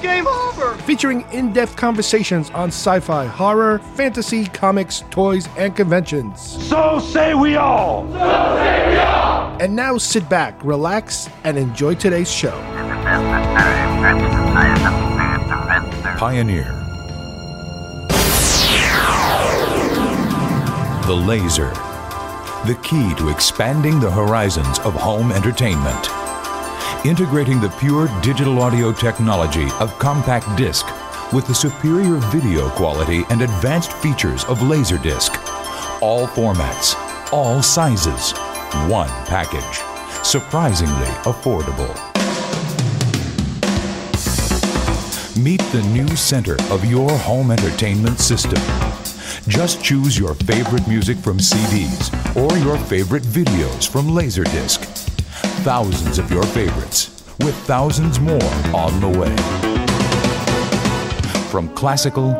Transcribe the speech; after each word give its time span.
It's 0.00 0.06
game 0.06 0.26
over. 0.26 0.76
featuring 0.84 1.26
in 1.30 1.52
depth 1.52 1.76
conversations 1.76 2.48
on 2.52 2.68
sci 2.68 3.00
fi, 3.00 3.26
horror, 3.26 3.80
fantasy, 3.80 4.46
comics, 4.46 5.04
toys, 5.10 5.46
and 5.58 5.76
conventions. 5.76 6.40
So 6.68 7.00
say 7.00 7.34
we 7.34 7.56
all. 7.56 8.06
And 9.60 9.76
now 9.76 9.98
sit 9.98 10.26
back, 10.30 10.64
relax, 10.64 11.28
and 11.44 11.58
enjoy 11.58 11.96
today's 11.96 12.32
show. 12.32 12.58
Pioneer. 16.16 16.64
The 21.06 21.14
laser. 21.14 21.74
The 22.66 22.78
key 22.82 23.14
to 23.16 23.28
expanding 23.28 24.00
the 24.00 24.10
horizons 24.10 24.78
of 24.78 24.94
home 24.94 25.30
entertainment. 25.30 26.19
Integrating 27.06 27.62
the 27.62 27.70
pure 27.80 28.08
digital 28.20 28.60
audio 28.60 28.92
technology 28.92 29.66
of 29.80 29.98
compact 29.98 30.54
disc 30.58 30.84
with 31.32 31.46
the 31.46 31.54
superior 31.54 32.16
video 32.28 32.68
quality 32.68 33.24
and 33.30 33.40
advanced 33.40 33.94
features 33.94 34.44
of 34.44 34.58
Laserdisc. 34.58 35.30
All 36.02 36.26
formats, 36.26 36.94
all 37.32 37.62
sizes, 37.62 38.32
one 38.90 39.08
package. 39.24 39.80
Surprisingly 40.22 41.06
affordable. 41.24 41.88
Meet 45.42 45.62
the 45.72 45.82
new 45.94 46.14
center 46.16 46.56
of 46.70 46.84
your 46.84 47.10
home 47.10 47.50
entertainment 47.50 48.20
system. 48.20 48.60
Just 49.48 49.82
choose 49.82 50.18
your 50.18 50.34
favorite 50.34 50.86
music 50.86 51.16
from 51.16 51.38
CDs 51.38 52.12
or 52.36 52.54
your 52.58 52.76
favorite 52.76 53.22
videos 53.22 53.88
from 53.88 54.08
Laserdisc. 54.08 55.09
Thousands 55.62 56.18
of 56.18 56.30
your 56.30 56.42
favorites, 56.42 57.22
with 57.40 57.54
thousands 57.66 58.18
more 58.18 58.42
on 58.74 58.98
the 58.98 59.08
way. 59.08 59.36
From 61.50 61.68
classical 61.74 62.32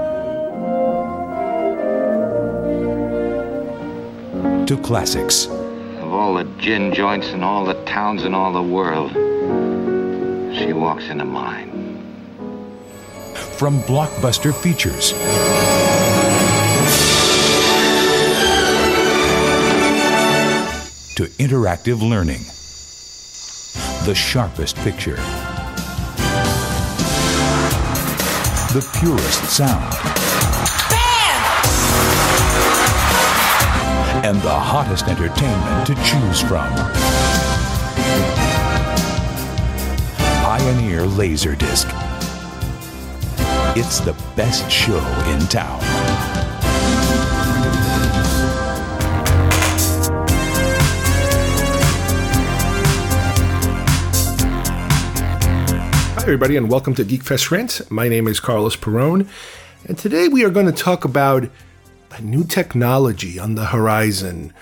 to 4.65 4.81
classics. 4.83 5.49
Of 5.49 6.15
all 6.15 6.33
the 6.33 6.45
gin 6.59 6.95
joints 6.95 7.29
in 7.29 7.43
all 7.43 7.67
the 7.67 7.75
towns 7.85 8.25
in 8.25 8.33
all 8.33 8.55
the 8.55 8.63
world, 8.63 9.13
she 10.57 10.73
walks 10.73 11.05
into 11.11 11.27
mine. 11.27 11.69
From 13.35 13.83
blockbuster 13.83 14.55
features 14.55 15.11
to 21.17 21.27
interactive 21.39 22.01
learning. 22.01 22.41
The 24.07 24.15
sharpest 24.15 24.77
picture. 24.77 25.17
The 28.73 28.81
purest 28.99 29.45
sound. 29.45 29.95
And 34.25 34.41
the 34.41 34.49
hottest 34.49 35.07
entertainment 35.07 35.87
to 35.87 35.95
choose 35.97 36.41
from. 36.41 36.73
Pioneer 40.43 41.03
Laserdisc. 41.03 41.87
It's 43.77 44.01
the 44.01 44.17
best 44.35 44.71
show 44.71 44.99
in 45.29 45.41
town. 45.49 45.79
Hi, 56.21 56.25
everybody, 56.25 56.59
and 56.59 56.71
welcome 56.71 56.95
to 56.97 57.05
Geekfest 57.05 57.51
Rant. 57.51 57.91
My 57.91 58.07
name 58.07 58.29
is 58.29 58.41
Carlos 58.41 58.77
Perone, 58.77 59.27
and 59.87 59.97
today 59.97 60.29
we 60.29 60.45
are 60.45 60.51
going 60.51 60.67
to 60.67 60.73
talk 60.73 61.07
about 61.07 61.49
a 62.11 62.21
new 62.21 62.45
technology 62.45 63.39
on 63.39 63.55
the 63.55 63.65
horizon 63.65 64.53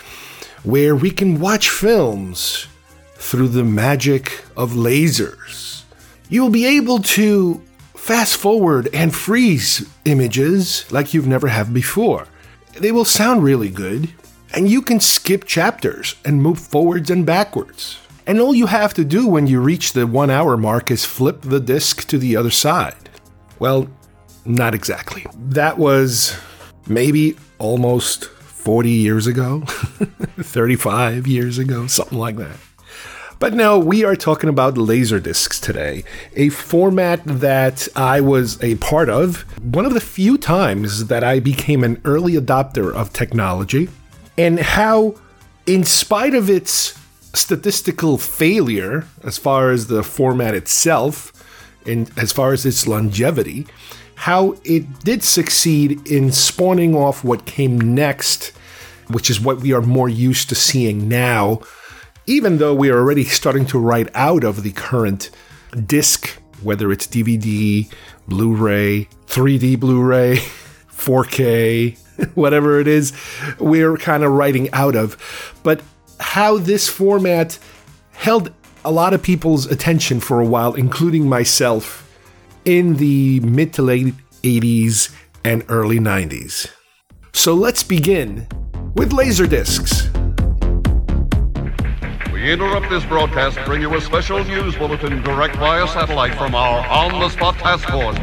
where 0.63 0.95
we 0.95 1.11
can 1.11 1.41
watch 1.41 1.69
films 1.69 2.69
through 3.17 3.49
the 3.49 3.65
magic 3.65 4.45
of 4.57 4.75
lasers. 4.75 5.83
You 6.29 6.45
will 6.45 6.51
be 6.51 6.65
able 6.65 7.01
to 7.01 7.61
fast 7.93 8.37
forward 8.37 8.89
and 8.95 9.13
freeze 9.13 9.85
images 10.05 10.91
like 10.93 11.13
you've 11.13 11.27
never 11.27 11.49
have 11.49 11.75
before. 11.75 12.29
They 12.75 12.93
will 12.93 13.05
sound 13.05 13.43
really 13.43 13.69
good, 13.69 14.09
and 14.55 14.71
you 14.71 14.81
can 14.81 15.01
skip 15.01 15.45
chapters 15.45 16.15
and 16.25 16.41
move 16.41 16.61
forwards 16.61 17.11
and 17.11 17.27
backwards. 17.27 17.99
And 18.29 18.43
all 18.43 18.55
you 18.55 18.67
have 18.67 18.93
to 18.93 19.07
do 19.07 19.27
when 19.27 19.47
you 19.47 19.59
reach 19.59 19.95
the 19.95 20.07
one 20.07 20.29
hour 20.29 20.59
mark 20.59 20.91
is 20.91 21.07
flip 21.07 21.41
the 21.41 21.61
disc 21.61 22.07
to 22.09 22.19
the 22.19 22.37
other 22.37 22.51
side. 22.51 23.09
Well, 23.59 23.89
not 24.45 24.75
exactly. 24.75 25.25
That 25.35 25.79
was 25.79 26.37
maybe 26.87 27.39
almost 27.57 28.27
40 28.27 28.91
years 28.91 29.27
ago, 29.27 29.61
35 30.41 31.27
years 31.27 31.57
ago, 31.57 31.87
something 31.87 32.19
like 32.19 32.37
that. 32.37 32.59
But 33.39 33.55
no, 33.55 33.79
we 33.79 34.05
are 34.05 34.15
talking 34.15 34.51
about 34.51 34.77
laser 34.77 35.21
discs 35.21 35.59
today, 35.59 36.05
a 36.37 36.51
format 36.51 37.23
that 37.25 37.89
I 37.97 38.21
was 38.21 38.63
a 38.63 38.75
part 38.75 39.09
of. 39.09 39.41
One 39.63 39.87
of 39.87 39.95
the 39.95 40.01
few 40.01 40.37
times 40.37 41.07
that 41.07 41.25
I 41.25 41.41
became 41.41 41.83
an 41.83 41.99
early 42.05 42.35
adopter 42.35 42.93
of 42.93 43.11
technology, 43.11 43.89
and 44.37 44.61
how, 44.61 45.15
in 45.65 45.83
spite 45.85 46.35
of 46.35 46.51
its 46.51 46.99
statistical 47.39 48.19
failure 48.19 49.07
as 49.25 49.39
far 49.39 49.71
as 49.71 49.87
the 49.87 50.03
format 50.03 50.55
itself 50.55 51.33
and 51.87 52.11
as 52.19 52.33
far 52.33 52.53
as 52.53 52.67
its 52.67 52.87
longevity, 52.87 53.67
how 54.17 54.57
it 54.65 55.01
did 55.01 55.23
succeed 55.23 56.07
in 56.07 56.33
spawning 56.33 56.95
off 56.95 57.25
what 57.25 57.47
came 57.47 57.95
next, 57.95 58.53
which 59.09 59.31
is 59.31 59.41
what 59.41 59.61
we 59.61 59.73
are 59.73 59.81
more 59.81 60.09
used 60.09 60.49
to 60.49 60.55
seeing 60.55 61.09
now, 61.09 61.61
even 62.27 62.59
though 62.59 62.75
we 62.75 62.91
are 62.91 62.99
already 62.99 63.25
starting 63.25 63.65
to 63.67 63.79
write 63.79 64.09
out 64.15 64.45
of 64.45 64.63
the 64.63 64.73
current 64.73 65.31
disc, 65.87 66.29
whether 66.63 66.93
it's 66.93 67.07
DVD, 67.07 67.91
Blu 68.27 68.55
ray, 68.55 69.09
3D 69.27 69.79
Blu 69.81 70.03
ray, 70.03 70.37
4K, 70.91 71.97
whatever 72.35 72.81
it 72.81 72.89
is, 72.89 73.13
we're 73.59 73.97
kind 73.97 74.25
of 74.25 74.33
writing 74.33 74.71
out 74.73 74.97
of. 74.97 75.17
But 75.63 75.83
how 76.21 76.59
this 76.59 76.89
format 76.89 77.59
held 78.13 78.53
a 78.85 78.91
lot 78.91 79.15
of 79.15 79.23
people's 79.23 79.67
attention 79.67 80.21
for 80.21 80.41
a 80.41 80.47
while, 80.47 80.75
including 80.75 81.29
myself, 81.29 82.05
in 82.65 82.97
the 82.97 83.41
mid 83.41 83.73
to 83.75 83.83
late 83.83 84.15
80s 84.43 85.15
and 85.45 85.65
early 85.69 85.99
90s. 85.99 86.71
So 87.33 87.55
let's 87.55 87.83
begin 87.83 88.47
with 88.95 89.13
Laserdiscs. 89.13 90.09
We 92.33 92.53
interrupt 92.53 92.89
this 92.89 93.05
broadcast 93.05 93.57
to 93.59 93.65
bring 93.65 93.83
you 93.83 93.95
a 93.95 94.01
special 94.01 94.43
news 94.45 94.77
bulletin 94.77 95.23
direct 95.23 95.57
via 95.57 95.87
satellite 95.89 96.35
from 96.35 96.55
our 96.55 96.87
on 96.89 97.21
the 97.21 97.29
spot 97.29 97.57
task 97.57 97.89
force. 97.89 98.17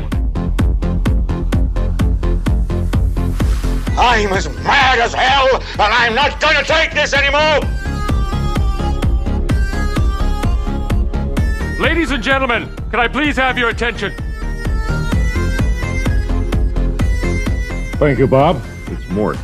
I'm 3.98 4.34
as 4.34 4.50
mad 4.64 5.00
as 5.00 5.14
hell, 5.14 5.56
and 5.56 5.82
I'm 5.82 6.14
not 6.16 6.40
gonna 6.42 6.64
take 6.64 6.94
this 6.94 7.14
anymore! 7.14 7.85
Ladies 11.80 12.12
and 12.12 12.24
gentlemen, 12.24 12.74
can 12.90 13.02
I 13.02 13.10
please 13.10 13.36
have 13.36 13.58
your 13.58 13.68
attention? 13.68 14.14
Thank 17.98 18.18
you, 18.18 18.28
Bob. 18.28 18.64
It's 18.88 19.10
Mort. 19.10 19.38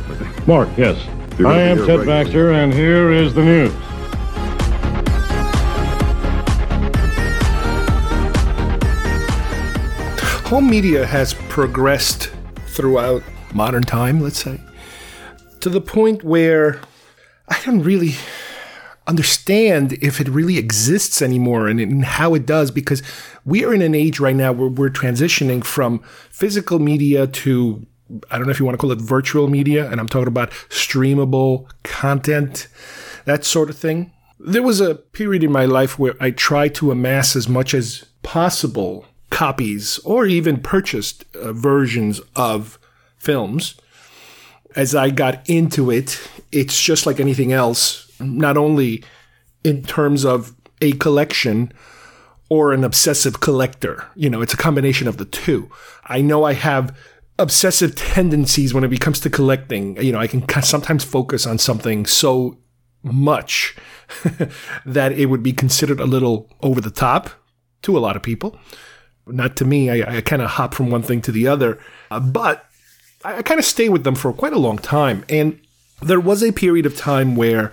Mark, 0.46 0.70
yes. 0.78 0.96
I 1.44 1.60
am 1.60 1.76
Ted 1.76 1.86
here 1.86 2.04
Baxter, 2.06 2.52
and 2.52 2.72
here 2.72 3.12
is 3.12 3.34
the 3.34 3.44
news. 3.44 3.72
Home 10.48 10.70
media 10.70 11.04
has 11.04 11.34
progressed 11.50 12.32
throughout 12.66 13.22
modern 13.52 13.82
time, 13.82 14.20
let's 14.20 14.42
say, 14.42 14.58
to 15.60 15.68
the 15.68 15.82
point 15.82 16.24
where 16.24 16.80
I 17.48 17.60
don't 17.66 17.82
really 17.82 18.14
understand 19.06 19.94
if 19.94 20.20
it 20.20 20.28
really 20.28 20.58
exists 20.58 21.20
anymore 21.20 21.68
and, 21.68 21.80
and 21.80 22.04
how 22.04 22.34
it 22.34 22.46
does 22.46 22.70
because 22.70 23.02
we 23.44 23.64
are 23.64 23.74
in 23.74 23.82
an 23.82 23.94
age 23.94 24.20
right 24.20 24.36
now 24.36 24.52
where 24.52 24.68
we're 24.68 24.90
transitioning 24.90 25.64
from 25.64 26.02
physical 26.30 26.78
media 26.78 27.26
to 27.26 27.86
I 28.30 28.36
don't 28.36 28.46
know 28.46 28.50
if 28.50 28.58
you 28.58 28.66
want 28.66 28.74
to 28.74 28.78
call 28.78 28.92
it 28.92 29.00
virtual 29.00 29.48
media, 29.48 29.90
and 29.90 30.00
I'm 30.00 30.08
talking 30.08 30.28
about 30.28 30.50
streamable 30.68 31.66
content, 31.82 32.68
that 33.24 33.44
sort 33.44 33.70
of 33.70 33.78
thing. 33.78 34.12
There 34.38 34.62
was 34.62 34.80
a 34.80 34.96
period 34.96 35.42
in 35.44 35.52
my 35.52 35.64
life 35.64 35.98
where 35.98 36.14
I 36.20 36.30
tried 36.30 36.74
to 36.76 36.90
amass 36.90 37.36
as 37.36 37.48
much 37.48 37.74
as 37.74 38.04
possible 38.22 39.06
copies 39.30 39.98
or 40.00 40.26
even 40.26 40.60
purchased 40.60 41.24
uh, 41.34 41.52
versions 41.52 42.20
of 42.36 42.78
films. 43.16 43.76
As 44.74 44.94
I 44.94 45.10
got 45.10 45.48
into 45.48 45.90
it, 45.90 46.20
it's 46.50 46.82
just 46.82 47.06
like 47.06 47.20
anything 47.20 47.52
else, 47.52 48.01
not 48.22 48.56
only 48.56 49.04
in 49.64 49.82
terms 49.82 50.24
of 50.24 50.54
a 50.80 50.92
collection 50.92 51.72
or 52.48 52.72
an 52.72 52.84
obsessive 52.84 53.40
collector. 53.40 54.06
You 54.14 54.28
know, 54.28 54.42
it's 54.42 54.52
a 54.52 54.58
combination 54.58 55.08
of 55.08 55.16
the 55.16 55.24
two. 55.24 55.70
I 56.04 56.20
know 56.20 56.44
I 56.44 56.52
have 56.52 56.94
obsessive 57.38 57.94
tendencies 57.94 58.74
when 58.74 58.84
it 58.84 59.00
comes 59.00 59.20
to 59.20 59.30
collecting. 59.30 59.96
You 60.02 60.12
know, 60.12 60.18
I 60.18 60.26
can 60.26 60.46
sometimes 60.62 61.02
focus 61.02 61.46
on 61.46 61.58
something 61.58 62.04
so 62.04 62.58
much 63.02 63.74
that 64.86 65.12
it 65.12 65.26
would 65.26 65.42
be 65.42 65.52
considered 65.52 65.98
a 65.98 66.04
little 66.04 66.48
over 66.60 66.80
the 66.80 66.90
top 66.90 67.30
to 67.82 67.96
a 67.96 68.00
lot 68.00 68.16
of 68.16 68.22
people. 68.22 68.58
Not 69.26 69.56
to 69.56 69.64
me. 69.64 69.88
I, 69.88 70.18
I 70.18 70.20
kind 70.20 70.42
of 70.42 70.50
hop 70.50 70.74
from 70.74 70.90
one 70.90 71.02
thing 71.02 71.22
to 71.22 71.32
the 71.32 71.46
other, 71.46 71.78
uh, 72.10 72.20
but 72.20 72.66
I, 73.24 73.38
I 73.38 73.42
kind 73.42 73.60
of 73.60 73.64
stay 73.64 73.88
with 73.88 74.04
them 74.04 74.14
for 74.14 74.32
quite 74.32 74.52
a 74.52 74.58
long 74.58 74.78
time. 74.78 75.24
And 75.28 75.60
there 76.02 76.20
was 76.20 76.42
a 76.42 76.52
period 76.52 76.86
of 76.86 76.96
time 76.96 77.36
where 77.36 77.72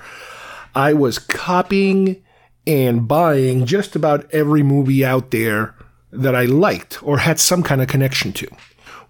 I 0.80 0.94
was 0.94 1.20
copying 1.20 2.24
and 2.66 3.08
buying 3.08 3.66
just 3.66 3.96
about 3.96 4.32
every 4.34 4.64
movie 4.64 5.04
out 5.04 5.32
there 5.32 5.76
that 6.12 6.36
I 6.36 6.46
liked 6.46 7.04
or 7.04 7.20
had 7.20 7.40
some 7.40 7.64
kind 7.64 7.82
of 7.82 7.88
connection 7.88 8.32
to 8.34 8.48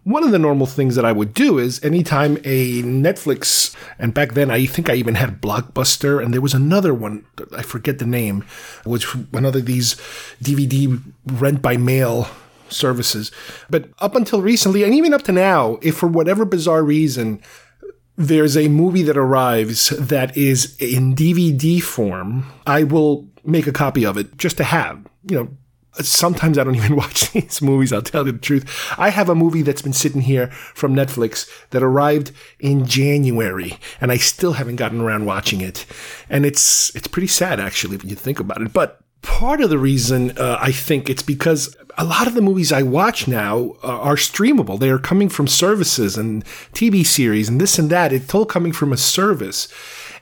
one 0.04 0.24
of 0.24 0.31
the 0.31 0.39
normal 0.39 0.66
things 0.66 0.95
that 0.95 1.06
I 1.06 1.12
would 1.12 1.33
do 1.33 1.60
is 1.60 1.83
anytime 1.83 2.38
a 2.44 2.81
Netflix, 2.81 3.75
and 4.00 4.13
back 4.13 4.33
then 4.33 4.50
I 4.50 4.66
think 4.66 4.89
I 4.89 4.95
even 4.95 5.16
had 5.16 5.42
Blockbuster, 5.42 6.24
and 6.24 6.33
there 6.33 6.42
was 6.42 6.54
another 6.54 6.94
one, 6.94 7.25
I 7.56 7.62
forget 7.62 8.00
the 8.00 8.06
name, 8.06 8.44
which 8.86 9.13
one 9.31 9.45
of 9.45 9.54
these 9.66 9.95
DVD 10.42 11.01
rent 11.25 11.62
by 11.62 11.77
mail 11.77 12.27
services. 12.69 13.31
But 13.69 13.89
up 14.00 14.16
until 14.16 14.42
recently, 14.42 14.83
and 14.83 14.94
even 14.94 15.13
up 15.13 15.24
to 15.24 15.31
now, 15.31 15.77
if 15.81 15.98
for 15.98 16.07
whatever 16.07 16.45
bizarre 16.45 16.83
reason, 16.83 17.42
there's 18.19 18.57
a 18.57 18.68
movie 18.68 19.04
that 19.04 19.16
arrives 19.16 19.89
that 19.92 20.36
is 20.36 20.75
in 20.77 21.16
DVD 21.16 21.81
form, 21.81 22.51
I 22.68 22.83
will 22.83 23.25
make 23.45 23.66
a 23.66 23.71
copy 23.71 24.06
of 24.06 24.18
it 24.18 24.36
just 24.38 24.57
to 24.57 24.66
have, 24.66 25.06
you 25.24 25.38
know, 25.38 25.50
sometimes 25.94 26.57
I 26.57 26.66
don't 26.66 26.75
even 26.75 26.95
watch 26.98 27.31
these 27.31 27.62
movies. 27.62 27.94
I'll 27.94 28.01
tell 28.01 28.25
you 28.25 28.33
the 28.33 28.38
truth. 28.38 28.94
I 28.98 29.10
have 29.10 29.30
a 29.30 29.36
movie 29.36 29.62
that's 29.62 29.81
been 29.81 29.94
sitting 29.94 30.19
here 30.19 30.48
from 30.48 30.94
Netflix 30.94 31.50
that 31.69 31.81
arrived 31.81 32.33
in 32.60 32.86
January, 32.86 33.80
and 34.01 34.12
I 34.12 34.18
still 34.18 34.54
haven't 34.54 34.75
gotten 34.75 35.00
around 35.00 35.25
watching 35.25 35.62
it. 35.62 35.86
And 36.30 36.45
it's 36.45 36.94
it's 36.98 37.07
pretty 37.07 37.27
sad 37.27 37.62
actually 37.62 37.95
when 37.95 38.10
you 38.10 38.16
think 38.16 38.42
about 38.42 38.62
it. 38.62 38.74
But 38.74 39.00
part 39.21 39.62
of 39.62 39.69
the 39.69 39.77
reason 39.77 40.38
uh, 40.38 40.57
I 40.60 40.71
think 40.71 41.10
it's 41.10 41.24
because 41.24 41.75
a 41.98 42.04
lot 42.04 42.27
of 42.27 42.33
the 42.33 42.42
movies 42.42 42.71
I 42.71 42.83
watch 42.83 43.27
now 43.27 43.75
uh, 43.83 44.00
are 44.00 44.16
streamable. 44.16 44.80
They 44.80 44.89
are 44.89 45.00
coming 45.00 45.30
from 45.30 45.48
services 45.48 46.18
and 46.18 46.45
TV 46.74 47.06
series 47.06 47.50
and 47.50 47.60
this 47.60 47.77
and 47.77 47.89
that. 47.89 48.13
It's 48.13 48.33
all 48.33 48.45
coming 48.45 48.71
from 48.71 48.94
a 48.94 48.98
service. 48.98 49.68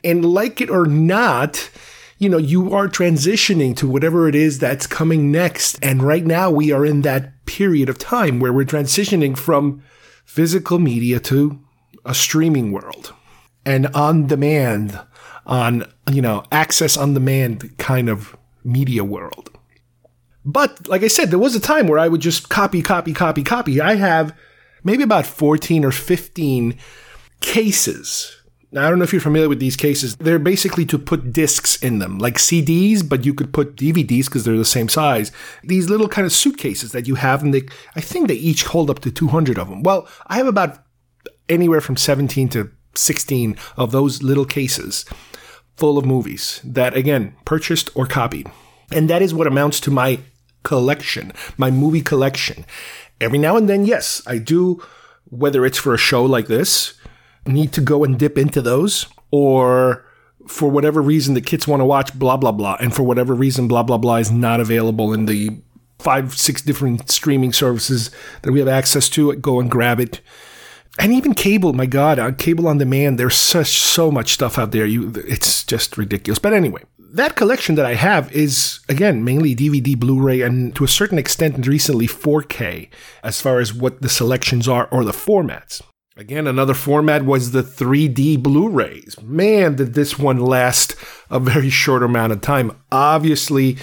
And 0.03 0.25
like 0.25 0.61
it 0.61 0.69
or 0.69 0.85
not, 0.85 1.69
you 2.17 2.29
know, 2.29 2.37
you 2.37 2.73
are 2.73 2.87
transitioning 2.87 3.75
to 3.77 3.87
whatever 3.87 4.27
it 4.27 4.35
is 4.35 4.59
that's 4.59 4.87
coming 4.87 5.31
next. 5.31 5.77
And 5.81 6.01
right 6.01 6.25
now 6.25 6.49
we 6.49 6.71
are 6.71 6.85
in 6.85 7.01
that 7.01 7.45
period 7.45 7.89
of 7.89 7.97
time 7.97 8.39
where 8.39 8.53
we're 8.53 8.65
transitioning 8.65 9.37
from 9.37 9.83
physical 10.25 10.79
media 10.79 11.19
to 11.21 11.59
a 12.05 12.13
streaming 12.13 12.71
world 12.71 13.13
and 13.65 13.87
on 13.87 14.27
demand 14.27 14.99
on, 15.45 15.85
you 16.11 16.21
know, 16.21 16.43
access 16.51 16.97
on 16.97 17.13
demand 17.13 17.77
kind 17.77 18.09
of 18.09 18.36
media 18.67 19.03
world. 19.03 19.49
But 20.45 20.87
like 20.87 21.03
I 21.03 21.07
said, 21.07 21.29
there 21.29 21.39
was 21.39 21.55
a 21.55 21.59
time 21.59 21.87
where 21.87 21.99
I 21.99 22.07
would 22.07 22.21
just 22.21 22.49
copy, 22.49 22.81
copy, 22.81 23.13
copy, 23.13 23.43
copy. 23.43 23.81
I 23.81 23.95
have 23.95 24.35
maybe 24.83 25.03
about 25.03 25.25
14 25.25 25.83
or 25.83 25.91
15 25.91 26.77
cases 27.41 28.37
now, 28.71 28.85
I 28.85 28.89
don't 28.89 28.99
know 28.99 29.05
if 29.05 29.13
you're 29.13 29.21
familiar 29.21 29.47
with 29.47 29.61
these 29.61 29.77
cases. 29.77 30.17
They're 30.17 30.39
basically 30.39 30.85
to 30.87 30.99
put 30.99 31.31
discs 31.31 31.81
in 31.81 31.99
them, 31.99 32.17
like 32.17 32.35
CDs, 32.35 33.07
but 33.07 33.25
you 33.25 33.33
could 33.33 33.53
put 33.53 33.77
DVDs 33.77 34.25
because 34.25 34.43
they're 34.43 34.57
the 34.57 34.65
same 34.65 34.89
size. 34.89 35.31
These 35.63 35.89
little 35.89 36.09
kind 36.09 36.25
of 36.25 36.33
suitcases 36.33 36.91
that 36.91 37.07
you 37.07 37.15
have, 37.15 37.41
and 37.41 37.53
they, 37.53 37.63
I 37.95 38.01
think 38.01 38.27
they 38.27 38.35
each 38.35 38.65
hold 38.65 38.89
up 38.89 38.99
to 38.99 39.11
200 39.11 39.57
of 39.57 39.69
them. 39.69 39.83
Well, 39.83 40.07
I 40.27 40.37
have 40.37 40.47
about 40.47 40.83
anywhere 41.47 41.79
from 41.79 41.95
17 41.95 42.49
to 42.49 42.69
16 42.93 43.57
of 43.77 43.91
those 43.91 44.21
little 44.21 44.45
cases 44.45 45.05
full 45.77 45.97
of 45.97 46.05
movies 46.05 46.59
that, 46.63 46.95
again, 46.95 47.35
purchased 47.45 47.89
or 47.95 48.05
copied. 48.05 48.51
And 48.91 49.09
that 49.09 49.21
is 49.21 49.33
what 49.33 49.47
amounts 49.47 49.79
to 49.81 49.91
my 49.91 50.19
collection, 50.63 51.31
my 51.57 51.71
movie 51.71 52.01
collection. 52.01 52.65
Every 53.21 53.37
now 53.37 53.55
and 53.57 53.69
then, 53.69 53.85
yes, 53.85 54.21
I 54.27 54.37
do, 54.37 54.83
whether 55.29 55.65
it's 55.65 55.77
for 55.77 55.93
a 55.93 55.97
show 55.97 56.25
like 56.25 56.47
this, 56.47 56.93
need 57.45 57.71
to 57.73 57.81
go 57.81 58.03
and 58.03 58.19
dip 58.19 58.37
into 58.37 58.61
those 58.61 59.07
or 59.31 60.05
for 60.47 60.69
whatever 60.69 61.01
reason 61.01 61.33
the 61.33 61.41
kids 61.41 61.67
want 61.67 61.81
to 61.81 61.85
watch 61.85 62.17
blah 62.17 62.37
blah 62.37 62.51
blah 62.51 62.77
and 62.79 62.95
for 62.95 63.03
whatever 63.03 63.33
reason 63.33 63.67
blah 63.67 63.83
blah 63.83 63.97
blah 63.97 64.15
is 64.15 64.31
not 64.31 64.59
available 64.59 65.13
in 65.13 65.25
the 65.25 65.49
five 65.99 66.33
six 66.37 66.61
different 66.61 67.09
streaming 67.09 67.51
services 67.51 68.11
that 68.43 68.51
we 68.51 68.59
have 68.59 68.67
access 68.67 69.09
to 69.09 69.33
go 69.35 69.59
and 69.59 69.71
grab 69.71 69.99
it 69.99 70.21
and 70.97 71.13
even 71.13 71.33
cable 71.33 71.73
my 71.73 71.85
god 71.85 72.19
on 72.19 72.35
cable 72.35 72.67
on 72.67 72.77
demand 72.77 73.19
there's 73.19 73.35
such 73.35 73.79
so 73.79 74.11
much 74.11 74.33
stuff 74.33 74.57
out 74.57 74.71
there 74.71 74.85
you 74.85 75.11
it's 75.27 75.63
just 75.63 75.97
ridiculous 75.97 76.39
but 76.39 76.53
anyway 76.53 76.83
that 77.13 77.35
collection 77.35 77.75
that 77.75 77.85
I 77.85 77.95
have 77.95 78.31
is 78.33 78.79
again 78.89 79.23
mainly 79.23 79.55
DVD, 79.55 79.97
Blu-ray, 79.97 80.41
and 80.41 80.75
to 80.75 80.83
a 80.83 80.87
certain 80.87 81.17
extent 81.17 81.65
recently 81.65 82.07
4K 82.07 82.89
as 83.23 83.41
far 83.41 83.59
as 83.59 83.73
what 83.73 84.01
the 84.01 84.09
selections 84.09 84.67
are 84.67 84.87
or 84.91 85.03
the 85.03 85.11
formats. 85.11 85.81
Again, 86.17 86.47
another 86.47 86.73
format 86.73 87.25
was 87.25 87.51
the 87.51 87.61
3D 87.61 88.41
Blu 88.41 88.69
rays. 88.69 89.15
Man, 89.21 89.75
did 89.75 89.93
this 89.93 90.17
one 90.17 90.39
last 90.39 90.95
a 91.29 91.39
very 91.39 91.69
short 91.69 92.01
amount 92.01 92.31
of 92.31 92.41
time. 92.41 92.75
Obviously, 92.91 93.77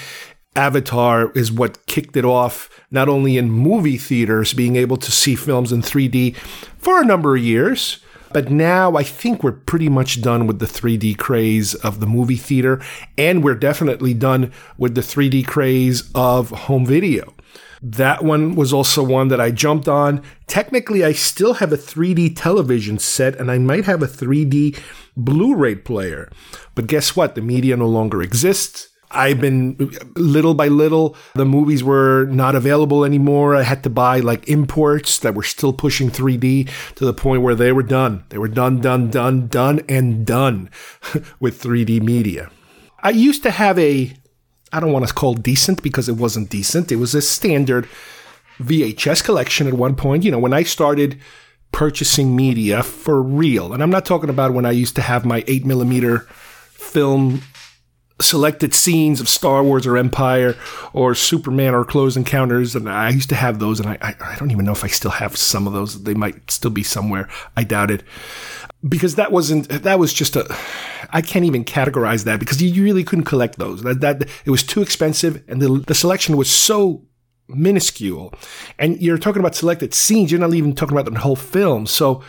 Avatar 0.56 1.30
is 1.32 1.50
what 1.50 1.84
kicked 1.86 2.16
it 2.16 2.24
off, 2.24 2.70
not 2.90 3.08
only 3.08 3.36
in 3.36 3.50
movie 3.50 3.98
theaters, 3.98 4.54
being 4.54 4.76
able 4.76 4.96
to 4.96 5.10
see 5.10 5.34
films 5.34 5.72
in 5.72 5.82
3D 5.82 6.36
for 6.78 7.00
a 7.00 7.06
number 7.06 7.36
of 7.36 7.42
years, 7.42 7.98
but 8.32 8.50
now 8.50 8.96
I 8.96 9.04
think 9.04 9.42
we're 9.42 9.52
pretty 9.52 9.88
much 9.88 10.20
done 10.20 10.46
with 10.46 10.58
the 10.58 10.66
3D 10.66 11.16
craze 11.18 11.74
of 11.76 12.00
the 12.00 12.06
movie 12.06 12.36
theater, 12.36 12.82
and 13.16 13.44
we're 13.44 13.54
definitely 13.54 14.14
done 14.14 14.52
with 14.76 14.94
the 14.94 15.00
3D 15.00 15.46
craze 15.46 16.10
of 16.14 16.50
home 16.50 16.84
video. 16.84 17.32
That 17.80 18.24
one 18.24 18.56
was 18.56 18.72
also 18.72 19.02
one 19.02 19.28
that 19.28 19.40
I 19.40 19.50
jumped 19.50 19.88
on. 19.88 20.22
Technically, 20.46 21.04
I 21.04 21.12
still 21.12 21.54
have 21.54 21.70
a 21.70 21.76
3D 21.76 22.34
television 22.34 22.98
set 22.98 23.36
and 23.36 23.50
I 23.50 23.58
might 23.58 23.84
have 23.84 24.02
a 24.02 24.06
3D 24.06 24.80
Blu 25.16 25.54
ray 25.54 25.74
player. 25.74 26.30
But 26.74 26.86
guess 26.86 27.14
what? 27.14 27.34
The 27.34 27.42
media 27.42 27.76
no 27.76 27.86
longer 27.86 28.22
exists. 28.22 28.88
I've 29.14 29.40
been 29.40 29.76
little 30.16 30.54
by 30.54 30.68
little, 30.68 31.16
the 31.34 31.44
movies 31.44 31.84
were 31.84 32.26
not 32.26 32.54
available 32.54 33.04
anymore. 33.04 33.54
I 33.54 33.62
had 33.62 33.82
to 33.84 33.90
buy 33.90 34.20
like 34.20 34.48
imports 34.48 35.18
that 35.20 35.34
were 35.34 35.42
still 35.42 35.72
pushing 35.72 36.10
3D 36.10 36.68
to 36.96 37.04
the 37.04 37.14
point 37.14 37.42
where 37.42 37.54
they 37.54 37.72
were 37.72 37.82
done. 37.82 38.24
They 38.28 38.38
were 38.38 38.48
done, 38.48 38.80
done, 38.80 39.10
done, 39.10 39.46
done, 39.48 39.82
and 39.88 40.26
done 40.26 40.70
with 41.40 41.62
3D 41.62 42.02
media. 42.02 42.50
I 43.02 43.10
used 43.10 43.42
to 43.42 43.50
have 43.50 43.78
a 43.78 44.14
I 44.72 44.80
don't 44.80 44.92
want 44.92 45.06
to 45.06 45.14
call 45.14 45.34
decent 45.34 45.84
because 45.84 46.08
it 46.08 46.16
wasn't 46.16 46.50
decent. 46.50 46.90
It 46.90 46.96
was 46.96 47.14
a 47.14 47.22
standard 47.22 47.88
VHS 48.58 49.22
collection 49.22 49.68
at 49.68 49.74
one 49.74 49.94
point. 49.94 50.24
You 50.24 50.32
know, 50.32 50.38
when 50.40 50.52
I 50.52 50.64
started 50.64 51.20
purchasing 51.70 52.34
media 52.34 52.82
for 52.82 53.22
real, 53.22 53.72
and 53.72 53.82
I'm 53.82 53.90
not 53.90 54.04
talking 54.04 54.30
about 54.30 54.52
when 54.52 54.66
I 54.66 54.72
used 54.72 54.96
to 54.96 55.02
have 55.02 55.24
my 55.24 55.44
8 55.46 55.64
millimeter 55.64 56.20
film 56.72 57.42
selected 58.20 58.74
scenes 58.74 59.20
of 59.20 59.28
Star 59.28 59.62
Wars 59.62 59.86
or 59.86 59.96
Empire 59.96 60.56
or 60.92 61.14
Superman 61.14 61.74
or 61.74 61.84
Close 61.84 62.16
Encounters, 62.16 62.76
and 62.76 62.88
I 62.88 63.10
used 63.10 63.28
to 63.30 63.34
have 63.34 63.58
those, 63.58 63.80
and 63.80 63.88
I, 63.88 63.98
I, 64.00 64.14
I 64.20 64.36
don't 64.36 64.50
even 64.50 64.64
know 64.64 64.72
if 64.72 64.84
I 64.84 64.88
still 64.88 65.10
have 65.10 65.36
some 65.36 65.66
of 65.66 65.72
those. 65.72 66.04
They 66.04 66.14
might 66.14 66.50
still 66.50 66.70
be 66.70 66.82
somewhere. 66.82 67.28
I 67.56 67.64
doubt 67.64 67.90
it 67.90 68.02
because 68.88 69.14
that 69.14 69.32
wasn't 69.32 69.68
that 69.68 69.98
was 69.98 70.12
just 70.12 70.36
a 70.36 70.46
I 71.10 71.22
can't 71.22 71.44
even 71.44 71.64
categorize 71.64 72.24
that 72.24 72.40
because 72.40 72.60
you 72.62 72.82
really 72.82 73.04
couldn't 73.04 73.24
collect 73.24 73.58
those. 73.58 73.82
That 73.82 74.00
that 74.00 74.22
it 74.44 74.50
was 74.50 74.62
too 74.62 74.82
expensive 74.82 75.42
and 75.48 75.60
the 75.60 75.82
the 75.86 75.94
selection 75.94 76.36
was 76.36 76.50
so 76.50 77.04
minuscule. 77.48 78.32
And 78.78 79.00
you're 79.00 79.18
talking 79.18 79.40
about 79.40 79.54
selected 79.54 79.94
scenes, 79.94 80.30
you're 80.30 80.40
not 80.40 80.54
even 80.54 80.74
talking 80.74 80.96
about 80.96 81.12
the 81.12 81.18
whole 81.18 81.36
film. 81.36 81.86
So 81.86 82.22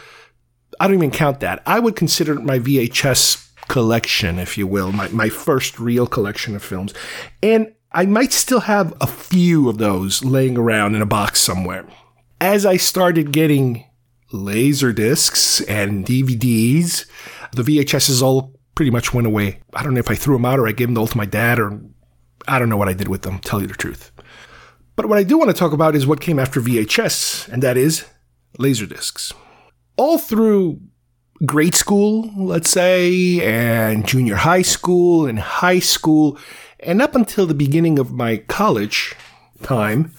I 0.79 0.87
don't 0.87 0.97
even 0.97 1.11
count 1.11 1.39
that. 1.39 1.61
I 1.65 1.79
would 1.79 1.95
consider 1.95 2.35
my 2.35 2.59
VHS 2.59 3.44
collection, 3.67 4.39
if 4.39 4.57
you 4.57 4.67
will, 4.67 4.91
my, 4.91 5.07
my 5.09 5.29
first 5.29 5.79
real 5.79 6.07
collection 6.07 6.55
of 6.55 6.63
films. 6.63 6.93
And 7.41 7.73
I 7.91 8.05
might 8.05 8.33
still 8.33 8.61
have 8.61 8.93
a 8.99 9.07
few 9.07 9.69
of 9.69 9.77
those 9.77 10.23
laying 10.23 10.57
around 10.57 10.95
in 10.95 11.01
a 11.01 11.05
box 11.05 11.39
somewhere. 11.39 11.85
As 12.41 12.65
I 12.65 12.77
started 12.77 13.31
getting 13.31 13.85
laser 14.31 14.91
discs 14.91 15.61
and 15.61 16.05
DVDs. 16.05 17.05
The 17.53 17.63
VHS 17.63 18.09
is 18.09 18.21
all 18.21 18.59
pretty 18.75 18.91
much 18.91 19.13
went 19.13 19.27
away. 19.27 19.59
I 19.73 19.83
don't 19.83 19.93
know 19.93 19.99
if 19.99 20.11
I 20.11 20.15
threw 20.15 20.35
them 20.35 20.45
out 20.45 20.59
or 20.59 20.67
I 20.67 20.73
gave 20.73 20.87
them 20.87 20.97
all 20.97 21.07
to 21.07 21.17
my 21.17 21.25
dad 21.25 21.59
or 21.59 21.81
I 22.47 22.59
don't 22.59 22.69
know 22.69 22.77
what 22.77 22.89
I 22.89 22.93
did 22.93 23.07
with 23.07 23.21
them, 23.21 23.39
tell 23.39 23.61
you 23.61 23.67
the 23.67 23.73
truth. 23.73 24.11
But 24.95 25.07
what 25.07 25.17
I 25.17 25.23
do 25.23 25.37
want 25.37 25.49
to 25.49 25.57
talk 25.57 25.73
about 25.73 25.95
is 25.95 26.05
what 26.05 26.21
came 26.21 26.39
after 26.39 26.61
VHS, 26.61 27.49
and 27.49 27.61
that 27.63 27.75
is 27.75 28.05
laser 28.57 28.85
discs. 28.85 29.33
All 29.97 30.17
through 30.17 30.79
grade 31.43 31.75
school, 31.75 32.31
let's 32.37 32.69
say, 32.69 33.41
and 33.41 34.07
junior 34.07 34.35
high 34.35 34.61
school 34.61 35.25
and 35.25 35.39
high 35.39 35.79
school, 35.79 36.37
and 36.79 37.01
up 37.01 37.15
until 37.15 37.45
the 37.45 37.53
beginning 37.53 37.99
of 37.99 38.11
my 38.13 38.37
college 38.37 39.15
time. 39.63 40.13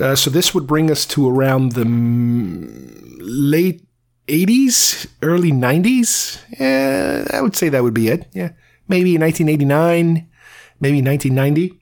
Uh, 0.00 0.14
so 0.14 0.30
this 0.30 0.54
would 0.54 0.66
bring 0.66 0.90
us 0.90 1.04
to 1.04 1.28
around 1.28 1.72
the 1.72 1.82
m- 1.82 3.18
late 3.20 3.84
80s, 4.28 5.06
early 5.22 5.50
90s. 5.50 6.40
Yeah, 6.58 7.26
I 7.32 7.40
would 7.40 7.56
say 7.56 7.68
that 7.68 7.82
would 7.82 7.94
be 7.94 8.08
it. 8.08 8.26
Yeah. 8.32 8.50
Maybe 8.88 9.18
1989, 9.18 10.28
maybe 10.80 11.02
1990. 11.02 11.78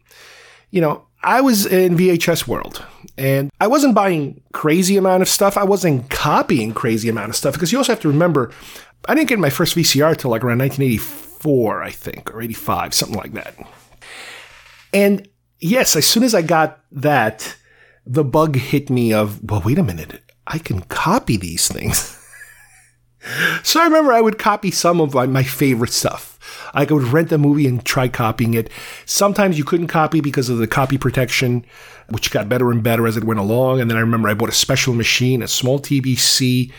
You 0.70 0.80
know, 0.80 1.06
I 1.22 1.40
was 1.40 1.66
in 1.66 1.96
VHS 1.96 2.46
world 2.46 2.84
and 3.16 3.50
I 3.60 3.66
wasn't 3.66 3.94
buying 3.94 4.42
crazy 4.52 4.96
amount 4.96 5.22
of 5.22 5.28
stuff. 5.28 5.56
I 5.56 5.64
wasn't 5.64 6.10
copying 6.10 6.72
crazy 6.72 7.08
amount 7.08 7.30
of 7.30 7.36
stuff 7.36 7.54
because 7.54 7.72
you 7.72 7.78
also 7.78 7.92
have 7.92 8.00
to 8.02 8.08
remember, 8.08 8.52
I 9.06 9.14
didn't 9.14 9.28
get 9.28 9.38
my 9.38 9.50
first 9.50 9.76
VCR 9.76 10.16
till 10.16 10.30
like 10.30 10.44
around 10.44 10.58
1984, 10.58 11.82
I 11.82 11.90
think, 11.90 12.34
or 12.34 12.42
85, 12.42 12.94
something 12.94 13.18
like 13.18 13.32
that. 13.32 13.54
And 14.92 15.28
yes, 15.60 15.96
as 15.96 16.06
soon 16.06 16.22
as 16.22 16.34
I 16.34 16.42
got 16.42 16.80
that, 16.92 17.56
the 18.06 18.24
bug 18.24 18.56
hit 18.56 18.90
me 18.90 19.12
of, 19.12 19.42
well, 19.48 19.62
wait 19.64 19.78
a 19.78 19.82
minute, 19.82 20.22
I 20.46 20.58
can 20.58 20.80
copy 20.82 21.36
these 21.36 21.68
things. 21.68 22.14
so 23.62 23.80
I 23.80 23.84
remember 23.84 24.12
I 24.12 24.20
would 24.20 24.38
copy 24.38 24.70
some 24.70 25.00
of 25.00 25.14
my, 25.14 25.42
favorite 25.42 25.92
stuff. 25.92 26.38
I 26.74 26.84
would 26.84 27.04
rent 27.04 27.32
a 27.32 27.38
movie 27.38 27.66
and 27.66 27.84
try 27.84 28.08
copying 28.08 28.54
it. 28.54 28.70
Sometimes 29.06 29.58
you 29.58 29.64
couldn't 29.64 29.88
copy 29.88 30.20
because 30.20 30.48
of 30.48 30.58
the 30.58 30.66
copy 30.66 30.98
protection, 30.98 31.64
which 32.08 32.30
got 32.30 32.48
better 32.48 32.70
and 32.70 32.82
better 32.82 33.06
as 33.06 33.16
it 33.16 33.24
went 33.24 33.40
along. 33.40 33.80
And 33.80 33.90
then 33.90 33.96
I 33.96 34.00
remember 34.00 34.28
I 34.28 34.34
bought 34.34 34.48
a 34.48 34.52
special 34.52 34.94
machine, 34.94 35.42
a 35.42 35.48
small 35.48 35.78
TBC 35.78 36.72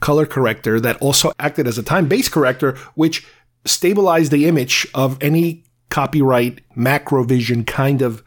color 0.00 0.26
corrector 0.26 0.80
that 0.80 0.96
also 1.00 1.32
acted 1.38 1.66
as 1.66 1.78
a 1.78 1.82
time 1.82 2.08
based 2.08 2.32
corrector, 2.32 2.76
which 2.94 3.26
stabilized 3.64 4.32
the 4.32 4.46
image 4.46 4.86
of 4.94 5.18
any 5.20 5.64
copyright 5.90 6.60
macrovision 6.76 7.66
kind 7.66 8.00
of 8.00 8.22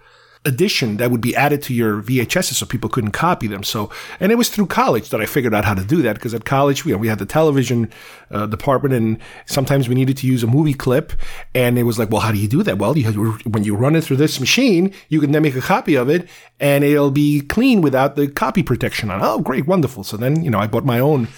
edition 0.45 0.97
that 0.97 1.09
would 1.09 1.21
be 1.21 1.35
added 1.35 1.61
to 1.63 1.73
your 1.73 2.01
VHSs 2.01 2.53
so 2.53 2.65
people 2.65 2.89
couldn't 2.89 3.11
copy 3.11 3.47
them. 3.47 3.63
So, 3.63 3.89
and 4.19 4.31
it 4.31 4.35
was 4.35 4.49
through 4.49 4.67
college 4.67 5.09
that 5.09 5.21
I 5.21 5.25
figured 5.25 5.53
out 5.53 5.63
how 5.65 5.73
to 5.73 5.83
do 5.83 6.01
that 6.01 6.15
because 6.15 6.33
at 6.33 6.43
college, 6.43 6.85
know, 6.85 6.97
we 6.97 7.07
had 7.07 7.19
the 7.19 7.25
television 7.25 7.89
uh, 8.29 8.47
department 8.47 8.93
and 8.93 9.19
sometimes 9.45 9.87
we 9.87 9.95
needed 9.95 10.17
to 10.17 10.27
use 10.27 10.43
a 10.43 10.47
movie 10.47 10.73
clip. 10.73 11.13
And 11.55 11.79
it 11.79 11.83
was 11.83 11.97
like, 11.97 12.09
well, 12.09 12.21
how 12.21 12.31
do 12.31 12.37
you 12.37 12.47
do 12.47 12.63
that? 12.63 12.77
Well, 12.77 12.97
you 12.97 13.33
when 13.45 13.63
you 13.63 13.75
run 13.75 13.95
it 13.95 14.03
through 14.03 14.17
this 14.17 14.39
machine, 14.39 14.93
you 15.09 15.21
can 15.21 15.31
then 15.31 15.43
make 15.43 15.55
a 15.55 15.61
copy 15.61 15.95
of 15.95 16.09
it 16.09 16.27
and 16.59 16.83
it'll 16.83 17.11
be 17.11 17.41
clean 17.41 17.81
without 17.81 18.15
the 18.15 18.27
copy 18.27 18.63
protection 18.63 19.09
on. 19.11 19.19
Oh, 19.21 19.39
great. 19.39 19.65
Wonderful. 19.65 20.03
So 20.03 20.17
then, 20.17 20.43
you 20.43 20.49
know, 20.49 20.59
I 20.59 20.67
bought 20.67 20.85
my 20.85 20.99
own 20.99 21.29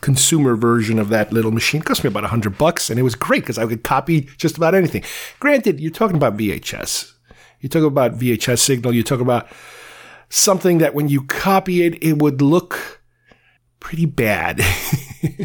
consumer 0.00 0.54
version 0.54 1.00
of 1.00 1.08
that 1.08 1.32
little 1.32 1.50
machine. 1.50 1.80
It 1.80 1.84
cost 1.84 2.04
me 2.04 2.08
about 2.08 2.24
a 2.24 2.28
hundred 2.28 2.56
bucks 2.56 2.88
and 2.88 3.00
it 3.00 3.02
was 3.02 3.16
great 3.16 3.42
because 3.42 3.58
I 3.58 3.66
could 3.66 3.82
copy 3.82 4.28
just 4.36 4.56
about 4.56 4.74
anything. 4.74 5.02
Granted, 5.40 5.80
you're 5.80 5.90
talking 5.90 6.16
about 6.16 6.36
VHS. 6.36 7.14
You 7.60 7.68
talk 7.68 7.84
about 7.84 8.18
VHS 8.18 8.58
signal. 8.58 8.94
You 8.94 9.02
talk 9.02 9.20
about 9.20 9.48
something 10.28 10.78
that 10.78 10.94
when 10.94 11.08
you 11.08 11.22
copy 11.22 11.84
it, 11.84 12.02
it 12.02 12.18
would 12.18 12.40
look 12.40 13.02
pretty 13.80 14.06
bad. 14.06 14.60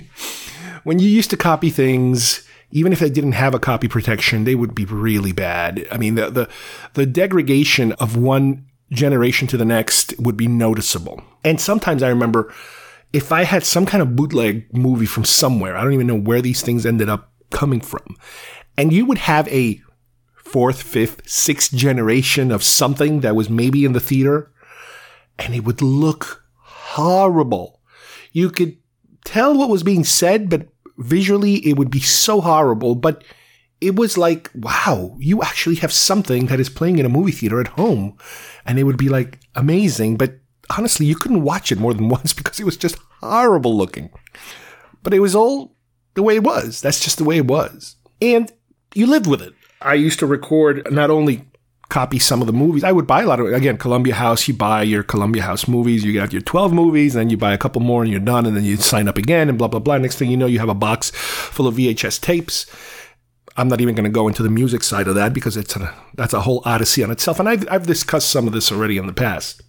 when 0.83 0.99
you 0.99 1.07
used 1.09 1.29
to 1.31 1.37
copy 1.37 1.69
things, 1.69 2.47
even 2.71 2.91
if 2.91 2.99
they 2.99 3.09
didn't 3.09 3.33
have 3.33 3.53
a 3.53 3.59
copy 3.59 3.87
protection, 3.87 4.43
they 4.43 4.55
would 4.55 4.75
be 4.75 4.85
really 4.85 5.31
bad. 5.31 5.87
I 5.91 5.97
mean, 5.97 6.15
the, 6.15 6.29
the, 6.29 6.49
the 6.93 7.05
degradation 7.05 7.93
of 7.93 8.17
one 8.17 8.65
generation 8.91 9.47
to 9.47 9.57
the 9.57 9.65
next 9.65 10.13
would 10.19 10.37
be 10.37 10.47
noticeable. 10.47 11.21
And 11.43 11.59
sometimes 11.59 12.03
I 12.03 12.09
remember 12.09 12.53
if 13.11 13.31
I 13.31 13.43
had 13.43 13.63
some 13.63 13.85
kind 13.85 14.01
of 14.01 14.15
bootleg 14.15 14.75
movie 14.75 15.05
from 15.05 15.23
somewhere, 15.23 15.77
I 15.77 15.83
don't 15.83 15.93
even 15.93 16.07
know 16.07 16.19
where 16.19 16.41
these 16.41 16.61
things 16.61 16.85
ended 16.85 17.09
up 17.09 17.31
coming 17.51 17.79
from, 17.79 18.17
and 18.75 18.91
you 18.91 19.05
would 19.05 19.19
have 19.19 19.47
a 19.49 19.79
fourth, 20.53 20.83
fifth, 20.83 21.27
sixth 21.27 21.73
generation 21.73 22.51
of 22.51 22.61
something 22.61 23.21
that 23.21 23.35
was 23.35 23.49
maybe 23.49 23.85
in 23.85 23.93
the 23.93 23.99
theater, 23.99 24.51
and 25.39 25.55
it 25.55 25.65
would 25.65 25.81
look 25.81 26.45
horrible. 26.59 27.81
You 28.31 28.51
could 28.51 28.77
tell 29.25 29.57
what 29.57 29.69
was 29.69 29.81
being 29.81 30.03
said, 30.03 30.51
but 30.51 30.67
visually 30.99 31.55
it 31.67 31.75
would 31.75 31.89
be 31.89 32.01
so 32.01 32.39
horrible. 32.39 32.93
But 32.93 33.23
it 33.81 33.95
was 33.95 34.15
like, 34.15 34.51
wow, 34.53 35.15
you 35.17 35.41
actually 35.41 35.77
have 35.77 35.91
something 35.91 36.45
that 36.45 36.59
is 36.59 36.69
playing 36.69 36.99
in 36.99 37.05
a 37.07 37.09
movie 37.09 37.31
theater 37.31 37.59
at 37.59 37.69
home. 37.69 38.15
And 38.63 38.77
it 38.77 38.83
would 38.83 38.97
be 38.97 39.09
like 39.09 39.39
amazing. 39.55 40.17
But 40.17 40.35
honestly, 40.77 41.07
you 41.07 41.15
couldn't 41.15 41.41
watch 41.41 41.71
it 41.71 41.79
more 41.79 41.95
than 41.95 42.09
once 42.17 42.31
because 42.31 42.59
it 42.59 42.65
was 42.65 42.77
just 42.77 42.99
horrible 43.21 43.75
looking. 43.75 44.11
But 45.01 45.15
it 45.15 45.19
was 45.19 45.33
all 45.33 45.75
the 46.13 46.21
way 46.21 46.35
it 46.35 46.43
was. 46.43 46.79
That's 46.79 47.03
just 47.03 47.17
the 47.17 47.23
way 47.23 47.37
it 47.37 47.47
was. 47.47 47.95
And 48.21 48.51
you 48.93 49.07
lived 49.07 49.25
with 49.25 49.41
it. 49.41 49.53
I 49.83 49.95
used 49.95 50.19
to 50.19 50.25
record 50.25 50.91
not 50.91 51.09
only 51.09 51.45
copy 51.89 52.17
some 52.17 52.41
of 52.41 52.47
the 52.47 52.53
movies. 52.53 52.83
I 52.83 52.91
would 52.91 53.05
buy 53.05 53.21
a 53.21 53.27
lot 53.27 53.39
of 53.39 53.47
again 53.47 53.77
Columbia 53.77 54.15
House. 54.15 54.47
You 54.47 54.53
buy 54.53 54.83
your 54.83 55.03
Columbia 55.03 55.43
House 55.43 55.67
movies. 55.67 56.03
You 56.03 56.13
got 56.13 56.33
your 56.33 56.41
twelve 56.41 56.73
movies, 56.73 57.13
then 57.13 57.29
you 57.29 57.37
buy 57.37 57.53
a 57.53 57.57
couple 57.57 57.81
more, 57.81 58.01
and 58.03 58.11
you're 58.11 58.19
done. 58.19 58.45
And 58.45 58.55
then 58.55 58.63
you 58.63 58.77
sign 58.77 59.07
up 59.07 59.17
again, 59.17 59.49
and 59.49 59.57
blah 59.57 59.67
blah 59.67 59.79
blah. 59.79 59.97
Next 59.97 60.17
thing 60.17 60.31
you 60.31 60.37
know, 60.37 60.47
you 60.47 60.59
have 60.59 60.69
a 60.69 60.75
box 60.75 61.11
full 61.11 61.67
of 61.67 61.75
VHS 61.75 62.19
tapes. 62.21 62.65
I'm 63.55 63.67
not 63.67 63.81
even 63.81 63.93
going 63.93 64.05
to 64.05 64.09
go 64.09 64.27
into 64.27 64.41
the 64.41 64.49
music 64.49 64.83
side 64.83 65.07
of 65.07 65.15
that 65.15 65.33
because 65.33 65.57
it's 65.57 65.75
a, 65.75 65.93
that's 66.15 66.33
a 66.33 66.41
whole 66.41 66.63
odyssey 66.65 67.03
on 67.03 67.11
itself. 67.11 67.39
And 67.39 67.47
I've, 67.47 67.67
I've 67.69 67.85
discussed 67.85 68.29
some 68.29 68.47
of 68.47 68.53
this 68.53 68.71
already 68.71 68.97
in 68.97 69.05
the 69.05 69.13
past. 69.13 69.61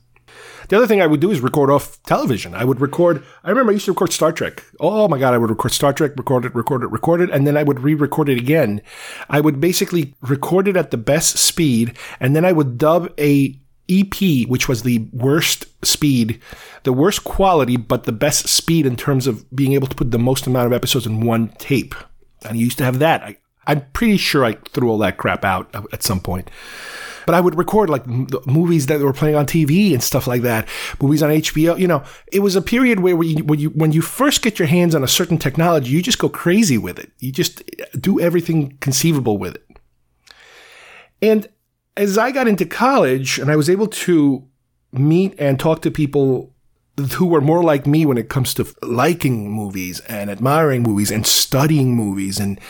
The 0.74 0.78
other 0.78 0.88
thing 0.88 1.00
I 1.00 1.06
would 1.06 1.20
do 1.20 1.30
is 1.30 1.38
record 1.38 1.70
off 1.70 2.02
television. 2.02 2.52
I 2.52 2.64
would 2.64 2.80
record, 2.80 3.22
I 3.44 3.50
remember 3.50 3.70
I 3.70 3.74
used 3.74 3.84
to 3.84 3.92
record 3.92 4.12
Star 4.12 4.32
Trek. 4.32 4.64
Oh 4.80 5.06
my 5.06 5.20
God, 5.20 5.32
I 5.32 5.38
would 5.38 5.48
record 5.48 5.70
Star 5.70 5.92
Trek, 5.92 6.16
record 6.16 6.44
it, 6.44 6.52
record 6.52 6.82
it, 6.82 6.88
record 6.88 7.20
it, 7.20 7.30
and 7.30 7.46
then 7.46 7.56
I 7.56 7.62
would 7.62 7.78
re 7.78 7.94
record 7.94 8.28
it 8.28 8.38
again. 8.38 8.82
I 9.30 9.40
would 9.40 9.60
basically 9.60 10.16
record 10.20 10.66
it 10.66 10.76
at 10.76 10.90
the 10.90 10.96
best 10.96 11.38
speed, 11.38 11.96
and 12.18 12.34
then 12.34 12.44
I 12.44 12.50
would 12.50 12.76
dub 12.76 13.14
a 13.20 13.56
EP, 13.88 14.48
which 14.48 14.68
was 14.68 14.82
the 14.82 15.08
worst 15.12 15.66
speed, 15.86 16.40
the 16.82 16.92
worst 16.92 17.22
quality, 17.22 17.76
but 17.76 18.02
the 18.02 18.10
best 18.10 18.48
speed 18.48 18.84
in 18.84 18.96
terms 18.96 19.28
of 19.28 19.48
being 19.54 19.74
able 19.74 19.86
to 19.86 19.94
put 19.94 20.10
the 20.10 20.18
most 20.18 20.44
amount 20.48 20.66
of 20.66 20.72
episodes 20.72 21.06
in 21.06 21.20
one 21.20 21.50
tape. 21.58 21.94
And 22.42 22.54
I 22.54 22.60
used 22.60 22.78
to 22.78 22.84
have 22.84 22.98
that. 22.98 23.22
I, 23.22 23.36
I'm 23.68 23.86
pretty 23.92 24.16
sure 24.16 24.44
I 24.44 24.54
threw 24.54 24.90
all 24.90 24.98
that 24.98 25.18
crap 25.18 25.44
out 25.44 25.72
at 25.92 26.02
some 26.02 26.18
point. 26.18 26.50
But 27.26 27.34
I 27.34 27.40
would 27.40 27.56
record 27.56 27.90
like 27.90 28.06
movies 28.46 28.86
that 28.86 29.00
were 29.00 29.12
playing 29.12 29.36
on 29.36 29.46
TV 29.46 29.92
and 29.92 30.02
stuff 30.02 30.26
like 30.26 30.42
that, 30.42 30.68
movies 31.00 31.22
on 31.22 31.30
HBO. 31.30 31.78
You 31.78 31.88
know, 31.88 32.04
it 32.32 32.40
was 32.40 32.56
a 32.56 32.62
period 32.62 33.00
where 33.00 33.16
when 33.16 33.28
you, 33.28 33.44
when 33.44 33.58
you 33.58 33.70
when 33.70 33.92
you 33.92 34.02
first 34.02 34.42
get 34.42 34.58
your 34.58 34.68
hands 34.68 34.94
on 34.94 35.04
a 35.04 35.08
certain 35.08 35.38
technology, 35.38 35.90
you 35.90 36.02
just 36.02 36.18
go 36.18 36.28
crazy 36.28 36.78
with 36.78 36.98
it. 36.98 37.10
You 37.18 37.32
just 37.32 37.62
uh, 37.80 37.84
do 37.98 38.20
everything 38.20 38.76
conceivable 38.80 39.38
with 39.38 39.54
it. 39.54 39.66
And 41.22 41.48
as 41.96 42.18
I 42.18 42.30
got 42.30 42.48
into 42.48 42.66
college 42.66 43.38
and 43.38 43.50
I 43.50 43.56
was 43.56 43.70
able 43.70 43.86
to 43.86 44.46
meet 44.92 45.34
and 45.38 45.58
talk 45.58 45.82
to 45.82 45.90
people 45.90 46.54
who 47.14 47.26
were 47.26 47.40
more 47.40 47.62
like 47.62 47.86
me 47.86 48.06
when 48.06 48.18
it 48.18 48.28
comes 48.28 48.54
to 48.54 48.66
liking 48.82 49.50
movies 49.50 50.00
and 50.00 50.30
admiring 50.30 50.82
movies 50.82 51.10
and 51.10 51.26
studying 51.26 51.94
movies 51.94 52.38
and 52.38 52.60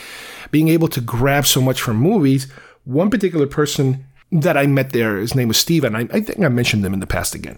being 0.51 0.67
able 0.67 0.87
to 0.87 1.01
grab 1.01 1.45
so 1.45 1.61
much 1.61 1.81
from 1.81 1.97
movies. 1.97 2.51
One 2.85 3.09
particular 3.09 3.45
person 3.45 4.05
that 4.31 4.57
I 4.57 4.65
met 4.65 4.91
there, 4.91 5.17
his 5.17 5.35
name 5.35 5.47
was 5.47 5.57
Steve, 5.57 5.83
and 5.83 5.95
I, 5.95 6.07
I 6.11 6.21
think 6.21 6.39
I 6.39 6.49
mentioned 6.49 6.85
him 6.85 6.93
in 6.93 6.99
the 6.99 7.07
past 7.07 7.35
again. 7.35 7.57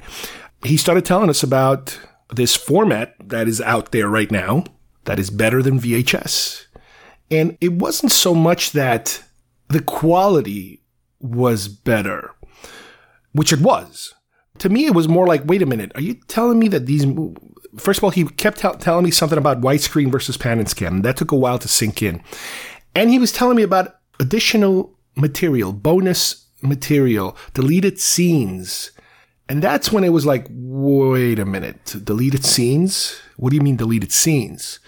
He 0.64 0.78
started 0.78 1.06
telling 1.06 1.30
us 1.30 1.44
about 1.44 2.00
this 2.34 2.56
format 2.56 3.16
that 3.24 3.48
is 3.48 3.62
out 3.62 3.92
there 3.92 4.08
right 4.10 4.32
now 4.32 4.66
that 5.06 5.20
is 5.20 5.30
better 5.30 5.64
than 5.64 5.80
VHS. 5.80 6.66
And 7.32 7.58
it 7.62 7.74
wasn't 7.74 8.12
so 8.12 8.36
much 8.36 8.72
that 8.72 9.24
the 9.70 9.82
quality 9.82 10.84
was 11.20 11.68
better, 11.68 12.36
which 13.32 13.52
it 13.52 13.62
was. 13.62 14.14
To 14.60 14.70
me, 14.70 14.86
it 14.86 14.96
was 14.96 15.08
more 15.08 15.28
like, 15.28 15.44
wait 15.46 15.62
a 15.62 15.66
minute, 15.66 15.92
are 15.96 16.02
you 16.02 16.16
telling 16.28 16.60
me 16.60 16.68
that 16.70 16.86
these. 16.86 17.06
First 17.78 18.00
of 18.00 18.04
all, 18.04 18.10
he 18.10 18.26
kept 18.26 18.60
t- 18.60 18.70
telling 18.80 19.06
me 19.06 19.12
something 19.12 19.38
about 19.38 19.62
widescreen 19.62 20.12
versus 20.12 20.38
pan 20.38 20.58
and 20.58 20.70
scan. 20.70 21.04
That 21.04 21.18
took 21.18 21.32
a 21.32 21.36
while 21.36 21.60
to 21.60 21.68
sink 21.68 22.02
in. 22.02 22.24
And 22.96 23.10
he 23.10 23.20
was 23.20 23.32
telling 23.32 23.56
me 23.56 23.64
about 23.64 24.00
additional 24.20 24.98
material, 25.16 25.74
bonus 25.74 26.47
material, 26.62 27.38
deleted 27.54 28.00
scenes. 28.00 28.92
And 29.50 29.62
that's 29.62 29.92
when 29.92 30.04
it 30.04 30.10
was 30.10 30.26
like, 30.26 30.48
wait 30.50 31.40
a 31.40 31.46
minute, 31.46 31.96
deleted 32.04 32.44
scenes? 32.44 33.20
What 33.38 33.52
do 33.52 33.56
you 33.56 33.62
mean 33.62 33.78
deleted 33.78 34.12
scenes? 34.12 34.80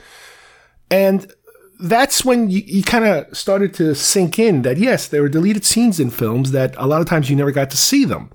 And 0.92 1.32
that's 1.80 2.26
when 2.26 2.50
you, 2.50 2.62
you 2.66 2.84
kind 2.84 3.06
of 3.06 3.36
started 3.36 3.74
to 3.76 3.96
sink 3.96 4.38
in 4.38 4.64
that 4.64 4.78
yes, 4.78 5.08
there 5.08 5.22
were 5.22 5.30
deleted 5.30 5.64
scenes 5.64 6.00
in 6.00 6.10
films 6.10 6.52
that 6.52 6.76
a 6.78 6.86
lot 6.86 7.00
of 7.00 7.08
times 7.08 7.30
you 7.30 7.36
never 7.36 7.52
got 7.52 7.72
to 7.72 7.78
see 7.78 8.04
them. 8.04 8.30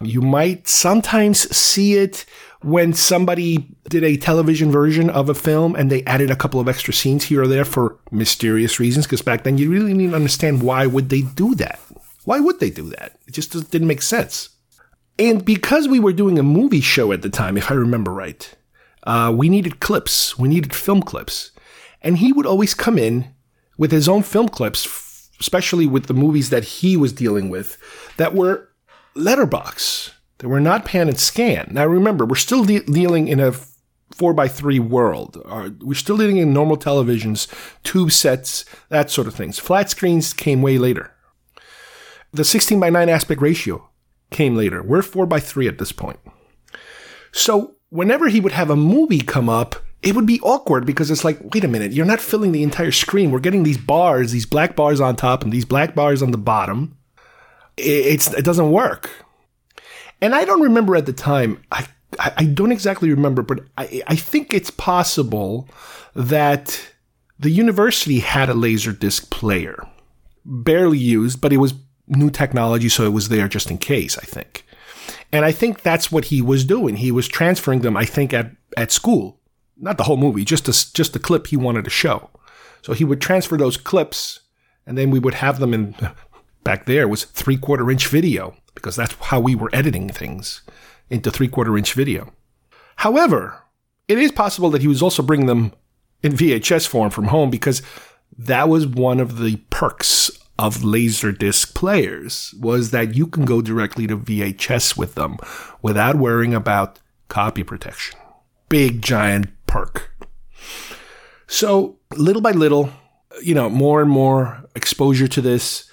You 0.00 0.20
might 0.20 0.68
sometimes 0.68 1.54
see 1.56 1.94
it 1.94 2.24
when 2.62 2.92
somebody 2.92 3.68
did 3.88 4.02
a 4.02 4.16
television 4.16 4.70
version 4.70 5.10
of 5.10 5.28
a 5.28 5.34
film 5.34 5.76
and 5.76 5.90
they 5.90 6.02
added 6.04 6.30
a 6.30 6.36
couple 6.36 6.58
of 6.58 6.68
extra 6.68 6.92
scenes 6.92 7.24
here 7.24 7.42
or 7.42 7.46
there 7.46 7.64
for 7.64 7.98
mysterious 8.10 8.80
reasons 8.80 9.06
because 9.06 9.22
back 9.22 9.44
then 9.44 9.58
you 9.58 9.70
really 9.70 9.92
didn't 9.92 10.14
understand 10.14 10.62
why 10.62 10.84
would 10.84 11.08
they 11.08 11.22
do 11.22 11.54
that 11.54 11.78
why 12.28 12.40
would 12.40 12.60
they 12.60 12.70
do 12.70 12.88
that 12.90 13.18
it 13.26 13.32
just 13.32 13.52
didn't 13.70 13.88
make 13.88 14.02
sense 14.02 14.50
and 15.18 15.44
because 15.44 15.88
we 15.88 16.00
were 16.00 16.12
doing 16.12 16.38
a 16.38 16.42
movie 16.42 16.80
show 16.80 17.12
at 17.12 17.22
the 17.22 17.30
time 17.30 17.56
if 17.56 17.70
i 17.70 17.74
remember 17.74 18.12
right 18.12 18.54
uh, 19.04 19.32
we 19.34 19.48
needed 19.48 19.80
clips 19.80 20.38
we 20.38 20.48
needed 20.48 20.74
film 20.74 21.02
clips 21.02 21.50
and 22.02 22.18
he 22.18 22.32
would 22.32 22.46
always 22.46 22.74
come 22.74 22.98
in 22.98 23.32
with 23.76 23.92
his 23.92 24.08
own 24.08 24.22
film 24.22 24.48
clips 24.48 25.30
especially 25.40 25.86
with 25.86 26.06
the 26.06 26.14
movies 26.14 26.50
that 26.50 26.64
he 26.64 26.96
was 26.96 27.12
dealing 27.12 27.48
with 27.48 27.76
that 28.16 28.34
were 28.34 28.68
letterbox 29.14 30.12
they 30.38 30.46
were 30.46 30.60
not 30.60 30.84
pan 30.84 31.08
and 31.08 31.18
scan. 31.18 31.68
Now 31.72 31.86
remember, 31.86 32.24
we're 32.24 32.36
still 32.36 32.64
de- 32.64 32.84
dealing 32.84 33.28
in 33.28 33.40
a 33.40 33.52
four 34.14 34.32
by 34.32 34.48
three 34.48 34.78
world. 34.78 35.40
Uh, 35.44 35.70
we're 35.80 35.94
still 35.94 36.16
dealing 36.16 36.38
in 36.38 36.52
normal 36.52 36.76
televisions, 36.76 37.48
tube 37.82 38.12
sets, 38.12 38.64
that 38.88 39.10
sort 39.10 39.26
of 39.26 39.34
things. 39.34 39.58
Flat 39.58 39.90
screens 39.90 40.32
came 40.32 40.62
way 40.62 40.78
later. 40.78 41.12
The 42.32 42.44
16 42.44 42.78
by 42.78 42.90
9 42.90 43.08
aspect 43.08 43.40
ratio 43.40 43.88
came 44.30 44.56
later. 44.56 44.82
We're 44.82 45.02
4 45.02 45.26
by 45.26 45.40
3 45.40 45.68
at 45.68 45.78
this 45.78 45.92
point. 45.92 46.18
So 47.32 47.76
whenever 47.90 48.28
he 48.28 48.40
would 48.40 48.52
have 48.52 48.70
a 48.70 48.76
movie 48.76 49.20
come 49.20 49.48
up, 49.48 49.76
it 50.02 50.14
would 50.14 50.26
be 50.26 50.40
awkward 50.40 50.86
because 50.86 51.10
it's 51.10 51.24
like, 51.24 51.38
wait 51.52 51.64
a 51.64 51.68
minute, 51.68 51.92
you're 51.92 52.06
not 52.06 52.20
filling 52.20 52.52
the 52.52 52.62
entire 52.62 52.92
screen. 52.92 53.30
We're 53.30 53.40
getting 53.40 53.64
these 53.64 53.78
bars, 53.78 54.30
these 54.30 54.46
black 54.46 54.76
bars 54.76 55.00
on 55.00 55.16
top 55.16 55.42
and 55.42 55.52
these 55.52 55.64
black 55.64 55.94
bars 55.94 56.22
on 56.22 56.30
the 56.30 56.38
bottom. 56.38 56.96
It's, 57.76 58.32
it 58.32 58.44
doesn't 58.44 58.70
work. 58.70 59.10
And 60.20 60.34
I 60.34 60.44
don't 60.44 60.62
remember 60.62 60.96
at 60.96 61.06
the 61.06 61.12
time, 61.12 61.62
I, 61.72 61.86
I 62.18 62.44
don't 62.44 62.72
exactly 62.72 63.10
remember, 63.10 63.42
but 63.42 63.60
I, 63.76 64.02
I 64.06 64.16
think 64.16 64.52
it's 64.52 64.70
possible 64.70 65.68
that 66.14 66.80
the 67.38 67.50
university 67.50 68.20
had 68.20 68.48
a 68.48 68.54
Laserdisc 68.54 69.30
player. 69.30 69.86
Barely 70.44 70.98
used, 70.98 71.40
but 71.40 71.52
it 71.52 71.58
was 71.58 71.74
new 72.08 72.30
technology, 72.30 72.88
so 72.88 73.04
it 73.04 73.12
was 73.12 73.28
there 73.28 73.48
just 73.48 73.70
in 73.70 73.78
case, 73.78 74.18
I 74.18 74.22
think. 74.22 74.64
And 75.32 75.44
I 75.44 75.52
think 75.52 75.82
that's 75.82 76.10
what 76.10 76.26
he 76.26 76.40
was 76.40 76.64
doing. 76.64 76.96
He 76.96 77.12
was 77.12 77.28
transferring 77.28 77.80
them, 77.80 77.96
I 77.96 78.04
think, 78.04 78.32
at, 78.32 78.50
at 78.76 78.92
school. 78.92 79.40
Not 79.76 79.96
the 79.96 80.04
whole 80.04 80.16
movie, 80.16 80.44
just 80.44 80.68
a, 80.68 80.92
just 80.94 81.12
the 81.12 81.18
clip 81.18 81.48
he 81.48 81.56
wanted 81.56 81.84
to 81.84 81.90
show. 81.90 82.30
So 82.82 82.92
he 82.92 83.04
would 83.04 83.20
transfer 83.20 83.56
those 83.56 83.76
clips, 83.76 84.40
and 84.86 84.96
then 84.96 85.10
we 85.10 85.18
would 85.18 85.34
have 85.34 85.60
them 85.60 85.74
in, 85.74 85.94
back 86.64 86.86
there 86.86 87.08
was 87.08 87.24
three 87.24 87.56
quarter 87.56 87.90
inch 87.90 88.08
video 88.08 88.56
because 88.74 88.96
that's 88.96 89.14
how 89.14 89.40
we 89.40 89.54
were 89.54 89.70
editing 89.72 90.08
things 90.08 90.62
into 91.10 91.30
three 91.30 91.48
quarter 91.48 91.76
inch 91.76 91.94
video. 91.94 92.32
However, 92.96 93.62
it 94.08 94.18
is 94.18 94.32
possible 94.32 94.70
that 94.70 94.82
he 94.82 94.88
was 94.88 95.02
also 95.02 95.22
bringing 95.22 95.46
them 95.46 95.72
in 96.22 96.32
VHS 96.32 96.86
form 96.86 97.10
from 97.10 97.26
home 97.26 97.50
because 97.50 97.82
that 98.36 98.68
was 98.68 98.86
one 98.86 99.20
of 99.20 99.38
the 99.38 99.56
perks 99.70 100.30
of 100.58 100.78
laserdisc 100.78 101.74
players 101.74 102.54
was 102.60 102.90
that 102.90 103.14
you 103.14 103.26
can 103.26 103.44
go 103.44 103.62
directly 103.62 104.06
to 104.06 104.18
VHS 104.18 104.96
with 104.96 105.14
them 105.14 105.38
without 105.82 106.16
worrying 106.16 106.54
about 106.54 106.98
copy 107.28 107.62
protection. 107.62 108.18
Big 108.68 109.00
giant 109.00 109.48
perk. 109.66 110.10
So 111.46 111.98
little 112.16 112.42
by 112.42 112.50
little, 112.52 112.90
you 113.42 113.54
know, 113.54 113.70
more 113.70 114.02
and 114.02 114.10
more 114.10 114.64
exposure 114.74 115.28
to 115.28 115.40
this 115.40 115.90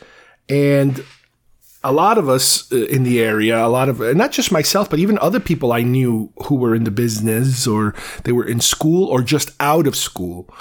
and 0.50 1.04
a 1.84 1.92
lot 1.92 2.18
of 2.18 2.28
us 2.28 2.72
uh, 2.72 2.78
in 2.88 3.04
the 3.04 3.22
area, 3.22 3.64
a 3.64 3.70
lot 3.70 3.90
of, 3.90 4.00
not 4.16 4.32
just 4.32 4.52
myself, 4.52 4.90
but 4.90 4.98
even 4.98 5.20
other 5.20 5.40
people 5.40 5.72
I 5.72 5.84
knew 5.84 6.34
who 6.46 6.56
were 6.56 6.74
in 6.74 6.84
the 6.84 6.92
business 6.92 7.68
or 7.68 7.94
they 8.24 8.32
were 8.32 8.48
in 8.48 8.60
school 8.60 9.08
or 9.08 9.22
just 9.22 9.52
out 9.60 9.86
of 9.86 9.96
school. 9.96 10.52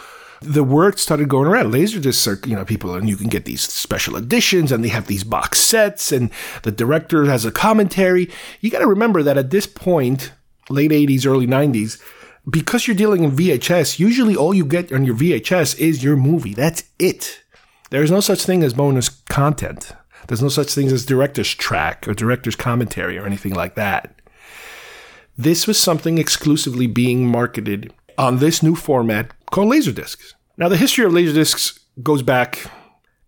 The 0.44 0.64
word 0.64 0.98
started 0.98 1.28
going 1.28 1.48
around. 1.48 1.72
Laserdiscs 1.72 2.26
are, 2.26 2.48
you 2.48 2.54
know, 2.54 2.64
people, 2.64 2.94
and 2.94 3.08
you 3.08 3.16
can 3.16 3.28
get 3.28 3.44
these 3.44 3.62
special 3.62 4.16
editions 4.16 4.70
and 4.70 4.84
they 4.84 4.88
have 4.88 5.06
these 5.06 5.24
box 5.24 5.58
sets 5.58 6.12
and 6.12 6.30
the 6.62 6.72
director 6.72 7.24
has 7.24 7.44
a 7.44 7.50
commentary. 7.50 8.30
You 8.60 8.70
got 8.70 8.80
to 8.80 8.86
remember 8.86 9.22
that 9.22 9.38
at 9.38 9.50
this 9.50 9.66
point, 9.66 10.32
late 10.68 10.90
80s, 10.90 11.26
early 11.26 11.46
90s, 11.46 12.00
because 12.48 12.86
you're 12.86 12.96
dealing 12.96 13.24
in 13.24 13.32
VHS, 13.32 13.98
usually 13.98 14.36
all 14.36 14.52
you 14.52 14.64
get 14.64 14.92
on 14.92 15.04
your 15.04 15.16
VHS 15.16 15.78
is 15.78 16.04
your 16.04 16.16
movie. 16.16 16.54
That's 16.54 16.84
it. 16.98 17.42
There 17.90 18.02
is 18.02 18.10
no 18.10 18.20
such 18.20 18.44
thing 18.44 18.62
as 18.62 18.74
bonus 18.74 19.08
content. 19.08 19.92
There's 20.28 20.42
no 20.42 20.48
such 20.48 20.74
thing 20.74 20.88
as 20.88 21.06
director's 21.06 21.54
track 21.54 22.06
or 22.08 22.14
director's 22.14 22.56
commentary 22.56 23.18
or 23.18 23.26
anything 23.26 23.54
like 23.54 23.74
that. 23.76 24.20
This 25.36 25.66
was 25.66 25.78
something 25.78 26.18
exclusively 26.18 26.86
being 26.86 27.26
marketed 27.26 27.92
on 28.18 28.38
this 28.38 28.62
new 28.62 28.74
format 28.74 29.32
called 29.50 29.72
Laserdiscs. 29.72 30.34
Now, 30.56 30.68
the 30.68 30.76
history 30.76 31.04
of 31.04 31.12
Laserdiscs 31.12 31.78
goes 32.02 32.22
back, 32.22 32.70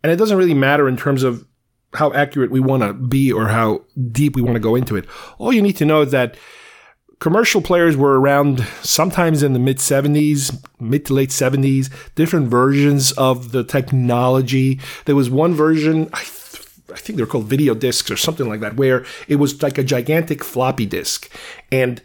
and 0.03 0.13
it 0.13 0.17
doesn't 0.17 0.39
really 0.39 0.55
matter 0.55 0.89
in 0.89 0.97
terms 0.97 1.23
of 1.23 1.47
how 1.95 2.13
accurate 2.13 2.51
we 2.51 2.61
want 2.61 2.83
to 2.83 2.93
be 2.93 3.33
or 3.33 3.49
how 3.49 3.83
deep 4.13 4.37
we 4.37 4.43
want 4.43 4.55
to 4.55 4.61
go 4.61 4.75
into 4.75 4.97
it. 4.97 5.07
All 5.39 5.53
you 5.53 5.63
need 5.63 5.77
to 5.77 5.85
know 5.85 6.03
is 6.03 6.11
that 6.13 6.37
commercial 7.19 7.63
players 7.63 7.97
were 7.97 8.21
around 8.21 8.61
sometimes 8.83 9.43
in 9.43 9.53
the 9.55 9.59
mid 9.59 9.79
70s, 9.79 10.63
mid 10.79 11.07
to 11.07 11.15
late 11.15 11.31
70s, 11.31 11.91
different 12.15 12.49
versions 12.49 13.13
of 13.13 13.53
the 13.53 13.65
technology. 13.65 14.81
There 15.07 15.17
was 15.17 15.31
one 15.31 15.55
version, 15.55 16.11
I 16.13 16.25
I 16.93 16.99
think 16.99 17.17
they're 17.17 17.27
called 17.27 17.45
video 17.47 17.75
discs 17.75 18.11
or 18.11 18.17
something 18.17 18.49
like 18.49 18.61
that, 18.61 18.77
where 18.77 19.05
it 19.29 19.37
was 19.37 19.63
like 19.63 19.77
a 19.77 19.85
gigantic 19.85 20.43
floppy 20.43 20.87
disk. 20.87 21.31
And 21.71 22.01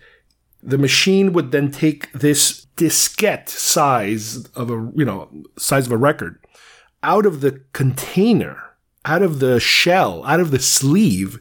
the 0.62 0.78
machine 0.78 1.34
would 1.34 1.52
then 1.52 1.72
take 1.72 2.12
this 2.12 2.61
diskette 2.82 3.48
size 3.48 4.44
of 4.56 4.72
a, 4.72 4.92
you 4.96 5.06
know, 5.06 5.30
size 5.56 5.86
of 5.86 5.92
a 5.92 5.98
record 5.98 6.44
out 7.04 7.28
of 7.28 7.42
the 7.42 7.62
container, 7.74 8.58
out 9.06 9.22
of 9.22 9.40
the 9.40 9.60
shell, 9.60 10.24
out 10.26 10.40
of 10.40 10.50
the 10.50 10.58
sleeve, 10.58 11.40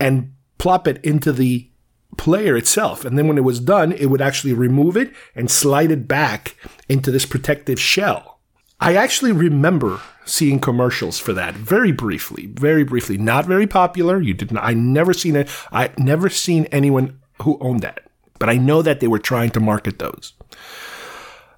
and 0.00 0.32
plop 0.56 0.88
it 0.88 0.98
into 1.04 1.30
the 1.30 1.68
player 2.16 2.56
itself. 2.56 3.04
And 3.04 3.18
then 3.18 3.28
when 3.28 3.36
it 3.36 3.44
was 3.44 3.60
done, 3.60 3.92
it 3.92 4.06
would 4.06 4.22
actually 4.22 4.54
remove 4.54 4.96
it 4.96 5.12
and 5.34 5.50
slide 5.50 5.90
it 5.90 6.08
back 6.08 6.56
into 6.88 7.10
this 7.10 7.26
protective 7.26 7.78
shell. 7.78 8.40
I 8.80 8.96
actually 8.96 9.32
remember 9.32 10.00
seeing 10.24 10.58
commercials 10.58 11.18
for 11.18 11.34
that 11.34 11.54
very 11.54 11.92
briefly, 11.92 12.46
very 12.46 12.84
briefly. 12.84 13.18
Not 13.18 13.44
very 13.44 13.66
popular. 13.66 14.22
You 14.22 14.32
didn't. 14.32 14.58
I 14.58 14.72
never 14.72 15.12
seen 15.12 15.36
it. 15.36 15.50
I 15.70 15.90
never 15.98 16.30
seen 16.30 16.64
anyone 16.66 17.20
who 17.42 17.58
owned 17.60 17.82
that, 17.82 18.08
but 18.38 18.48
I 18.48 18.54
know 18.54 18.80
that 18.80 19.00
they 19.00 19.06
were 19.06 19.18
trying 19.18 19.50
to 19.50 19.60
market 19.60 19.98
those. 19.98 20.32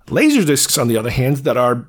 Laser 0.08 0.44
discs, 0.44 0.76
on 0.76 0.88
the 0.88 0.96
other 0.96 1.10
hand, 1.10 1.38
that 1.38 1.56
are 1.56 1.86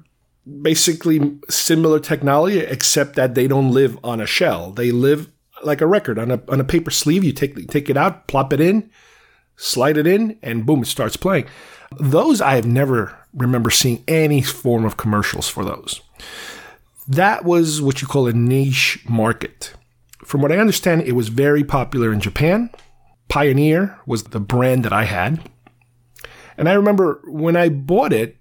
basically 0.62 1.40
similar 1.50 2.00
technology, 2.00 2.60
except 2.60 3.16
that 3.16 3.36
they 3.36 3.48
don't 3.48 3.72
live 3.72 3.98
on 4.04 4.22
a 4.22 4.26
shell. 4.26 4.72
They 4.72 4.92
live 4.92 5.30
like 5.64 5.82
a 5.82 5.88
record 5.88 6.18
on 6.18 6.32
a 6.32 6.42
on 6.48 6.60
a 6.60 6.64
paper 6.66 6.92
sleeve. 6.92 7.24
You 7.24 7.34
take 7.34 7.68
take 7.68 7.90
it 7.90 7.98
out, 7.98 8.28
plop 8.28 8.54
it 8.54 8.60
in, 8.60 8.90
slide 9.56 9.98
it 9.98 10.08
in, 10.08 10.38
and 10.42 10.66
boom, 10.66 10.84
it 10.84 10.88
starts 10.88 11.18
playing. 11.18 11.46
Those 12.00 12.42
I 12.42 12.56
have 12.56 12.66
never 12.66 13.18
remember 13.34 13.70
seeing 13.70 14.04
any 14.08 14.42
form 14.42 14.86
of 14.86 14.98
commercials 14.98 15.48
for 15.48 15.64
those. 15.64 16.02
That 17.08 17.44
was 17.44 17.82
what 17.82 18.02
you 18.02 18.08
call 18.08 18.28
a 18.28 18.34
niche 18.34 19.00
market. 19.08 19.74
From 20.24 20.42
what 20.42 20.52
I 20.52 20.58
understand, 20.58 21.02
it 21.02 21.14
was 21.14 21.30
very 21.30 21.64
popular 21.64 22.14
in 22.14 22.20
Japan. 22.20 22.70
Pioneer 23.28 24.00
was 24.06 24.26
the 24.26 24.40
brand 24.40 24.86
that 24.86 24.94
I 24.94 25.06
had. 25.06 25.50
And 26.62 26.70
I 26.70 26.74
remember 26.74 27.24
when 27.26 27.56
I 27.56 27.70
bought 27.70 28.14
it, 28.14 28.38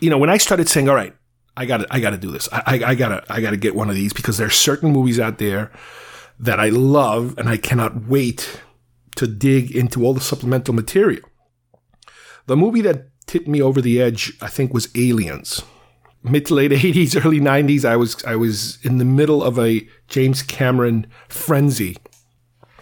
you 0.00 0.08
know, 0.08 0.16
when 0.16 0.30
I 0.30 0.38
started 0.38 0.70
saying, 0.70 0.88
all 0.88 0.94
right, 0.94 1.14
I 1.54 1.66
got 1.66 1.76
to, 1.76 1.86
I 1.90 2.00
got 2.00 2.10
to 2.10 2.16
do 2.16 2.30
this. 2.30 2.48
I, 2.50 2.62
I, 2.64 2.90
I 2.90 2.94
got 2.94 3.08
to, 3.08 3.22
I 3.30 3.42
got 3.42 3.50
to 3.50 3.58
get 3.58 3.74
one 3.74 3.90
of 3.90 3.94
these 3.94 4.14
because 4.14 4.38
there's 4.38 4.54
certain 4.54 4.90
movies 4.90 5.20
out 5.20 5.36
there 5.36 5.70
that 6.40 6.58
I 6.58 6.70
love 6.70 7.36
and 7.36 7.46
I 7.46 7.58
cannot 7.58 8.06
wait 8.06 8.62
to 9.16 9.26
dig 9.26 9.76
into 9.76 10.02
all 10.02 10.14
the 10.14 10.20
supplemental 10.22 10.72
material. 10.72 11.20
The 12.46 12.56
movie 12.56 12.80
that 12.80 13.08
tipped 13.26 13.48
me 13.48 13.60
over 13.60 13.82
the 13.82 14.00
edge, 14.00 14.32
I 14.40 14.48
think, 14.48 14.72
was 14.72 14.88
Aliens. 14.94 15.62
Mid 16.22 16.46
to 16.46 16.54
late 16.54 16.70
80s, 16.72 17.22
early 17.22 17.38
90s, 17.38 17.84
I 17.84 17.96
was 17.96 18.24
I 18.24 18.34
was 18.34 18.78
in 18.82 18.96
the 18.96 19.04
middle 19.04 19.42
of 19.42 19.58
a 19.58 19.86
James 20.06 20.40
Cameron 20.40 21.06
frenzy. 21.28 21.98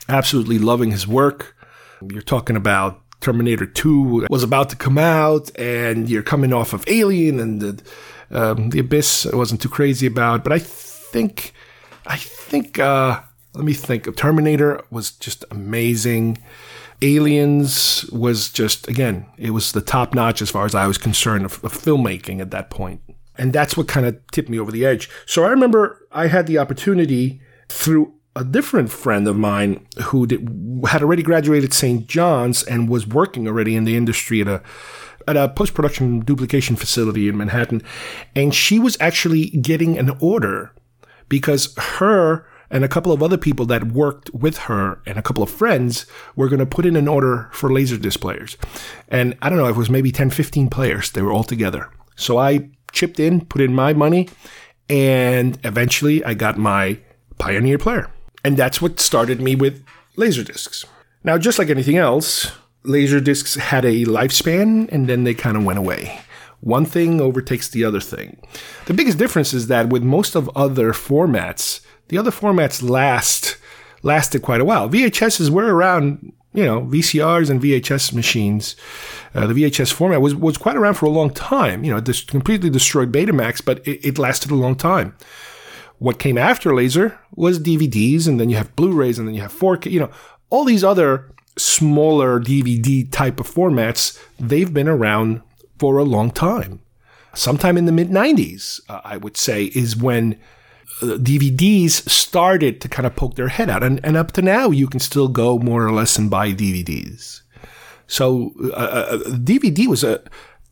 Absolutely 0.08 0.60
loving 0.60 0.92
his 0.92 1.08
work. 1.08 1.56
You're 2.08 2.22
talking 2.22 2.54
about 2.54 3.02
Terminator 3.20 3.66
2 3.66 4.26
was 4.30 4.42
about 4.42 4.70
to 4.70 4.76
come 4.76 4.98
out, 4.98 5.50
and 5.58 6.08
you're 6.08 6.22
coming 6.22 6.52
off 6.52 6.72
of 6.72 6.84
Alien 6.86 7.40
and 7.40 7.60
the, 7.60 7.82
um, 8.30 8.70
the 8.70 8.80
Abyss. 8.80 9.26
I 9.26 9.36
wasn't 9.36 9.60
too 9.60 9.68
crazy 9.68 10.06
about, 10.06 10.44
but 10.44 10.52
I 10.52 10.58
think, 10.58 11.52
I 12.06 12.16
think, 12.16 12.78
uh, 12.78 13.20
let 13.54 13.64
me 13.64 13.72
think. 13.72 14.14
Terminator 14.16 14.84
was 14.90 15.12
just 15.12 15.44
amazing. 15.50 16.38
Aliens 17.02 18.08
was 18.10 18.50
just 18.50 18.88
again, 18.88 19.26
it 19.36 19.50
was 19.50 19.72
the 19.72 19.80
top 19.80 20.14
notch 20.14 20.40
as 20.40 20.50
far 20.50 20.64
as 20.64 20.74
I 20.74 20.86
was 20.86 20.98
concerned 20.98 21.44
of, 21.44 21.62
of 21.64 21.72
filmmaking 21.72 22.40
at 22.40 22.50
that 22.52 22.70
point. 22.70 23.00
And 23.38 23.52
that's 23.52 23.76
what 23.76 23.86
kind 23.86 24.06
of 24.06 24.18
tipped 24.32 24.48
me 24.48 24.58
over 24.58 24.72
the 24.72 24.86
edge. 24.86 25.10
So 25.26 25.44
I 25.44 25.48
remember 25.48 26.06
I 26.10 26.28
had 26.28 26.46
the 26.46 26.58
opportunity 26.58 27.40
through 27.68 28.14
a 28.36 28.44
different 28.44 28.92
friend 28.92 29.26
of 29.26 29.36
mine 29.36 29.84
who 30.04 30.26
did, 30.26 30.46
had 30.88 31.02
already 31.02 31.22
graduated 31.22 31.72
St. 31.72 32.06
John's 32.06 32.62
and 32.62 32.88
was 32.88 33.06
working 33.06 33.48
already 33.48 33.74
in 33.74 33.84
the 33.84 33.96
industry 33.96 34.42
at 34.42 34.48
a 34.48 34.62
at 35.28 35.36
a 35.36 35.48
post 35.48 35.74
production 35.74 36.20
duplication 36.20 36.76
facility 36.76 37.28
in 37.28 37.36
Manhattan, 37.36 37.82
and 38.36 38.54
she 38.54 38.78
was 38.78 38.96
actually 39.00 39.46
getting 39.50 39.98
an 39.98 40.10
order 40.20 40.72
because 41.28 41.74
her 41.76 42.46
and 42.70 42.84
a 42.84 42.88
couple 42.88 43.10
of 43.10 43.22
other 43.22 43.36
people 43.36 43.66
that 43.66 43.92
worked 43.92 44.32
with 44.32 44.58
her 44.58 45.00
and 45.04 45.18
a 45.18 45.22
couple 45.22 45.42
of 45.42 45.50
friends 45.50 46.06
were 46.36 46.48
going 46.48 46.60
to 46.60 46.66
put 46.66 46.86
in 46.86 46.94
an 46.94 47.08
order 47.08 47.48
for 47.52 47.70
Laserdisc 47.70 48.20
players. 48.20 48.56
And 49.08 49.36
I 49.42 49.48
don't 49.48 49.58
know, 49.58 49.66
it 49.66 49.76
was 49.76 49.90
maybe 49.90 50.12
10, 50.12 50.30
15 50.30 50.68
players. 50.68 51.10
They 51.10 51.22
were 51.22 51.32
all 51.32 51.44
together. 51.44 51.88
So 52.14 52.38
I 52.38 52.70
chipped 52.92 53.18
in, 53.18 53.44
put 53.46 53.60
in 53.60 53.74
my 53.74 53.92
money, 53.92 54.28
and 54.88 55.58
eventually 55.64 56.24
I 56.24 56.34
got 56.34 56.56
my 56.56 56.98
Pioneer 57.38 57.78
player. 57.78 58.10
And 58.46 58.56
that's 58.56 58.80
what 58.80 59.00
started 59.00 59.40
me 59.40 59.56
with 59.56 59.84
Laserdiscs. 60.16 60.84
Now, 61.24 61.36
just 61.36 61.58
like 61.58 61.68
anything 61.68 61.96
else, 61.96 62.52
Laserdiscs 62.84 63.58
had 63.58 63.84
a 63.84 64.04
lifespan 64.04 64.88
and 64.92 65.08
then 65.08 65.24
they 65.24 65.34
kind 65.34 65.56
of 65.56 65.64
went 65.64 65.80
away. 65.80 66.20
One 66.60 66.84
thing 66.84 67.20
overtakes 67.20 67.68
the 67.68 67.82
other 67.82 67.98
thing. 67.98 68.40
The 68.84 68.94
biggest 68.94 69.18
difference 69.18 69.52
is 69.52 69.66
that 69.66 69.88
with 69.88 70.04
most 70.04 70.36
of 70.36 70.48
other 70.54 70.92
formats, 70.92 71.80
the 72.06 72.18
other 72.18 72.30
formats 72.30 72.88
last 72.88 73.56
lasted 74.04 74.42
quite 74.42 74.60
a 74.60 74.64
while. 74.64 74.88
VHSs 74.88 75.50
were 75.50 75.74
around, 75.74 76.32
you 76.54 76.64
know, 76.64 76.82
VCRs 76.82 77.50
and 77.50 77.60
VHS 77.60 78.12
machines. 78.12 78.76
Uh, 79.34 79.48
the 79.48 79.54
VHS 79.54 79.92
format 79.92 80.20
was, 80.20 80.36
was 80.36 80.56
quite 80.56 80.76
around 80.76 80.94
for 80.94 81.06
a 81.06 81.10
long 81.10 81.30
time. 81.30 81.82
You 81.82 81.94
know, 81.94 81.98
this 81.98 82.22
completely 82.22 82.70
destroyed 82.70 83.10
Betamax, 83.10 83.64
but 83.64 83.84
it, 83.88 84.06
it 84.06 84.18
lasted 84.20 84.52
a 84.52 84.54
long 84.54 84.76
time. 84.76 85.16
What 85.98 86.18
came 86.18 86.36
after 86.36 86.74
laser 86.74 87.18
was 87.34 87.58
DVDs, 87.58 88.28
and 88.28 88.38
then 88.38 88.50
you 88.50 88.56
have 88.56 88.76
Blu-rays, 88.76 89.18
and 89.18 89.26
then 89.26 89.34
you 89.34 89.40
have 89.40 89.52
4K. 89.52 89.90
You 89.90 90.00
know, 90.00 90.10
all 90.50 90.64
these 90.64 90.84
other 90.84 91.32
smaller 91.56 92.38
DVD 92.38 93.10
type 93.10 93.40
of 93.40 93.52
formats, 93.52 94.20
they've 94.38 94.72
been 94.72 94.88
around 94.88 95.40
for 95.78 95.98
a 95.98 96.04
long 96.04 96.30
time. 96.30 96.80
Sometime 97.34 97.76
in 97.76 97.86
the 97.86 97.92
mid 97.92 98.10
90s, 98.10 98.80
uh, 98.88 99.00
I 99.04 99.16
would 99.16 99.36
say, 99.36 99.64
is 99.66 99.96
when 99.96 100.38
uh, 101.02 101.16
DVDs 101.18 102.08
started 102.08 102.80
to 102.80 102.88
kind 102.88 103.06
of 103.06 103.16
poke 103.16 103.36
their 103.36 103.48
head 103.48 103.68
out. 103.68 103.82
And, 103.82 104.00
and 104.02 104.16
up 104.16 104.32
to 104.32 104.42
now, 104.42 104.70
you 104.70 104.86
can 104.86 105.00
still 105.00 105.28
go 105.28 105.58
more 105.58 105.86
or 105.86 105.92
less 105.92 106.16
and 106.18 106.30
buy 106.30 106.52
DVDs. 106.52 107.42
So 108.06 108.52
uh, 108.74 109.18
DVD 109.18 109.86
was 109.86 110.04
a, 110.04 110.22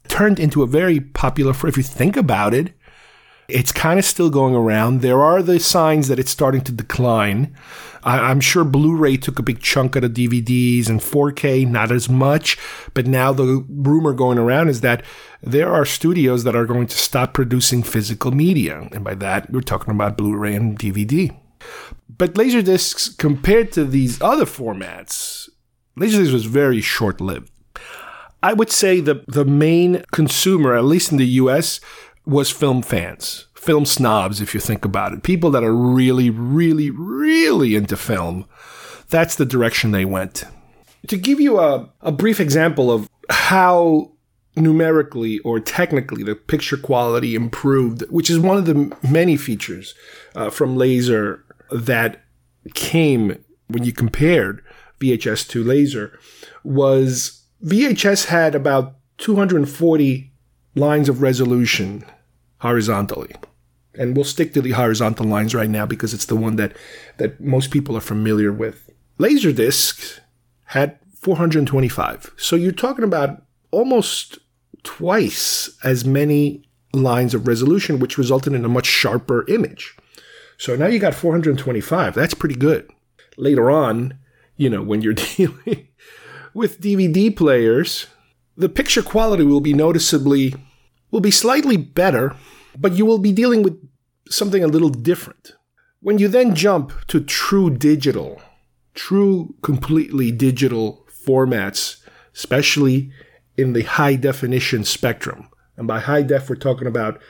turned 0.09 0.39
into 0.39 0.63
a 0.63 0.67
very 0.67 1.01
popular, 1.01 1.53
for 1.53 1.69
if 1.69 1.77
you 1.77 1.83
think 1.83 2.17
about 2.17 2.55
it, 2.55 2.73
it's 3.49 3.73
kind 3.73 3.99
of 3.99 4.05
still 4.05 4.31
going 4.31 4.55
around. 4.55 5.01
There 5.01 5.23
are 5.23 5.43
the 5.43 5.61
signs 5.61 6.09
that 6.09 6.19
it's 6.19 6.31
starting 6.31 6.63
to 6.63 6.73
decline. 6.73 7.55
I, 8.03 8.31
am 8.31 8.41
sure 8.41 8.65
Blu-ray 8.65 9.17
took 9.17 9.39
a 9.39 9.43
big 9.43 9.61
chunk 9.61 9.97
out 9.97 10.05
of 10.05 10.13
DVDs 10.13 10.89
and 10.89 11.01
4K, 11.01 11.67
not 11.67 11.91
as 11.91 12.09
much. 12.09 12.59
But 12.93 13.07
now 13.07 13.33
the 13.33 13.65
rumor 13.69 14.13
going 14.13 14.39
around 14.39 14.69
is 14.69 14.81
that 14.83 15.05
there 15.43 15.73
are 15.73 15.85
studios 15.85 16.45
that 16.45 16.57
are 16.57 16.67
going 16.67 16.87
to 16.87 16.99
stop 16.99 17.35
producing 17.35 17.83
physical 17.83 18.31
media, 18.31 18.89
and 18.93 19.05
by 19.05 19.15
that 19.15 19.51
we're 19.51 19.61
talking 19.61 19.95
about 19.95 20.17
Blu-ray 20.17 20.55
and 20.55 20.79
DVD. 20.79 21.37
But 22.09 22.35
Laserdiscs, 22.35 23.17
compared 23.19 23.73
to 23.73 23.85
these 23.85 24.21
other 24.23 24.45
formats, 24.45 25.49
Laserdiscs 25.99 26.33
was 26.33 26.47
very 26.47 26.81
short-lived. 26.81 27.51
I 28.43 28.53
would 28.53 28.71
say 28.71 29.01
the 29.01 29.25
the 29.27 29.47
main 29.47 30.05
consumer, 30.13 30.77
at 30.77 30.85
least 30.85 31.11
in 31.11 31.17
the 31.17 31.27
U.S., 31.43 31.81
was 32.27 32.51
film 32.51 32.83
fans, 32.83 33.47
film 33.55 33.85
snobs, 33.85 34.41
if 34.41 34.55
you 34.55 34.61
think 34.61 34.85
about 34.85 35.13
it. 35.13 35.23
People 35.23 35.51
that 35.51 35.65
are 35.65 35.75
really, 35.75 36.31
really, 36.31 36.91
really 36.91 37.75
into 37.75 37.97
film. 37.97 38.47
That's 39.11 39.37
the 39.37 39.45
direction 39.45 39.91
they 39.91 40.05
went. 40.05 40.45
To 41.09 41.17
give 41.17 41.41
you 41.41 41.61
a, 41.61 41.91
a 42.01 42.13
brief 42.13 42.41
example 42.41 42.91
of 42.91 43.09
how 43.29 44.13
numerically 44.57 45.39
or 45.41 45.61
technically 45.61 46.23
the 46.23 46.35
picture 46.35 46.77
quality 46.77 47.35
improved, 47.35 48.03
which 48.11 48.31
is 48.31 48.39
one 48.39 48.57
of 48.57 48.67
the 48.67 48.97
many 49.11 49.37
features 49.37 49.95
uh, 50.35 50.51
from 50.51 50.77
laser 50.77 51.45
that 51.71 52.25
came 52.75 53.39
when 53.69 53.85
you 53.85 53.93
compared 53.93 54.63
VHS 55.01 55.49
to 55.49 55.65
laser, 55.65 56.19
was 56.63 57.43
VHS 57.65 58.27
had 58.27 58.55
about 58.55 58.95
240 59.19 60.33
lines 60.75 61.09
of 61.09 61.23
resolution 61.23 62.05
horizontally. 62.65 63.35
And 63.95 64.17
we'll 64.17 64.25
stick 64.25 64.55
to 64.55 64.63
the 64.63 64.71
horizontal 64.73 65.27
lines 65.27 65.55
right 65.55 65.69
now 65.69 65.85
because 65.85 66.15
it's 66.15 66.25
the 66.25 66.35
one 66.35 66.57
that, 66.57 66.75
that 67.19 67.39
most 67.41 67.71
people 67.71 67.95
are 67.95 68.01
familiar 68.01 68.51
with. 68.51 68.91
Laserdisc 69.19 70.19
had 70.65 70.99
425. 71.21 72.33
So 72.39 72.57
you're 72.57 72.73
talking 72.73 73.05
about 73.05 73.43
almost 73.71 74.39
twice 74.83 75.77
as 75.85 76.07
many 76.07 76.65
lines 76.95 77.35
of 77.35 77.47
resolution, 77.47 77.99
which 77.99 78.17
resulted 78.17 78.55
in 78.55 78.65
a 78.65 78.69
much 78.69 78.87
sharper 78.87 79.45
image. 79.49 79.95
So 80.57 80.75
now 80.75 80.87
you 80.87 80.99
got 80.99 81.15
425. 81.15 82.15
That's 82.15 82.35
pretty 82.35 82.55
good. 82.55 82.91
Later 83.37 83.71
on, 83.71 84.19
you 84.57 84.71
know, 84.71 84.83
when 84.83 85.03
you're 85.03 85.13
dealing 85.37 85.89
with 86.55 86.81
DVD 86.81 87.37
players, 87.37 88.07
the 88.57 88.71
picture 88.71 89.03
quality 89.03 89.45
will 89.45 89.61
be 89.61 89.75
noticeably, 89.75 90.55
will 91.15 91.21
be 91.21 91.31
slightly 91.31 91.77
better, 91.77 92.35
but 92.77 92.95
you 92.95 93.07
will 93.07 93.21
be 93.21 93.31
dealing 93.31 93.63
with 93.63 93.81
something 94.29 94.65
a 94.65 94.67
little 94.67 94.89
different. 94.89 95.53
When 96.01 96.19
you 96.19 96.27
then 96.27 96.57
jump 96.57 96.93
to 97.07 97.21
true 97.21 97.71
digital, 97.71 98.43
true 98.95 99.55
completely 99.63 100.33
digital 100.33 101.07
formats, 101.25 102.03
especially 102.35 103.13
in 103.57 103.75
the 103.75 103.83
high 103.83 104.17
definition 104.17 104.83
spectrum, 104.83 105.49
and 105.77 105.87
by 105.87 106.01
high 106.01 106.23
def, 106.23 106.51
we're 106.51 106.57
talking 106.57 106.89
about 106.89 107.21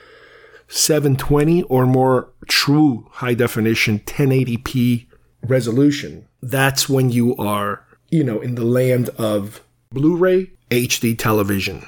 720 0.67 1.61
or 1.63 1.85
more 1.85 2.33
true 2.49 3.07
high 3.11 3.35
definition 3.35 3.99
1080p 3.99 5.05
resolution. 5.43 6.27
That's 6.41 6.89
when 6.89 7.11
you 7.11 7.35
are, 7.35 7.85
you 8.09 8.23
know, 8.23 8.41
in 8.41 8.55
the 8.55 8.65
land 8.65 9.09
of 9.09 9.61
Blu 9.91 10.15
ray 10.15 10.53
HD 10.71 11.15
television. 11.15 11.85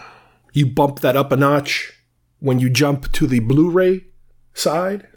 You 0.57 0.65
bump 0.65 1.01
that 1.01 1.15
up 1.15 1.31
a 1.31 1.37
notch 1.37 1.93
when 2.39 2.57
you 2.57 2.67
jump 2.67 3.11
to 3.11 3.27
the 3.27 3.41
Blu 3.41 3.69
ray 3.69 4.05
side, 4.55 5.07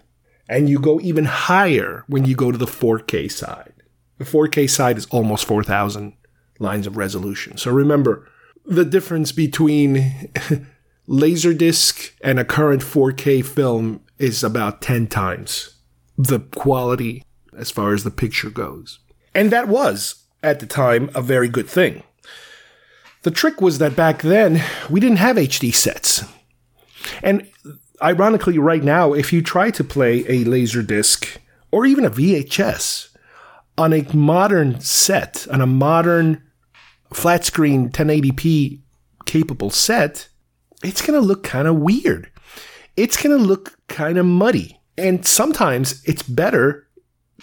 and 0.47 0.69
you 0.69 0.79
go 0.79 1.01
even 1.01 1.25
higher 1.25 2.05
when 2.09 2.27
you 2.27 2.37
go 2.37 2.53
to 2.53 2.59
the 2.59 2.67
4K 2.67 3.33
side. 3.33 3.73
The 4.19 4.27
4K 4.27 4.69
side 4.69 4.99
is 4.99 5.07
almost 5.07 5.47
4,000 5.47 6.13
lines 6.59 6.87
of 6.87 6.99
resolution. 6.99 7.57
So 7.57 7.71
remember, 7.71 8.29
the 8.67 8.85
difference 8.85 9.33
between 9.33 9.95
Laserdisc 11.09 12.11
and 12.23 12.39
a 12.39 12.45
current 12.45 12.83
4K 12.83 13.43
film 13.43 14.03
is 14.19 14.45
about 14.45 14.83
10 14.83 15.07
times 15.07 15.77
the 16.19 16.41
quality 16.41 17.25
as 17.57 17.71
far 17.71 17.95
as 17.95 18.05
the 18.05 18.11
picture 18.11 18.51
goes. 18.51 18.99
And 19.35 19.51
that 19.51 19.69
was, 19.69 20.27
at 20.43 20.61
the 20.61 20.67
time, 20.67 21.09
a 21.15 21.23
very 21.23 21.49
good 21.49 21.67
thing. 21.67 22.03
The 23.23 23.31
trick 23.31 23.61
was 23.61 23.79
that 23.79 23.97
back 23.97 24.23
then, 24.23 24.63
we 24.89 24.99
didn't 24.99 25.19
have 25.19 25.37
HD 25.37 25.75
sets. 25.75 26.25
And 27.23 27.47
ironically, 28.03 28.59
right 28.59 28.83
now, 28.83 29.13
if 29.13 29.33
you 29.33 29.43
try 29.43 29.71
to 29.73 29.85
play 29.85 30.25
a 30.27 30.45
laser 30.45 30.83
disc 30.83 31.39
or 31.71 31.85
even 31.85 32.05
a 32.05 32.11
VHS 32.11 33.15
on 33.77 33.93
a 33.93 34.07
modern 34.15 34.81
set, 34.81 35.47
on 35.51 35.61
a 35.61 35.67
modern 35.67 36.43
flat 37.13 37.45
screen 37.45 37.91
1080p 37.91 38.81
capable 39.27 39.71
set, 39.71 40.29
it's 40.83 41.03
going 41.03 41.21
to 41.21 41.27
look 41.27 41.45
kind 41.45 41.69
of 41.69 41.77
weird. 41.77 42.31
It's 42.97 43.21
going 43.21 43.37
to 43.37 43.43
look 43.45 43.79
kind 43.89 44.17
of 44.17 44.27
muddy. 44.27 44.81
And 44.97 45.27
sometimes 45.27 46.03
it's 46.05 46.23
better 46.23 46.87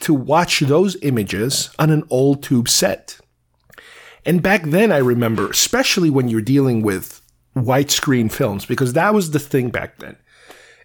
to 0.01 0.13
watch 0.13 0.59
those 0.61 0.95
images 1.03 1.69
on 1.79 1.89
an 1.89 2.03
old 2.09 2.43
tube 2.43 2.69
set. 2.69 3.19
And 4.27 4.43
back 4.43 4.63
then, 4.63 4.91
I 4.91 4.97
remember, 4.97 5.49
especially 5.49 6.09
when 6.09 6.27
you're 6.27 6.41
dealing 6.41 6.81
with 6.81 7.21
widescreen 7.55 8.29
films, 8.29 8.65
because 8.65 8.91
that 8.91 9.13
was 9.13 9.31
the 9.31 9.39
thing 9.39 9.69
back 9.69 9.99
then. 9.99 10.17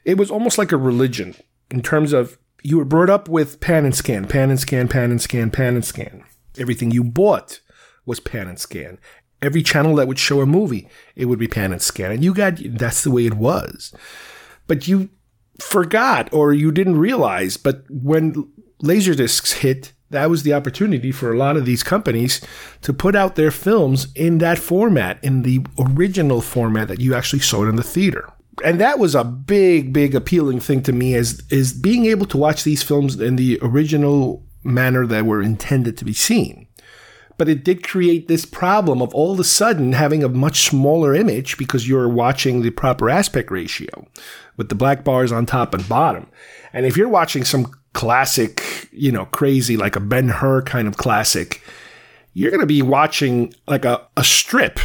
It 0.05 0.17
was 0.17 0.31
almost 0.31 0.59
like 0.59 0.71
a 0.71 0.77
religion 0.77 1.35
in 1.69 1.83
terms 1.83 2.13
of 2.13 2.39
you 2.63 2.79
were 2.79 2.85
brought 2.85 3.11
up 3.11 3.29
with 3.29 3.59
pan 3.59 3.85
and 3.85 3.97
scan, 3.97 4.29
pan 4.29 4.51
and 4.51 4.61
scan, 4.61 4.87
pan 4.87 5.11
and 5.11 5.21
scan, 5.21 5.51
pan 5.51 5.75
and 5.75 5.85
scan. 5.85 6.23
Everything 6.57 6.93
you 6.93 7.03
bought 7.03 7.61
was 8.07 8.21
pan 8.21 8.47
and 8.47 8.61
scan. 8.61 8.99
Every 9.43 9.63
channel 9.63 9.97
that 9.97 10.07
would 10.07 10.21
show 10.21 10.41
a 10.41 10.47
movie, 10.47 10.89
it 11.17 11.25
would 11.25 11.41
be 11.41 11.49
pan 11.49 11.73
and 11.73 11.83
scan. 11.83 12.13
And 12.13 12.23
you 12.23 12.33
got, 12.33 12.59
that's 12.65 13.03
the 13.03 13.11
way 13.11 13.27
it 13.27 13.35
was. 13.35 13.93
But 14.69 14.87
you 14.87 15.11
forgot 15.59 16.33
or 16.33 16.53
you 16.53 16.71
didn't 16.71 16.99
realize, 16.99 17.57
but 17.57 17.83
when 17.91 18.49
Laserdiscs 18.85 19.55
hit, 19.55 19.93
that 20.13 20.31
was 20.31 20.43
the 20.43 20.55
opportunity 20.55 21.11
for 21.13 21.33
a 21.33 21.37
lot 21.39 21.57
of 21.57 21.65
these 21.65 21.83
companies 21.83 22.41
to 22.83 22.93
put 22.93 23.17
out 23.17 23.35
their 23.35 23.51
films 23.51 24.07
in 24.15 24.39
that 24.39 24.59
format, 24.59 25.19
in 25.23 25.43
the 25.43 25.61
original 25.79 26.41
format 26.41 26.89
that 26.89 27.01
you 27.01 27.15
actually 27.15 27.41
saw 27.41 27.65
it 27.65 27.69
in 27.69 27.77
the 27.77 27.83
theater. 27.83 28.29
and 28.63 28.79
that 28.81 28.99
was 28.99 29.15
a 29.15 29.25
big, 29.25 29.93
big 29.93 30.15
appealing 30.15 30.61
thing 30.61 30.83
to 30.83 30.93
me 30.93 31.15
is 31.15 31.43
is 31.51 31.73
being 31.73 32.05
able 32.07 32.27
to 32.27 32.37
watch 32.37 32.65
these 32.65 32.83
films 32.83 33.19
in 33.19 33.37
the 33.37 33.59
original 33.63 34.45
manner 34.63 35.07
that 35.07 35.25
were 35.25 35.43
intended 35.43 35.97
to 35.97 36.05
be 36.05 36.13
seen. 36.13 36.62
But 37.43 37.49
it 37.49 37.65
did 37.65 37.83
create 37.83 38.29
this 38.29 38.45
problem 38.45 39.03
of 39.03 39.13
all 39.17 39.33
of 39.33 39.41
a 39.41 39.43
sudden 39.43 39.95
having 39.95 40.23
a 40.23 40.29
much 40.29 40.61
smaller 40.61 41.13
image 41.13 41.59
because 41.59 41.89
you're 41.89 42.09
watching 42.09 42.63
the 42.63 42.71
proper 42.71 43.11
aspect 43.11 43.51
ratio 43.51 44.07
with 44.57 44.69
the 44.69 44.77
black 44.77 45.03
bars 45.03 45.33
on 45.33 45.45
top 45.45 45.75
and 45.75 45.89
bottom. 45.89 46.29
And 46.73 46.87
if 46.87 46.97
you're 46.97 47.09
watching 47.09 47.43
some 47.43 47.73
classic, 47.95 48.89
you 48.93 49.11
know, 49.11 49.25
crazy 49.25 49.77
like 49.77 49.97
a 49.97 50.01
Ben 50.01 50.29
Hur 50.29 50.63
kind 50.63 50.87
of 50.87 50.99
classic, 50.99 51.65
you're 52.33 52.53
going 52.53 52.61
to 52.61 52.65
be 52.67 52.81
watching 52.81 53.53
like 53.67 53.85
a, 53.85 54.07
a 54.17 54.23
strip 54.23 54.79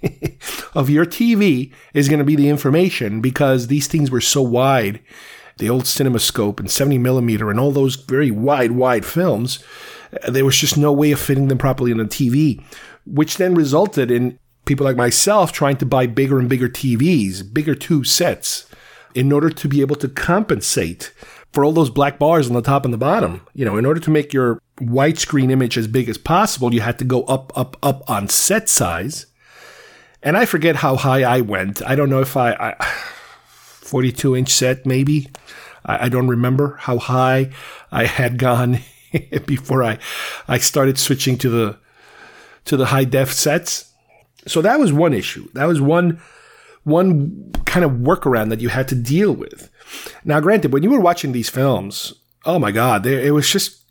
of 0.74 0.90
your 0.90 1.04
TV 1.04 1.72
is 1.92 2.08
going 2.08 2.20
to 2.20 2.24
be 2.24 2.36
the 2.36 2.50
information 2.50 3.20
because 3.20 3.66
these 3.66 3.88
things 3.88 4.12
were 4.12 4.20
so 4.20 4.42
wide. 4.42 5.00
The 5.58 5.68
old 5.68 5.86
CinemaScope 5.86 6.60
and 6.60 6.70
70 6.70 6.98
millimeter 6.98 7.50
and 7.50 7.58
all 7.58 7.72
those 7.72 7.96
very 7.96 8.30
wide, 8.30 8.70
wide 8.70 9.04
films, 9.04 9.58
there 10.28 10.44
was 10.44 10.56
just 10.56 10.76
no 10.76 10.92
way 10.92 11.12
of 11.12 11.20
fitting 11.20 11.48
them 11.48 11.58
properly 11.58 11.92
on 11.92 12.00
a 12.00 12.04
TV, 12.04 12.62
which 13.06 13.36
then 13.36 13.54
resulted 13.54 14.10
in 14.10 14.38
people 14.64 14.84
like 14.84 14.96
myself 14.96 15.52
trying 15.52 15.76
to 15.76 15.86
buy 15.86 16.06
bigger 16.06 16.38
and 16.38 16.48
bigger 16.48 16.68
TVs, 16.68 17.42
bigger 17.52 17.74
tube 17.74 18.06
sets, 18.06 18.66
in 19.14 19.32
order 19.32 19.50
to 19.50 19.68
be 19.68 19.80
able 19.80 19.96
to 19.96 20.08
compensate 20.08 21.12
for 21.52 21.64
all 21.64 21.72
those 21.72 21.90
black 21.90 22.18
bars 22.18 22.46
on 22.46 22.54
the 22.54 22.62
top 22.62 22.84
and 22.84 22.94
the 22.94 22.98
bottom. 22.98 23.44
You 23.54 23.64
know, 23.64 23.76
in 23.76 23.86
order 23.86 24.00
to 24.00 24.10
make 24.10 24.32
your 24.32 24.60
widescreen 24.78 25.50
image 25.50 25.76
as 25.76 25.86
big 25.86 26.08
as 26.08 26.18
possible, 26.18 26.72
you 26.72 26.80
had 26.80 26.98
to 27.00 27.04
go 27.04 27.24
up, 27.24 27.52
up, 27.56 27.76
up 27.82 28.08
on 28.08 28.28
set 28.28 28.68
size. 28.68 29.26
And 30.22 30.36
I 30.36 30.44
forget 30.44 30.76
how 30.76 30.96
high 30.96 31.22
I 31.22 31.40
went. 31.40 31.82
I 31.82 31.94
don't 31.94 32.10
know 32.10 32.20
if 32.20 32.36
I, 32.36 32.52
I 32.52 32.84
42 33.80 34.36
inch 34.36 34.50
set, 34.50 34.86
maybe. 34.86 35.30
I, 35.84 36.06
I 36.06 36.08
don't 36.08 36.28
remember 36.28 36.76
how 36.80 36.98
high 36.98 37.50
I 37.90 38.04
had 38.04 38.38
gone 38.38 38.80
before 39.46 39.82
I, 39.82 39.98
I 40.48 40.58
started 40.58 40.98
switching 40.98 41.38
to 41.38 41.48
the, 41.48 41.78
to 42.66 42.76
the 42.76 42.86
high 42.86 43.04
def 43.04 43.32
sets. 43.32 43.92
So 44.46 44.62
that 44.62 44.80
was 44.80 44.92
one 44.92 45.12
issue. 45.12 45.48
That 45.52 45.66
was 45.66 45.80
one, 45.80 46.20
one 46.84 47.52
kind 47.66 47.84
of 47.84 47.92
workaround 47.92 48.48
that 48.50 48.60
you 48.60 48.68
had 48.68 48.88
to 48.88 48.94
deal 48.94 49.32
with. 49.32 49.70
Now, 50.24 50.40
granted, 50.40 50.72
when 50.72 50.82
you 50.82 50.90
were 50.90 51.00
watching 51.00 51.32
these 51.32 51.50
films, 51.50 52.14
oh 52.44 52.58
my 52.58 52.70
God, 52.72 53.06
it 53.06 53.32
was 53.32 53.50
just 53.50 53.82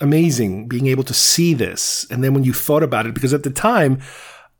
amazing 0.00 0.68
being 0.68 0.86
able 0.86 1.04
to 1.04 1.14
see 1.14 1.54
this. 1.54 2.06
And 2.10 2.22
then 2.22 2.34
when 2.34 2.44
you 2.44 2.52
thought 2.52 2.82
about 2.82 3.06
it, 3.06 3.14
because 3.14 3.34
at 3.34 3.44
the 3.44 3.50
time 3.50 4.00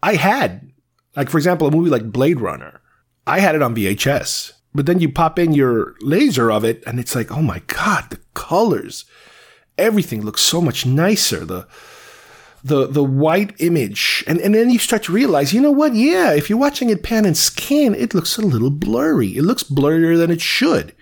I 0.02 0.14
had 0.14 0.72
like, 1.16 1.28
for 1.28 1.38
example, 1.38 1.66
a 1.66 1.70
movie 1.70 1.90
like 1.90 2.10
Blade 2.10 2.40
Runner, 2.40 2.80
I 3.26 3.40
had 3.40 3.54
it 3.54 3.62
on 3.62 3.74
VHS, 3.74 4.52
but 4.74 4.86
then 4.86 5.00
you 5.00 5.10
pop 5.10 5.38
in 5.38 5.52
your 5.52 5.94
laser 6.00 6.50
of 6.50 6.64
it 6.64 6.82
and 6.86 6.98
it's 6.98 7.14
like, 7.14 7.30
oh 7.30 7.42
my 7.42 7.60
God, 7.66 8.10
the 8.10 8.18
colors, 8.34 9.04
everything 9.78 10.22
looks 10.22 10.42
so 10.42 10.60
much 10.60 10.86
nicer. 10.86 11.44
The, 11.44 11.66
the, 12.64 12.86
the 12.86 13.04
white 13.04 13.54
image. 13.60 14.22
And, 14.26 14.38
and 14.40 14.54
then 14.54 14.70
you 14.70 14.78
start 14.78 15.02
to 15.04 15.12
realize, 15.12 15.52
you 15.52 15.60
know 15.60 15.72
what? 15.72 15.94
Yeah, 15.94 16.32
if 16.32 16.48
you're 16.48 16.58
watching 16.58 16.90
it 16.90 17.02
pan 17.02 17.24
and 17.24 17.36
scan, 17.36 17.94
it 17.94 18.14
looks 18.14 18.36
a 18.36 18.42
little 18.42 18.70
blurry. 18.70 19.36
It 19.36 19.42
looks 19.42 19.64
blurrier 19.64 20.16
than 20.16 20.30
it 20.30 20.40
should. 20.40 20.94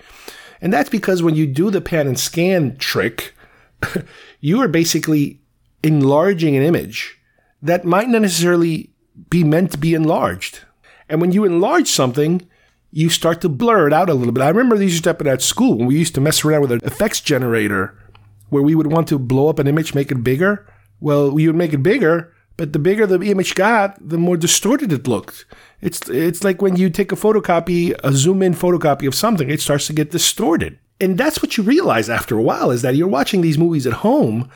And 0.60 0.72
that's 0.72 0.90
because 0.90 1.22
when 1.22 1.36
you 1.36 1.46
do 1.46 1.70
the 1.70 1.80
pan 1.80 2.06
and 2.06 2.18
scan 2.18 2.76
trick, 2.76 3.34
you 4.40 4.60
are 4.60 4.68
basically 4.68 5.40
enlarging 5.82 6.56
an 6.56 6.62
image 6.62 7.18
that 7.62 7.84
might 7.84 8.08
not 8.08 8.22
necessarily 8.22 8.90
be 9.28 9.44
meant 9.44 9.72
to 9.72 9.78
be 9.78 9.94
enlarged. 9.94 10.60
And 11.08 11.20
when 11.20 11.32
you 11.32 11.44
enlarge 11.44 11.88
something, 11.88 12.46
you 12.90 13.08
start 13.08 13.40
to 13.40 13.48
blur 13.48 13.86
it 13.86 13.92
out 13.92 14.10
a 14.10 14.14
little 14.14 14.32
bit. 14.32 14.42
I 14.42 14.48
remember 14.48 14.76
these 14.76 14.92
used 14.92 15.04
to 15.04 15.10
happen 15.10 15.26
at 15.26 15.42
school 15.42 15.76
when 15.76 15.86
we 15.86 15.98
used 15.98 16.14
to 16.14 16.20
mess 16.20 16.44
around 16.44 16.62
with 16.62 16.72
an 16.72 16.80
effects 16.84 17.20
generator 17.20 17.99
where 18.50 18.62
we 18.62 18.74
would 18.74 18.88
want 18.92 19.08
to 19.08 19.18
blow 19.18 19.48
up 19.48 19.58
an 19.58 19.66
image, 19.66 19.94
make 19.94 20.10
it 20.10 20.22
bigger. 20.22 20.66
Well, 21.00 21.30
we 21.30 21.46
would 21.46 21.56
make 21.56 21.72
it 21.72 21.82
bigger, 21.82 22.32
but 22.56 22.72
the 22.72 22.78
bigger 22.78 23.06
the 23.06 23.20
image 23.22 23.54
got, 23.54 23.96
the 24.06 24.18
more 24.18 24.36
distorted 24.36 24.92
it 24.92 25.08
looked. 25.08 25.46
It's 25.80 26.08
it's 26.10 26.44
like 26.44 26.60
when 26.60 26.76
you 26.76 26.90
take 26.90 27.10
a 27.10 27.16
photocopy, 27.16 27.98
a 28.04 28.12
zoom 28.12 28.42
in 28.42 28.54
photocopy 28.54 29.08
of 29.08 29.14
something, 29.14 29.48
it 29.48 29.60
starts 29.60 29.86
to 29.86 29.94
get 29.94 30.10
distorted. 30.10 30.78
And 31.00 31.16
that's 31.16 31.40
what 31.40 31.56
you 31.56 31.64
realize 31.64 32.10
after 32.10 32.36
a 32.36 32.42
while 32.42 32.70
is 32.70 32.82
that 32.82 32.94
you're 32.94 33.08
watching 33.08 33.40
these 33.40 33.56
movies 33.56 33.86
at 33.86 33.94
home 33.94 34.50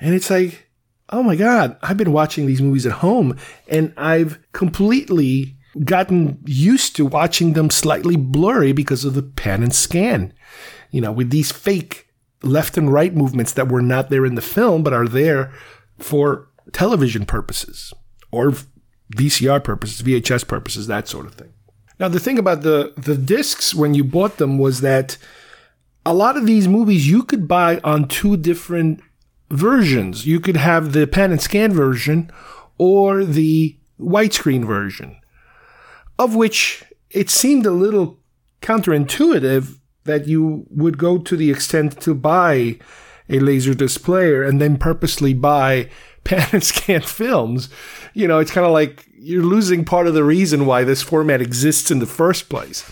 and 0.00 0.14
it's 0.14 0.28
like 0.30 0.64
oh 1.10 1.22
my 1.22 1.36
God, 1.36 1.76
I've 1.82 1.96
been 1.96 2.12
watching 2.12 2.46
these 2.46 2.62
movies 2.62 2.86
at 2.86 2.92
home 2.92 3.36
and 3.68 3.92
I've 3.96 4.38
completely 4.52 5.56
gotten 5.84 6.38
used 6.46 6.96
to 6.96 7.06
watching 7.06 7.52
them 7.52 7.70
slightly 7.70 8.16
blurry 8.16 8.72
because 8.72 9.04
of 9.04 9.14
the 9.14 9.22
pan 9.22 9.62
and 9.62 9.74
scan. 9.74 10.32
You 10.90 11.00
know, 11.00 11.12
with 11.12 11.30
these 11.30 11.52
fake 11.52 12.08
left 12.46 12.76
and 12.76 12.92
right 12.92 13.14
movements 13.14 13.52
that 13.52 13.70
were 13.70 13.82
not 13.82 14.10
there 14.10 14.24
in 14.24 14.34
the 14.34 14.42
film, 14.42 14.82
but 14.82 14.92
are 14.92 15.08
there 15.08 15.52
for 15.98 16.48
television 16.72 17.24
purposes 17.24 17.92
or 18.30 18.54
VCR 19.14 19.62
purposes, 19.62 20.02
VHS 20.02 20.46
purposes, 20.46 20.86
that 20.86 21.08
sort 21.08 21.26
of 21.26 21.34
thing. 21.34 21.52
Now, 22.00 22.08
the 22.08 22.20
thing 22.20 22.38
about 22.38 22.62
the, 22.62 22.92
the 22.96 23.16
discs 23.16 23.74
when 23.74 23.94
you 23.94 24.02
bought 24.02 24.38
them 24.38 24.58
was 24.58 24.80
that 24.80 25.16
a 26.04 26.14
lot 26.14 26.36
of 26.36 26.46
these 26.46 26.66
movies 26.66 27.08
you 27.08 27.22
could 27.22 27.46
buy 27.46 27.80
on 27.84 28.08
two 28.08 28.36
different 28.36 29.00
versions. 29.50 30.26
You 30.26 30.40
could 30.40 30.56
have 30.56 30.92
the 30.92 31.06
pan 31.06 31.30
and 31.30 31.40
scan 31.40 31.72
version 31.72 32.30
or 32.78 33.24
the 33.24 33.76
widescreen 34.00 34.64
version, 34.64 35.16
of 36.18 36.34
which 36.34 36.84
it 37.10 37.30
seemed 37.30 37.64
a 37.64 37.70
little 37.70 38.18
counterintuitive 38.60 39.78
that 40.04 40.26
you 40.26 40.66
would 40.70 40.98
go 40.98 41.18
to 41.18 41.36
the 41.36 41.50
extent 41.50 42.00
to 42.02 42.14
buy 42.14 42.78
a 43.28 43.38
laserdisc 43.38 44.02
player 44.02 44.42
and 44.42 44.60
then 44.60 44.76
purposely 44.76 45.34
buy 45.34 45.88
pan 46.24 46.48
and 46.52 46.64
scan 46.64 47.02
films. 47.02 47.68
You 48.14 48.28
know, 48.28 48.38
it's 48.38 48.50
kind 48.50 48.66
of 48.66 48.72
like 48.72 49.06
you're 49.18 49.42
losing 49.42 49.84
part 49.84 50.06
of 50.06 50.14
the 50.14 50.24
reason 50.24 50.66
why 50.66 50.84
this 50.84 51.02
format 51.02 51.40
exists 51.40 51.90
in 51.90 51.98
the 51.98 52.06
first 52.06 52.48
place. 52.48 52.90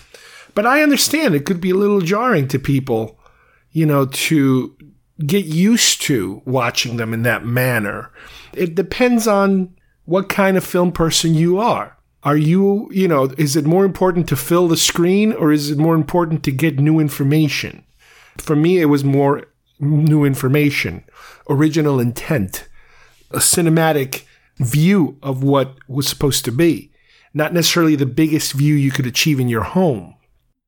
But 0.55 0.65
I 0.65 0.83
understand 0.83 1.33
it 1.33 1.45
could 1.45 1.61
be 1.61 1.71
a 1.71 1.75
little 1.75 2.01
jarring 2.01 2.47
to 2.49 2.59
people, 2.59 3.19
you 3.71 3.85
know, 3.85 4.05
to 4.05 4.75
get 5.25 5.45
used 5.45 6.01
to 6.03 6.41
watching 6.45 6.97
them 6.97 7.13
in 7.13 7.23
that 7.23 7.45
manner. 7.45 8.11
It 8.53 8.75
depends 8.75 9.27
on 9.27 9.75
what 10.05 10.29
kind 10.29 10.57
of 10.57 10.63
film 10.63 10.91
person 10.91 11.33
you 11.33 11.59
are. 11.59 11.97
Are 12.23 12.37
you, 12.37 12.89
you 12.91 13.07
know, 13.07 13.25
is 13.37 13.55
it 13.55 13.65
more 13.65 13.83
important 13.83 14.29
to 14.29 14.35
fill 14.35 14.67
the 14.67 14.77
screen 14.77 15.33
or 15.33 15.51
is 15.51 15.69
it 15.69 15.77
more 15.77 15.95
important 15.95 16.43
to 16.43 16.51
get 16.51 16.79
new 16.79 16.99
information? 16.99 17.83
For 18.37 18.55
me, 18.55 18.79
it 18.79 18.85
was 18.85 19.03
more 19.03 19.45
new 19.79 20.23
information, 20.23 21.03
original 21.49 21.99
intent, 21.99 22.67
a 23.31 23.39
cinematic 23.39 24.23
view 24.57 25.17
of 25.21 25.43
what 25.43 25.75
was 25.87 26.07
supposed 26.07 26.45
to 26.45 26.51
be, 26.51 26.91
not 27.33 27.53
necessarily 27.53 27.95
the 27.95 28.05
biggest 28.05 28.53
view 28.53 28.75
you 28.75 28.91
could 28.91 29.05
achieve 29.05 29.39
in 29.39 29.49
your 29.49 29.63
home. 29.63 30.15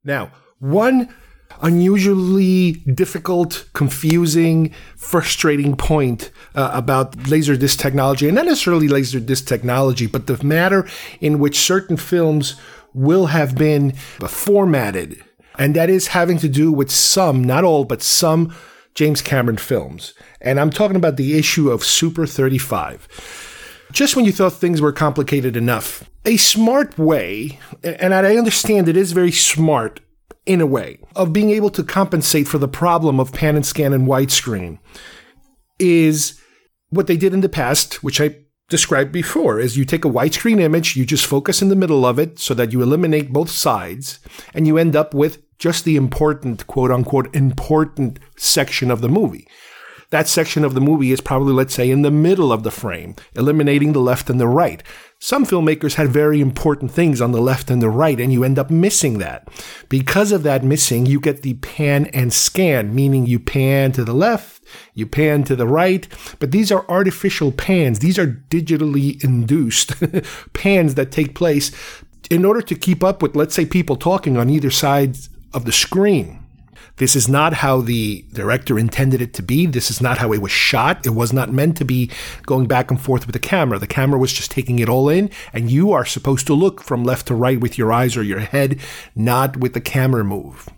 Now, 0.04 0.32
one 0.60 1.14
unusually 1.62 2.74
difficult, 2.94 3.68
confusing, 3.74 4.74
frustrating 4.96 5.76
point 5.76 6.32
uh, 6.56 6.72
about 6.74 7.14
Laserdisc 7.14 7.78
technology, 7.78 8.28
and 8.28 8.36
not 8.36 8.46
necessarily 8.46 8.88
Laserdisc 8.88 9.46
technology, 9.46 10.08
but 10.08 10.28
the 10.28 10.44
matter 10.44 10.88
in 11.22 11.40
which 11.40 11.58
certain 11.58 11.98
films 11.98 12.56
will 12.94 13.28
have 13.28 13.56
been 13.56 13.92
formatted. 14.28 15.24
And 15.58 15.76
that 15.76 15.90
is 15.90 16.08
having 16.08 16.38
to 16.40 16.50
do 16.50 16.72
with 16.72 16.92
some, 16.92 17.44
not 17.44 17.64
all, 17.64 17.86
but 17.86 18.02
some 18.02 18.54
James 18.94 19.22
Cameron 19.22 19.58
films. 19.58 20.14
And 20.42 20.60
I'm 20.60 20.70
talking 20.70 20.96
about 20.96 21.18
the 21.18 21.38
issue 21.38 21.70
of 21.70 21.84
Super 21.84 22.26
35. 22.26 23.08
Just 23.92 24.16
when 24.16 24.26
you 24.26 24.32
thought 24.32 24.54
things 24.54 24.82
were 24.82 24.92
complicated 24.92 25.56
enough, 25.56 26.10
a 26.26 26.38
smart 26.38 26.98
way, 26.98 27.60
and 27.84 28.14
I 28.14 28.36
understand 28.36 28.90
it 28.90 28.98
is 28.98 29.12
very 29.12 29.32
smart 29.32 30.00
in 30.46 30.62
a 30.62 30.66
way, 30.66 31.00
of 31.16 31.34
being 31.34 31.50
able 31.50 31.70
to 31.72 31.84
compensate 31.84 32.48
for 32.48 32.58
the 32.58 32.68
problem 32.68 33.20
of 33.20 33.34
pan 33.34 33.56
and 33.56 33.66
scan 33.66 33.94
and 33.94 34.08
widescreen 34.08 34.78
is 35.80 36.40
what 36.90 37.08
they 37.08 37.18
did 37.18 37.34
in 37.34 37.42
the 37.42 37.50
past, 37.50 38.04
which 38.04 38.22
I 38.22 38.38
described 38.70 39.12
before, 39.12 39.60
is 39.60 39.78
you 39.78 39.86
take 39.86 40.06
a 40.06 40.10
widescreen 40.10 40.60
image, 40.60 40.96
you 40.96 41.06
just 41.06 41.26
focus 41.26 41.62
in 41.62 41.70
the 41.70 41.76
middle 41.76 42.06
of 42.06 42.20
it 42.20 42.40
so 42.40 42.54
that 42.54 42.72
you 42.72 42.82
eliminate 42.82 43.34
both 43.34 43.50
sides, 43.50 44.20
and 44.54 44.66
you 44.68 44.78
end 44.78 44.96
up 44.96 45.14
with 45.14 45.42
just 45.58 45.86
the 45.86 45.96
important, 45.96 46.68
quote 46.68 46.92
unquote, 46.92 47.34
important 47.36 48.20
section 48.38 48.92
of 48.92 49.02
the 49.02 49.10
movie. 49.10 49.48
That 50.12 50.28
section 50.28 50.64
of 50.64 50.76
the 50.76 50.82
movie 50.82 51.12
is 51.12 51.22
probably, 51.22 51.54
let's 51.54 51.74
say, 51.74 51.90
in 51.90 52.04
the 52.04 52.12
middle 52.12 52.52
of 52.52 52.64
the 52.64 52.72
frame, 52.72 53.16
eliminating 53.36 53.94
the 53.94 54.00
left 54.00 54.30
and 54.30 54.40
the 54.40 54.48
right. 54.48 54.84
Some 55.26 55.44
filmmakers 55.44 55.96
had 55.96 56.10
very 56.10 56.40
important 56.40 56.92
things 56.92 57.20
on 57.20 57.32
the 57.32 57.42
left 57.42 57.72
and 57.72 57.82
the 57.82 57.90
right, 57.90 58.20
and 58.20 58.32
you 58.32 58.44
end 58.44 58.60
up 58.60 58.70
missing 58.70 59.18
that. 59.18 59.48
Because 59.90 60.32
of 60.32 60.44
that 60.44 60.64
missing, 60.64 61.08
you 61.08 61.20
get 61.20 61.42
the 61.42 61.56
pan 61.56 62.06
and 62.14 62.32
scan, 62.32 62.94
meaning 62.94 63.26
you 63.26 63.40
pan 63.40 63.92
to 63.94 64.04
the 64.04 64.14
left, 64.14 64.64
you 64.94 65.08
pan 65.08 65.44
to 65.46 65.56
the 65.56 65.66
right, 65.66 66.08
but 66.38 66.52
these 66.52 66.72
are 66.72 66.88
artificial 66.88 67.52
pans. 67.52 67.98
These 67.98 68.20
are 68.20 68.28
digitally 68.28 69.24
induced 69.24 69.94
pans 70.54 70.94
that 70.94 71.12
take 71.12 71.34
place 71.34 71.72
in 72.30 72.46
order 72.46 72.62
to 72.62 72.76
keep 72.76 73.04
up 73.04 73.24
with, 73.24 73.36
let's 73.36 73.56
say, 73.56 73.66
people 73.66 73.96
talking 73.96 74.38
on 74.38 74.52
either 74.52 74.70
side 74.70 75.18
of 75.56 75.66
the 75.66 75.72
screen. 75.72 76.45
This 76.98 77.16
is 77.16 77.28
not 77.28 77.54
how 77.54 77.82
the 77.82 78.24
director 78.32 78.80
intended 78.80 79.22
it 79.22 79.34
to 79.34 79.44
be. 79.44 79.66
This 79.66 79.92
is 79.92 80.02
not 80.02 80.18
how 80.20 80.32
it 80.32 80.42
was 80.42 80.52
shot. 80.52 81.06
It 81.06 81.10
was 81.10 81.34
not 81.34 81.52
meant 81.52 81.76
to 81.78 81.86
be 81.86 82.10
going 82.46 82.68
back 82.68 82.90
and 82.90 83.00
forth 83.00 83.28
with 83.28 83.34
the 83.34 83.40
camera. 83.40 83.80
The 83.80 83.88
camera 83.88 84.18
was 84.18 84.32
just 84.32 84.52
taking 84.52 84.80
it 84.80 84.88
all 84.88 85.10
in, 85.10 85.30
and 85.52 85.70
you 85.70 85.92
are 85.92 86.06
supposed 86.06 86.48
to 86.48 86.54
look 86.54 86.82
from 86.82 87.04
left 87.04 87.28
to 87.28 87.36
right 87.36 87.60
with 87.60 87.78
your 87.78 87.92
eyes 87.92 88.16
or 88.16 88.24
your 88.24 88.40
head, 88.40 88.80
not 89.14 89.58
with 89.58 89.74
the 89.74 89.82
camera 89.82 90.24
move. 90.24 90.70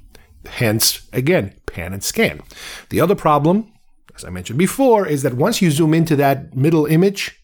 Hence, 0.47 1.07
again, 1.13 1.53
pan 1.67 1.93
and 1.93 2.03
scan. 2.03 2.41
The 2.89 3.01
other 3.01 3.15
problem, 3.15 3.71
as 4.15 4.23
I 4.25 4.29
mentioned 4.29 4.57
before, 4.57 5.05
is 5.05 5.21
that 5.21 5.35
once 5.35 5.61
you 5.61 5.69
zoom 5.69 5.93
into 5.93 6.15
that 6.15 6.55
middle 6.55 6.85
image, 6.85 7.43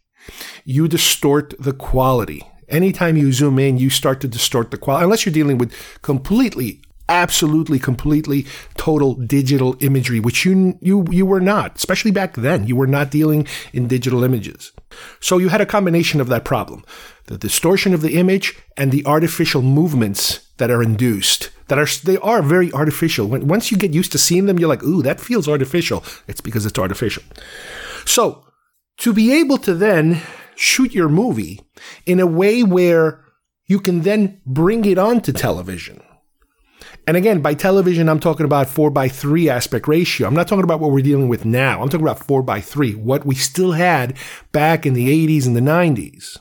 you 0.65 0.87
distort 0.87 1.53
the 1.59 1.73
quality. 1.73 2.41
Anytime 2.69 3.17
you 3.17 3.31
zoom 3.33 3.59
in, 3.59 3.77
you 3.77 3.89
start 3.89 4.21
to 4.21 4.27
distort 4.27 4.71
the 4.71 4.77
quality, 4.77 5.03
unless 5.03 5.25
you're 5.25 5.33
dealing 5.33 5.57
with 5.57 5.73
completely 6.01 6.81
absolutely 7.09 7.79
completely 7.79 8.45
total 8.77 9.15
digital 9.15 9.75
imagery 9.81 10.19
which 10.19 10.45
you 10.45 10.77
you 10.81 11.05
you 11.11 11.25
were 11.25 11.41
not 11.41 11.75
especially 11.75 12.11
back 12.11 12.35
then. 12.35 12.67
You 12.67 12.75
were 12.75 12.87
not 12.87 13.11
dealing 13.11 13.47
in 13.73 13.87
digital 13.87 14.23
images. 14.23 14.71
So 15.19 15.37
you 15.37 15.49
had 15.49 15.61
a 15.61 15.65
combination 15.65 16.21
of 16.21 16.29
that 16.29 16.45
problem 16.45 16.83
the 17.27 17.37
distortion 17.37 17.93
of 17.93 18.01
the 18.01 18.17
image 18.17 18.55
and 18.75 18.91
the 18.91 19.05
artificial 19.05 19.61
movements 19.61 20.51
that 20.57 20.69
are 20.69 20.83
induced 20.83 21.49
that 21.67 21.79
are 21.79 21.87
they 22.03 22.17
are 22.17 22.41
very 22.41 22.71
artificial. 22.73 23.27
When 23.27 23.47
once 23.47 23.71
you 23.71 23.77
get 23.77 23.93
used 23.93 24.11
to 24.13 24.17
seeing 24.17 24.45
them 24.45 24.59
you're 24.59 24.69
like 24.69 24.83
ooh 24.83 25.01
that 25.03 25.19
feels 25.19 25.47
artificial. 25.47 26.03
It's 26.27 26.41
because 26.41 26.65
it's 26.65 26.79
artificial. 26.79 27.23
So 28.05 28.45
to 28.99 29.13
be 29.13 29.33
able 29.33 29.57
to 29.59 29.73
then 29.73 30.21
shoot 30.55 30.93
your 30.93 31.09
movie 31.09 31.59
in 32.05 32.19
a 32.19 32.27
way 32.27 32.63
where 32.63 33.23
you 33.65 33.79
can 33.79 34.01
then 34.01 34.41
bring 34.45 34.85
it 34.85 34.97
onto 34.97 35.31
television 35.31 36.01
and 37.05 37.17
again, 37.17 37.41
by 37.41 37.53
television, 37.53 38.07
I'm 38.07 38.19
talking 38.19 38.45
about 38.45 38.69
four 38.69 38.89
by 38.89 39.09
three 39.09 39.49
aspect 39.49 39.87
ratio. 39.87 40.25
I'm 40.25 40.33
not 40.33 40.47
talking 40.47 40.63
about 40.63 40.79
what 40.79 40.91
we're 40.91 41.01
dealing 41.01 41.27
with 41.27 41.43
now. 41.43 41.81
I'm 41.81 41.89
talking 41.89 42.05
about 42.05 42.25
four 42.25 42.41
by 42.41 42.61
three, 42.61 42.95
what 42.95 43.25
we 43.25 43.35
still 43.35 43.73
had 43.73 44.17
back 44.51 44.85
in 44.85 44.93
the 44.93 45.09
80s 45.27 45.45
and 45.45 45.55
the 45.55 45.61
90s. 45.61 46.37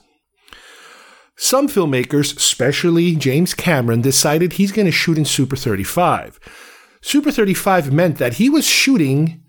Some 1.36 1.66
filmmakers, 1.66 2.36
especially 2.36 3.16
James 3.16 3.54
Cameron, 3.54 4.02
decided 4.02 4.52
he's 4.52 4.70
going 4.70 4.86
to 4.86 4.92
shoot 4.92 5.18
in 5.18 5.24
Super 5.24 5.56
35. 5.56 6.38
Super 7.00 7.32
35 7.32 7.92
meant 7.92 8.18
that 8.18 8.34
he 8.34 8.48
was 8.48 8.64
shooting 8.64 9.42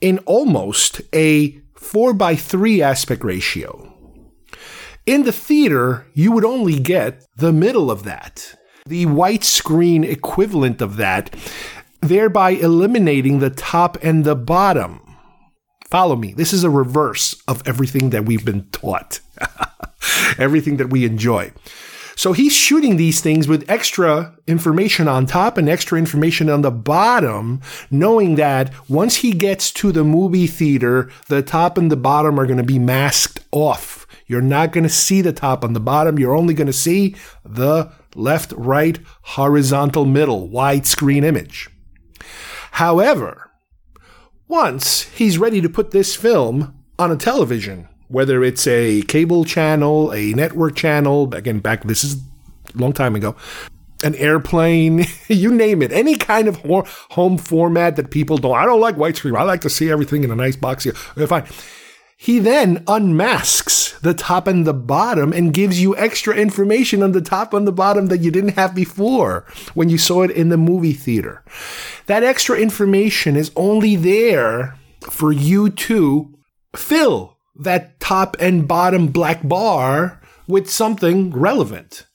in 0.00 0.18
almost 0.20 1.02
a 1.12 1.60
4 1.74 2.14
by 2.14 2.34
3 2.34 2.80
aspect 2.80 3.22
ratio. 3.22 3.92
In 5.04 5.24
the 5.24 5.32
theater, 5.32 6.06
you 6.14 6.32
would 6.32 6.44
only 6.44 6.78
get 6.78 7.26
the 7.36 7.52
middle 7.52 7.90
of 7.90 8.04
that 8.04 8.55
the 8.86 9.06
white 9.06 9.44
screen 9.44 10.04
equivalent 10.04 10.80
of 10.80 10.96
that, 10.96 11.34
thereby 12.00 12.50
eliminating 12.50 13.38
the 13.38 13.50
top 13.50 13.98
and 14.02 14.24
the 14.24 14.36
bottom. 14.36 15.00
Follow 15.90 16.16
me. 16.16 16.32
This 16.32 16.52
is 16.52 16.64
a 16.64 16.70
reverse 16.70 17.40
of 17.46 17.62
everything 17.66 18.10
that 18.10 18.24
we've 18.24 18.44
been 18.44 18.66
taught, 18.70 19.20
everything 20.38 20.78
that 20.78 20.90
we 20.90 21.04
enjoy. 21.04 21.52
So 22.16 22.32
he's 22.32 22.54
shooting 22.54 22.96
these 22.96 23.20
things 23.20 23.46
with 23.46 23.68
extra 23.68 24.34
information 24.46 25.06
on 25.06 25.26
top 25.26 25.58
and 25.58 25.68
extra 25.68 25.98
information 25.98 26.48
on 26.48 26.62
the 26.62 26.70
bottom, 26.70 27.60
knowing 27.90 28.36
that 28.36 28.72
once 28.88 29.16
he 29.16 29.32
gets 29.32 29.70
to 29.72 29.92
the 29.92 30.02
movie 30.02 30.46
theater, 30.46 31.10
the 31.28 31.42
top 31.42 31.76
and 31.76 31.92
the 31.92 31.96
bottom 31.96 32.40
are 32.40 32.46
going 32.46 32.56
to 32.56 32.64
be 32.64 32.78
masked 32.78 33.40
off. 33.52 34.05
You're 34.26 34.42
not 34.42 34.72
going 34.72 34.84
to 34.84 34.90
see 34.90 35.22
the 35.22 35.32
top 35.32 35.62
and 35.62 35.74
the 35.74 35.80
bottom. 35.80 36.18
You're 36.18 36.34
only 36.34 36.54
going 36.54 36.66
to 36.66 36.72
see 36.72 37.14
the 37.44 37.92
left, 38.14 38.52
right, 38.56 38.98
horizontal, 39.22 40.04
middle, 40.04 40.48
widescreen 40.48 41.24
image. 41.24 41.68
However, 42.72 43.50
once 44.48 45.02
he's 45.02 45.38
ready 45.38 45.60
to 45.60 45.68
put 45.68 45.92
this 45.92 46.16
film 46.16 46.74
on 46.98 47.10
a 47.10 47.16
television, 47.16 47.88
whether 48.08 48.42
it's 48.42 48.66
a 48.66 49.02
cable 49.02 49.44
channel, 49.44 50.12
a 50.12 50.32
network 50.32 50.76
channel, 50.76 51.32
again, 51.34 51.60
back, 51.60 51.84
this 51.84 52.04
is 52.04 52.14
a 52.14 52.78
long 52.78 52.92
time 52.92 53.14
ago, 53.14 53.36
an 54.04 54.14
airplane, 54.16 55.06
you 55.28 55.52
name 55.52 55.82
it, 55.82 55.92
any 55.92 56.16
kind 56.16 56.48
of 56.48 56.60
home 57.10 57.38
format 57.38 57.96
that 57.96 58.10
people 58.10 58.38
don't. 58.38 58.56
I 58.56 58.64
don't 58.64 58.80
like 58.80 58.96
widescreen. 58.96 59.38
I 59.38 59.42
like 59.44 59.62
to 59.62 59.70
see 59.70 59.90
everything 59.90 60.24
in 60.24 60.30
a 60.30 60.36
nice 60.36 60.56
box 60.56 60.84
here. 60.84 60.94
Fine. 60.94 61.46
He 62.16 62.38
then 62.38 62.82
unmasks 62.86 63.98
the 64.00 64.14
top 64.14 64.46
and 64.46 64.66
the 64.66 64.72
bottom 64.72 65.32
and 65.32 65.52
gives 65.52 65.80
you 65.80 65.94
extra 65.96 66.34
information 66.34 67.02
on 67.02 67.12
the 67.12 67.20
top 67.20 67.52
and 67.52 67.66
the 67.66 67.72
bottom 67.72 68.06
that 68.06 68.20
you 68.20 68.30
didn't 68.30 68.56
have 68.56 68.74
before 68.74 69.44
when 69.74 69.90
you 69.90 69.98
saw 69.98 70.22
it 70.22 70.30
in 70.30 70.48
the 70.48 70.56
movie 70.56 70.94
theater. 70.94 71.44
That 72.06 72.24
extra 72.24 72.58
information 72.58 73.36
is 73.36 73.52
only 73.54 73.96
there 73.96 74.78
for 75.10 75.30
you 75.30 75.68
to 75.70 76.34
fill 76.74 77.36
that 77.54 78.00
top 78.00 78.36
and 78.40 78.66
bottom 78.66 79.08
black 79.08 79.46
bar 79.46 80.20
with 80.48 80.70
something 80.70 81.30
relevant. 81.32 82.06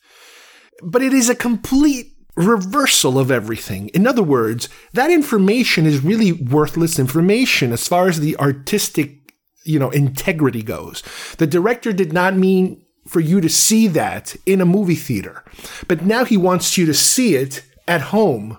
But 0.82 1.04
it 1.04 1.14
is 1.14 1.30
a 1.30 1.36
complete 1.36 2.08
reversal 2.36 3.20
of 3.20 3.30
everything. 3.30 3.90
In 3.90 4.08
other 4.08 4.24
words, 4.24 4.70
that 4.94 5.12
information 5.12 5.86
is 5.86 6.04
really 6.04 6.32
worthless 6.32 6.98
information 6.98 7.72
as 7.72 7.88
far 7.88 8.08
as 8.08 8.20
the 8.20 8.38
artistic 8.38 9.21
you 9.63 9.80
know, 9.80 9.89
integrity 9.89 10.63
goes. 10.63 11.04
The 11.38 11.47
director 11.47 11.93
did 11.93 12.13
not 12.13 12.36
mean 12.36 12.84
for 13.08 13.19
you 13.19 13.41
to 13.41 13.50
see 13.50 13.88
that 13.88 14.36
in 14.45 14.62
a 14.62 14.65
movie 14.65 14.95
theater, 14.95 15.43
but 15.88 16.04
now 16.04 16.26
he 16.26 16.38
wants 16.38 16.78
you 16.78 16.86
to 16.86 16.93
see 16.93 17.36
it 17.36 17.63
at 17.88 18.02
home 18.02 18.58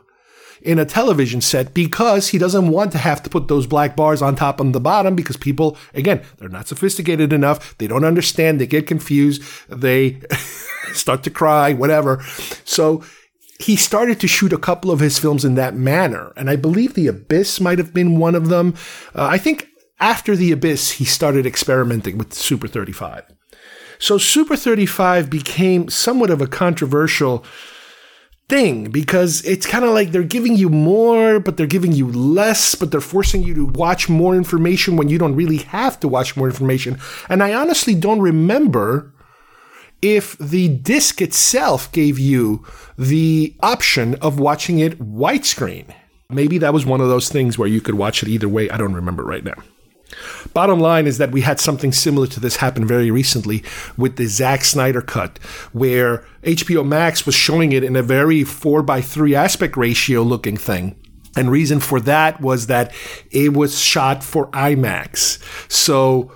in 0.62 0.78
a 0.78 0.84
television 0.84 1.40
set 1.40 1.74
because 1.74 2.28
he 2.28 2.38
doesn't 2.38 2.68
want 2.68 2.92
to 2.92 2.98
have 2.98 3.22
to 3.22 3.30
put 3.30 3.48
those 3.48 3.66
black 3.66 3.96
bars 3.96 4.22
on 4.22 4.36
top 4.36 4.60
and 4.60 4.74
the 4.74 4.80
bottom 4.80 5.16
because 5.16 5.36
people, 5.36 5.76
again, 5.94 6.22
they're 6.38 6.48
not 6.48 6.68
sophisticated 6.68 7.32
enough. 7.32 7.76
They 7.78 7.86
don't 7.86 8.04
understand. 8.04 8.60
They 8.60 8.66
get 8.66 8.86
confused. 8.86 9.42
They 9.68 10.20
start 10.92 11.22
to 11.24 11.30
cry, 11.30 11.72
whatever. 11.72 12.22
So 12.64 13.02
he 13.58 13.76
started 13.76 14.20
to 14.20 14.28
shoot 14.28 14.52
a 14.52 14.58
couple 14.58 14.90
of 14.90 15.00
his 15.00 15.18
films 15.18 15.44
in 15.44 15.54
that 15.56 15.74
manner. 15.74 16.32
And 16.36 16.48
I 16.48 16.56
believe 16.56 16.94
The 16.94 17.08
Abyss 17.08 17.60
might 17.60 17.78
have 17.78 17.94
been 17.94 18.18
one 18.18 18.34
of 18.34 18.48
them. 18.48 18.74
Uh, 19.14 19.26
I 19.26 19.38
think 19.38 19.68
after 20.02 20.34
The 20.34 20.50
Abyss, 20.50 20.92
he 20.92 21.04
started 21.04 21.46
experimenting 21.46 22.18
with 22.18 22.34
Super 22.34 22.66
35. 22.66 23.24
So 24.00 24.18
Super 24.18 24.56
35 24.56 25.30
became 25.30 25.88
somewhat 25.88 26.28
of 26.28 26.40
a 26.40 26.48
controversial 26.48 27.44
thing 28.48 28.90
because 28.90 29.44
it's 29.46 29.64
kind 29.64 29.84
of 29.84 29.92
like 29.92 30.10
they're 30.10 30.24
giving 30.24 30.56
you 30.56 30.68
more, 30.68 31.38
but 31.38 31.56
they're 31.56 31.68
giving 31.68 31.92
you 31.92 32.10
less, 32.10 32.74
but 32.74 32.90
they're 32.90 33.00
forcing 33.00 33.44
you 33.44 33.54
to 33.54 33.66
watch 33.66 34.08
more 34.08 34.34
information 34.34 34.96
when 34.96 35.08
you 35.08 35.18
don't 35.18 35.36
really 35.36 35.58
have 35.58 36.00
to 36.00 36.08
watch 36.08 36.36
more 36.36 36.48
information. 36.48 36.98
And 37.28 37.40
I 37.40 37.54
honestly 37.54 37.94
don't 37.94 38.20
remember 38.20 39.14
if 40.02 40.36
the 40.38 40.66
disc 40.66 41.22
itself 41.22 41.92
gave 41.92 42.18
you 42.18 42.66
the 42.98 43.54
option 43.62 44.16
of 44.16 44.40
watching 44.40 44.80
it 44.80 44.98
widescreen. 44.98 45.94
Maybe 46.28 46.58
that 46.58 46.74
was 46.74 46.84
one 46.84 47.00
of 47.00 47.08
those 47.08 47.28
things 47.28 47.56
where 47.56 47.68
you 47.68 47.80
could 47.80 47.94
watch 47.94 48.24
it 48.24 48.28
either 48.28 48.48
way. 48.48 48.68
I 48.68 48.76
don't 48.78 48.94
remember 48.94 49.22
right 49.22 49.44
now. 49.44 49.54
Bottom 50.53 50.81
line 50.81 51.07
is 51.07 51.18
that 51.18 51.33
we 51.33 51.40
had 51.40 51.61
something 51.61 51.92
similar 51.92 52.27
to 52.29 52.40
this 52.40 52.57
happen 52.57 52.87
very 52.87 53.11
recently 53.11 53.62
with 53.96 54.16
the 54.16 54.27
Zack 54.27 54.64
Snyder 54.64 55.03
cut, 55.03 55.38
where 55.72 56.27
HBO 56.42 56.87
Max 56.87 57.25
was 57.27 57.35
showing 57.35 57.72
it 57.72 57.85
in 57.85 57.96
a 57.96 58.03
very 58.03 58.44
4 58.44 58.83
by 58.83 59.01
3 59.01 59.35
aspect 59.35 59.77
ratio 59.77 60.22
looking 60.22 60.57
thing. 60.57 60.96
And 61.37 61.51
reason 61.51 61.81
for 61.81 61.98
that 62.01 62.40
was 62.40 62.66
that 62.66 62.92
it 63.31 63.55
was 63.55 63.79
shot 63.79 64.22
for 64.22 64.51
IMAX. 64.51 65.42
So 65.70 66.33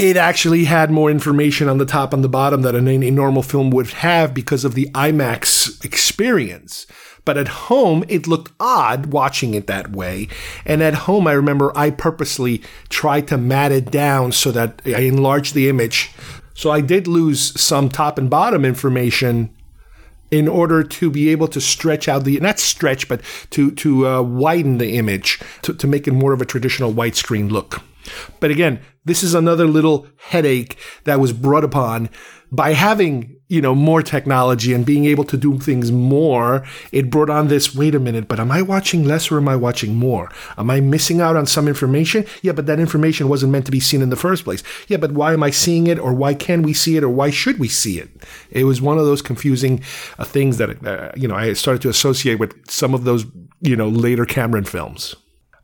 it 0.00 0.16
actually 0.16 0.64
had 0.64 0.90
more 0.90 1.10
information 1.10 1.68
on 1.68 1.76
the 1.76 1.84
top 1.84 2.14
and 2.14 2.24
the 2.24 2.28
bottom 2.28 2.62
that 2.62 2.74
a, 2.74 2.80
normal 2.80 3.42
film 3.42 3.70
would 3.70 3.88
have 3.88 4.32
because 4.32 4.64
of 4.64 4.74
the 4.74 4.86
IMAX 4.94 5.84
experience. 5.84 6.86
But 7.26 7.36
at 7.36 7.48
home, 7.48 8.02
it 8.08 8.26
looked 8.26 8.50
odd 8.58 9.12
watching 9.12 9.52
it 9.52 9.66
that 9.66 9.92
way. 9.92 10.28
And 10.64 10.82
at 10.82 10.94
home, 10.94 11.26
I 11.26 11.32
remember 11.32 11.70
I 11.76 11.90
purposely 11.90 12.62
tried 12.88 13.28
to 13.28 13.36
mat 13.36 13.72
it 13.72 13.90
down 13.90 14.32
so 14.32 14.50
that 14.52 14.80
I 14.86 15.00
enlarged 15.00 15.52
the 15.52 15.68
image. 15.68 16.12
So 16.54 16.70
I 16.70 16.80
did 16.80 17.06
lose 17.06 17.60
some 17.60 17.90
top 17.90 18.16
and 18.16 18.30
bottom 18.30 18.64
information 18.64 19.54
in 20.30 20.48
order 20.48 20.82
to 20.82 21.10
be 21.10 21.28
able 21.28 21.48
to 21.48 21.60
stretch 21.60 22.08
out 22.08 22.24
the 22.24 22.38
not 22.40 22.58
stretch 22.60 23.08
but 23.08 23.20
to 23.50 23.72
to 23.72 24.06
uh, 24.06 24.22
widen 24.22 24.78
the 24.78 24.96
image 24.96 25.40
to, 25.60 25.74
to 25.74 25.88
make 25.88 26.06
it 26.06 26.12
more 26.12 26.32
of 26.32 26.40
a 26.40 26.44
traditional 26.44 26.92
widescreen 26.94 27.50
look 27.50 27.82
But 28.38 28.50
again, 28.50 28.80
this 29.04 29.22
is 29.22 29.34
another 29.34 29.66
little 29.66 30.06
headache 30.16 30.76
that 31.04 31.20
was 31.20 31.32
brought 31.32 31.64
upon 31.64 32.10
by 32.52 32.72
having, 32.72 33.36
you 33.48 33.60
know, 33.60 33.74
more 33.74 34.02
technology 34.02 34.74
and 34.74 34.84
being 34.84 35.04
able 35.04 35.24
to 35.24 35.36
do 35.36 35.58
things 35.58 35.92
more. 35.92 36.66
It 36.90 37.10
brought 37.10 37.30
on 37.30 37.48
this, 37.48 37.74
wait 37.74 37.94
a 37.94 38.00
minute, 38.00 38.28
but 38.28 38.40
am 38.40 38.50
I 38.50 38.60
watching 38.60 39.04
less 39.04 39.30
or 39.30 39.38
am 39.38 39.48
I 39.48 39.56
watching 39.56 39.94
more? 39.94 40.30
Am 40.58 40.68
I 40.68 40.80
missing 40.80 41.20
out 41.20 41.36
on 41.36 41.46
some 41.46 41.68
information? 41.68 42.26
Yeah, 42.42 42.52
but 42.52 42.66
that 42.66 42.80
information 42.80 43.28
wasn't 43.28 43.52
meant 43.52 43.66
to 43.66 43.72
be 43.72 43.80
seen 43.80 44.02
in 44.02 44.10
the 44.10 44.16
first 44.16 44.44
place. 44.44 44.62
Yeah, 44.88 44.96
but 44.96 45.12
why 45.12 45.32
am 45.32 45.42
I 45.42 45.50
seeing 45.50 45.86
it 45.86 45.98
or 45.98 46.12
why 46.12 46.34
can 46.34 46.62
we 46.62 46.74
see 46.74 46.96
it 46.96 47.04
or 47.04 47.08
why 47.08 47.30
should 47.30 47.58
we 47.58 47.68
see 47.68 47.98
it? 47.98 48.10
It 48.50 48.64
was 48.64 48.82
one 48.82 48.98
of 48.98 49.06
those 49.06 49.22
confusing 49.22 49.82
uh, 50.18 50.24
things 50.24 50.58
that, 50.58 50.84
uh, 50.84 51.12
you 51.16 51.28
know, 51.28 51.36
I 51.36 51.52
started 51.52 51.82
to 51.82 51.88
associate 51.88 52.40
with 52.40 52.68
some 52.68 52.94
of 52.94 53.04
those, 53.04 53.24
you 53.60 53.76
know, 53.76 53.88
later 53.88 54.24
Cameron 54.24 54.64
films. 54.64 55.14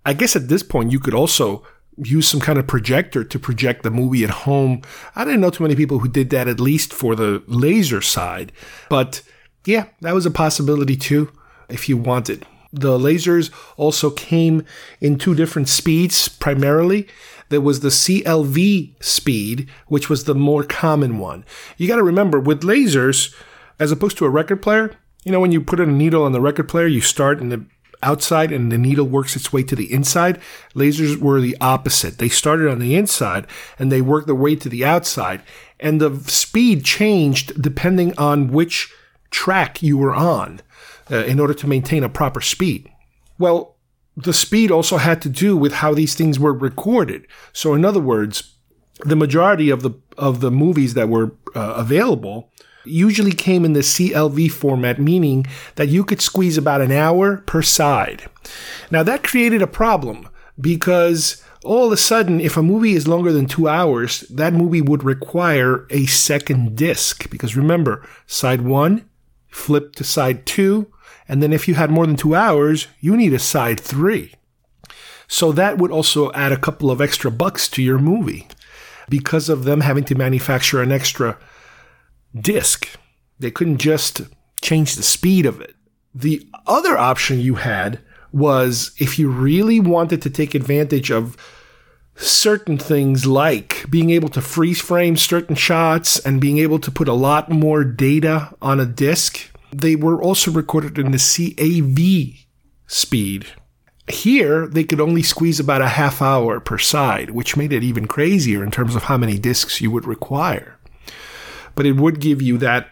I 0.04 0.12
guess 0.12 0.36
at 0.36 0.48
this 0.48 0.62
point 0.62 0.92
you 0.92 1.00
could 1.00 1.14
also 1.14 1.64
use 1.98 2.28
some 2.28 2.40
kind 2.40 2.58
of 2.58 2.66
projector 2.66 3.24
to 3.24 3.38
project 3.38 3.82
the 3.82 3.90
movie 3.90 4.24
at 4.24 4.30
home. 4.30 4.82
I 5.14 5.24
didn't 5.24 5.40
know 5.40 5.50
too 5.50 5.64
many 5.64 5.74
people 5.74 6.00
who 6.00 6.08
did 6.08 6.30
that, 6.30 6.48
at 6.48 6.60
least 6.60 6.92
for 6.92 7.14
the 7.14 7.42
laser 7.46 8.02
side. 8.02 8.52
But 8.88 9.22
yeah, 9.64 9.86
that 10.00 10.14
was 10.14 10.26
a 10.26 10.30
possibility 10.30 10.96
too, 10.96 11.32
if 11.68 11.88
you 11.88 11.96
wanted. 11.96 12.46
The 12.72 12.98
lasers 12.98 13.50
also 13.76 14.10
came 14.10 14.64
in 15.00 15.18
two 15.18 15.34
different 15.34 15.68
speeds 15.68 16.28
primarily. 16.28 17.08
There 17.48 17.60
was 17.60 17.80
the 17.80 17.88
CLV 17.88 19.02
speed, 19.02 19.68
which 19.86 20.10
was 20.10 20.24
the 20.24 20.34
more 20.34 20.64
common 20.64 21.18
one. 21.18 21.44
You 21.78 21.88
got 21.88 21.96
to 21.96 22.02
remember 22.02 22.40
with 22.40 22.62
lasers, 22.62 23.34
as 23.78 23.92
opposed 23.92 24.18
to 24.18 24.26
a 24.26 24.30
record 24.30 24.62
player, 24.62 24.96
you 25.24 25.32
know, 25.32 25.40
when 25.40 25.52
you 25.52 25.60
put 25.60 25.80
a 25.80 25.86
needle 25.86 26.22
on 26.22 26.32
the 26.32 26.40
record 26.40 26.68
player, 26.68 26.86
you 26.86 27.00
start 27.00 27.40
in 27.40 27.48
the 27.48 27.64
outside 28.02 28.52
and 28.52 28.70
the 28.70 28.78
needle 28.78 29.06
works 29.06 29.36
its 29.36 29.52
way 29.52 29.62
to 29.64 29.76
the 29.76 29.92
inside. 29.92 30.40
Lasers 30.74 31.16
were 31.18 31.40
the 31.40 31.56
opposite. 31.60 32.18
They 32.18 32.28
started 32.28 32.70
on 32.70 32.78
the 32.78 32.94
inside 32.94 33.46
and 33.78 33.90
they 33.90 34.00
worked 34.00 34.26
their 34.26 34.34
way 34.34 34.56
to 34.56 34.68
the 34.68 34.84
outside. 34.84 35.42
And 35.78 36.00
the 36.00 36.16
speed 36.30 36.84
changed 36.84 37.60
depending 37.60 38.16
on 38.18 38.48
which 38.48 38.92
track 39.30 39.82
you 39.82 39.98
were 39.98 40.14
on 40.14 40.60
uh, 41.10 41.24
in 41.24 41.40
order 41.40 41.54
to 41.54 41.66
maintain 41.66 42.04
a 42.04 42.08
proper 42.08 42.40
speed. 42.40 42.90
Well, 43.38 43.76
the 44.16 44.32
speed 44.32 44.70
also 44.70 44.96
had 44.96 45.20
to 45.22 45.28
do 45.28 45.56
with 45.56 45.74
how 45.74 45.92
these 45.92 46.14
things 46.14 46.38
were 46.38 46.54
recorded. 46.54 47.26
So, 47.52 47.74
in 47.74 47.84
other 47.84 48.00
words, 48.00 48.54
the 49.00 49.16
majority 49.16 49.68
of 49.68 49.82
the 49.82 49.90
of 50.16 50.40
the 50.40 50.50
movies 50.50 50.94
that 50.94 51.08
were 51.08 51.32
uh, 51.54 51.74
available 51.76 52.50
usually 52.86 53.32
came 53.32 53.64
in 53.64 53.72
the 53.72 53.80
CLV 53.80 54.50
format, 54.50 54.98
meaning 54.98 55.46
that 55.74 55.88
you 55.88 56.04
could 56.04 56.20
squeeze 56.20 56.56
about 56.56 56.80
an 56.80 56.92
hour 56.92 57.38
per 57.38 57.62
side. 57.62 58.28
Now, 58.90 59.02
that 59.02 59.22
created 59.22 59.62
a 59.62 59.66
problem 59.66 60.28
because 60.60 61.42
all 61.64 61.86
of 61.86 61.92
a 61.92 61.96
sudden, 61.96 62.40
if 62.40 62.56
a 62.56 62.62
movie 62.62 62.94
is 62.94 63.08
longer 63.08 63.32
than 63.32 63.46
two 63.46 63.68
hours, 63.68 64.20
that 64.30 64.52
movie 64.52 64.80
would 64.80 65.02
require 65.02 65.86
a 65.90 66.06
second 66.06 66.76
disc. 66.76 67.28
Because 67.28 67.56
remember, 67.56 68.06
side 68.26 68.62
one, 68.62 69.08
flip 69.48 69.94
to 69.96 70.04
side 70.04 70.46
two, 70.46 70.92
and 71.28 71.42
then 71.42 71.52
if 71.52 71.66
you 71.66 71.74
had 71.74 71.90
more 71.90 72.06
than 72.06 72.16
two 72.16 72.34
hours, 72.34 72.86
you 73.00 73.16
need 73.16 73.34
a 73.34 73.38
side 73.38 73.80
three. 73.80 74.32
So 75.28 75.50
that 75.52 75.78
would 75.78 75.90
also 75.90 76.32
add 76.32 76.52
a 76.52 76.58
couple 76.58 76.90
of 76.90 77.00
extra 77.00 77.30
bucks 77.30 77.68
to 77.70 77.82
your 77.82 77.98
movie 77.98 78.46
because 79.08 79.48
of 79.48 79.64
them 79.64 79.80
having 79.80 80.04
to 80.04 80.14
manufacture 80.14 80.82
an 80.82 80.92
extra 80.92 81.38
disc. 82.40 82.88
They 83.38 83.50
couldn't 83.50 83.78
just 83.78 84.22
change 84.62 84.94
the 84.94 85.02
speed 85.02 85.46
of 85.46 85.60
it. 85.60 85.74
The 86.14 86.46
other 86.66 86.96
option 86.96 87.40
you 87.40 87.56
had 87.56 88.00
was 88.32 88.92
if 88.98 89.18
you 89.18 89.30
really 89.30 89.80
wanted 89.80 90.22
to 90.22 90.30
take 90.30 90.54
advantage 90.54 91.10
of 91.10 91.36
certain 92.16 92.78
things 92.78 93.26
like 93.26 93.84
being 93.90 94.10
able 94.10 94.30
to 94.30 94.40
freeze 94.40 94.80
frame 94.80 95.16
certain 95.16 95.54
shots 95.54 96.18
and 96.18 96.40
being 96.40 96.58
able 96.58 96.78
to 96.78 96.90
put 96.90 97.08
a 97.08 97.12
lot 97.12 97.50
more 97.50 97.84
data 97.84 98.54
on 98.62 98.80
a 98.80 98.86
disc, 98.86 99.50
they 99.70 99.94
were 99.94 100.20
also 100.20 100.50
recorded 100.50 100.98
in 100.98 101.12
the 101.12 101.18
CAV 101.18 102.46
speed. 102.86 103.46
Here, 104.08 104.66
they 104.66 104.84
could 104.84 105.00
only 105.00 105.22
squeeze 105.22 105.60
about 105.60 105.82
a 105.82 105.88
half 105.88 106.22
hour 106.22 106.60
per 106.60 106.78
side, 106.78 107.30
which 107.30 107.56
made 107.56 107.72
it 107.72 107.82
even 107.82 108.06
crazier 108.06 108.62
in 108.62 108.70
terms 108.70 108.94
of 108.94 109.04
how 109.04 109.18
many 109.18 109.38
discs 109.38 109.80
you 109.80 109.90
would 109.90 110.06
require 110.06 110.75
but 111.76 111.86
it 111.86 111.92
would 111.92 112.18
give 112.18 112.42
you 112.42 112.58
that 112.58 112.88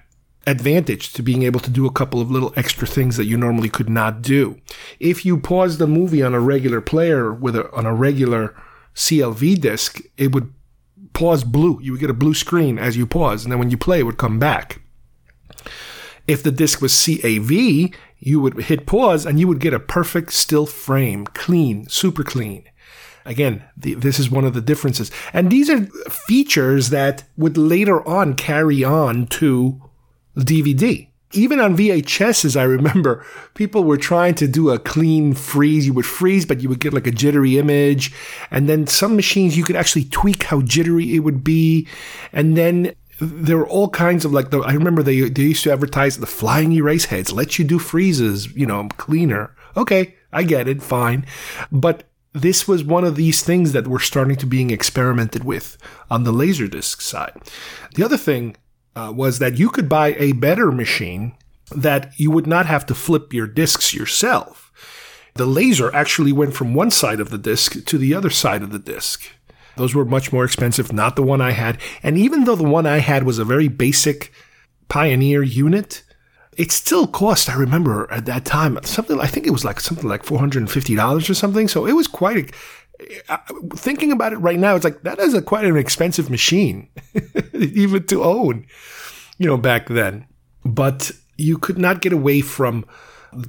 advantage 0.46 1.12
to 1.14 1.22
being 1.22 1.42
able 1.42 1.58
to 1.58 1.70
do 1.70 1.86
a 1.86 1.92
couple 1.92 2.20
of 2.20 2.30
little 2.30 2.52
extra 2.54 2.86
things 2.86 3.16
that 3.16 3.24
you 3.24 3.36
normally 3.36 3.68
could 3.68 3.88
not 3.88 4.22
do. 4.22 4.60
If 5.00 5.24
you 5.24 5.38
pause 5.38 5.78
the 5.78 5.86
movie 5.86 6.22
on 6.22 6.34
a 6.34 6.40
regular 6.40 6.80
player 6.80 7.32
with 7.32 7.56
a, 7.56 7.72
on 7.72 7.86
a 7.86 7.94
regular 7.94 8.54
CLV 8.94 9.60
disc, 9.60 10.00
it 10.16 10.32
would 10.32 10.52
pause 11.14 11.44
blue. 11.44 11.80
You 11.82 11.92
would 11.92 12.00
get 12.00 12.10
a 12.10 12.14
blue 12.14 12.34
screen 12.34 12.78
as 12.78 12.96
you 12.96 13.06
pause, 13.06 13.44
and 13.44 13.50
then 13.50 13.58
when 13.58 13.70
you 13.70 13.78
play, 13.78 14.00
it 14.00 14.04
would 14.04 14.18
come 14.18 14.38
back. 14.38 14.82
If 16.26 16.42
the 16.42 16.52
disc 16.52 16.80
was 16.80 17.04
CAV, 17.04 17.50
you 18.18 18.40
would 18.40 18.58
hit 18.64 18.86
pause 18.86 19.26
and 19.26 19.38
you 19.38 19.46
would 19.46 19.60
get 19.60 19.74
a 19.74 19.80
perfect 19.80 20.32
still 20.32 20.64
frame, 20.64 21.26
clean, 21.26 21.86
super 21.88 22.24
clean. 22.24 22.64
Again, 23.24 23.64
the, 23.76 23.94
this 23.94 24.18
is 24.18 24.30
one 24.30 24.44
of 24.44 24.54
the 24.54 24.60
differences. 24.60 25.10
And 25.32 25.50
these 25.50 25.70
are 25.70 25.86
features 26.10 26.90
that 26.90 27.24
would 27.36 27.56
later 27.56 28.06
on 28.06 28.34
carry 28.34 28.84
on 28.84 29.26
to 29.28 29.80
DVD. 30.36 31.08
Even 31.32 31.58
on 31.58 31.76
VHSs, 31.76 32.56
I 32.56 32.62
remember 32.62 33.24
people 33.54 33.82
were 33.82 33.96
trying 33.96 34.34
to 34.36 34.46
do 34.46 34.70
a 34.70 34.78
clean 34.78 35.34
freeze. 35.34 35.86
You 35.86 35.94
would 35.94 36.06
freeze, 36.06 36.46
but 36.46 36.60
you 36.60 36.68
would 36.68 36.80
get 36.80 36.92
like 36.92 37.06
a 37.06 37.12
jittery 37.12 37.58
image. 37.58 38.12
And 38.50 38.68
then 38.68 38.86
some 38.86 39.16
machines, 39.16 39.56
you 39.56 39.64
could 39.64 39.76
actually 39.76 40.04
tweak 40.04 40.44
how 40.44 40.60
jittery 40.60 41.14
it 41.14 41.20
would 41.20 41.42
be. 41.42 41.88
And 42.32 42.56
then 42.56 42.94
there 43.20 43.56
were 43.56 43.68
all 43.68 43.88
kinds 43.88 44.24
of 44.24 44.32
like 44.32 44.50
the, 44.50 44.60
I 44.60 44.72
remember 44.72 45.02
they, 45.02 45.28
they 45.28 45.42
used 45.42 45.64
to 45.64 45.72
advertise 45.72 46.18
the 46.18 46.26
flying 46.26 46.72
erase 46.72 47.06
heads, 47.06 47.32
let 47.32 47.58
you 47.58 47.64
do 47.64 47.78
freezes, 47.78 48.54
you 48.54 48.66
know, 48.66 48.88
cleaner. 48.96 49.54
Okay, 49.76 50.14
I 50.32 50.42
get 50.42 50.68
it, 50.68 50.82
fine. 50.82 51.26
But 51.72 52.04
this 52.34 52.66
was 52.66 52.82
one 52.82 53.04
of 53.04 53.14
these 53.14 53.42
things 53.42 53.72
that 53.72 53.86
were 53.86 54.00
starting 54.00 54.36
to 54.36 54.46
being 54.46 54.70
experimented 54.70 55.44
with 55.44 55.78
on 56.10 56.24
the 56.24 56.32
Laserdisc 56.32 57.00
side. 57.00 57.40
The 57.94 58.04
other 58.04 58.16
thing 58.16 58.56
uh, 58.96 59.12
was 59.14 59.38
that 59.38 59.56
you 59.56 59.70
could 59.70 59.88
buy 59.88 60.14
a 60.18 60.32
better 60.32 60.72
machine 60.72 61.36
that 61.74 62.12
you 62.18 62.30
would 62.32 62.46
not 62.46 62.66
have 62.66 62.84
to 62.86 62.94
flip 62.94 63.32
your 63.32 63.46
discs 63.46 63.94
yourself. 63.94 64.72
The 65.34 65.46
laser 65.46 65.94
actually 65.94 66.32
went 66.32 66.54
from 66.54 66.74
one 66.74 66.90
side 66.90 67.20
of 67.20 67.30
the 67.30 67.38
disc 67.38 67.84
to 67.86 67.98
the 67.98 68.14
other 68.14 68.30
side 68.30 68.62
of 68.62 68.70
the 68.70 68.78
disc. 68.78 69.30
Those 69.76 69.94
were 69.94 70.04
much 70.04 70.32
more 70.32 70.44
expensive, 70.44 70.92
not 70.92 71.16
the 71.16 71.22
one 71.22 71.40
I 71.40 71.52
had. 71.52 71.78
And 72.02 72.18
even 72.18 72.44
though 72.44 72.54
the 72.54 72.62
one 72.62 72.86
I 72.86 72.98
had 72.98 73.24
was 73.24 73.38
a 73.38 73.44
very 73.44 73.68
basic 73.68 74.32
Pioneer 74.88 75.42
unit, 75.42 76.04
it 76.56 76.72
still 76.72 77.06
cost, 77.06 77.48
I 77.48 77.54
remember 77.54 78.10
at 78.10 78.26
that 78.26 78.44
time, 78.44 78.78
something, 78.84 79.18
I 79.20 79.26
think 79.26 79.46
it 79.46 79.50
was 79.50 79.64
like 79.64 79.80
something 79.80 80.08
like 80.08 80.24
$450 80.24 81.30
or 81.30 81.34
something. 81.34 81.68
So 81.68 81.86
it 81.86 81.92
was 81.92 82.06
quite 82.06 82.36
a, 82.36 82.52
uh, 83.28 83.38
thinking 83.74 84.12
about 84.12 84.32
it 84.32 84.38
right 84.38 84.58
now, 84.58 84.74
it's 84.74 84.84
like 84.84 85.02
that 85.02 85.18
is 85.18 85.34
a 85.34 85.42
quite 85.42 85.64
an 85.64 85.76
expensive 85.76 86.30
machine, 86.30 86.88
even 87.52 88.04
to 88.06 88.22
own, 88.22 88.66
you 89.38 89.46
know, 89.46 89.56
back 89.56 89.88
then. 89.88 90.26
But 90.64 91.10
you 91.36 91.58
could 91.58 91.78
not 91.78 92.00
get 92.00 92.12
away 92.12 92.40
from 92.40 92.84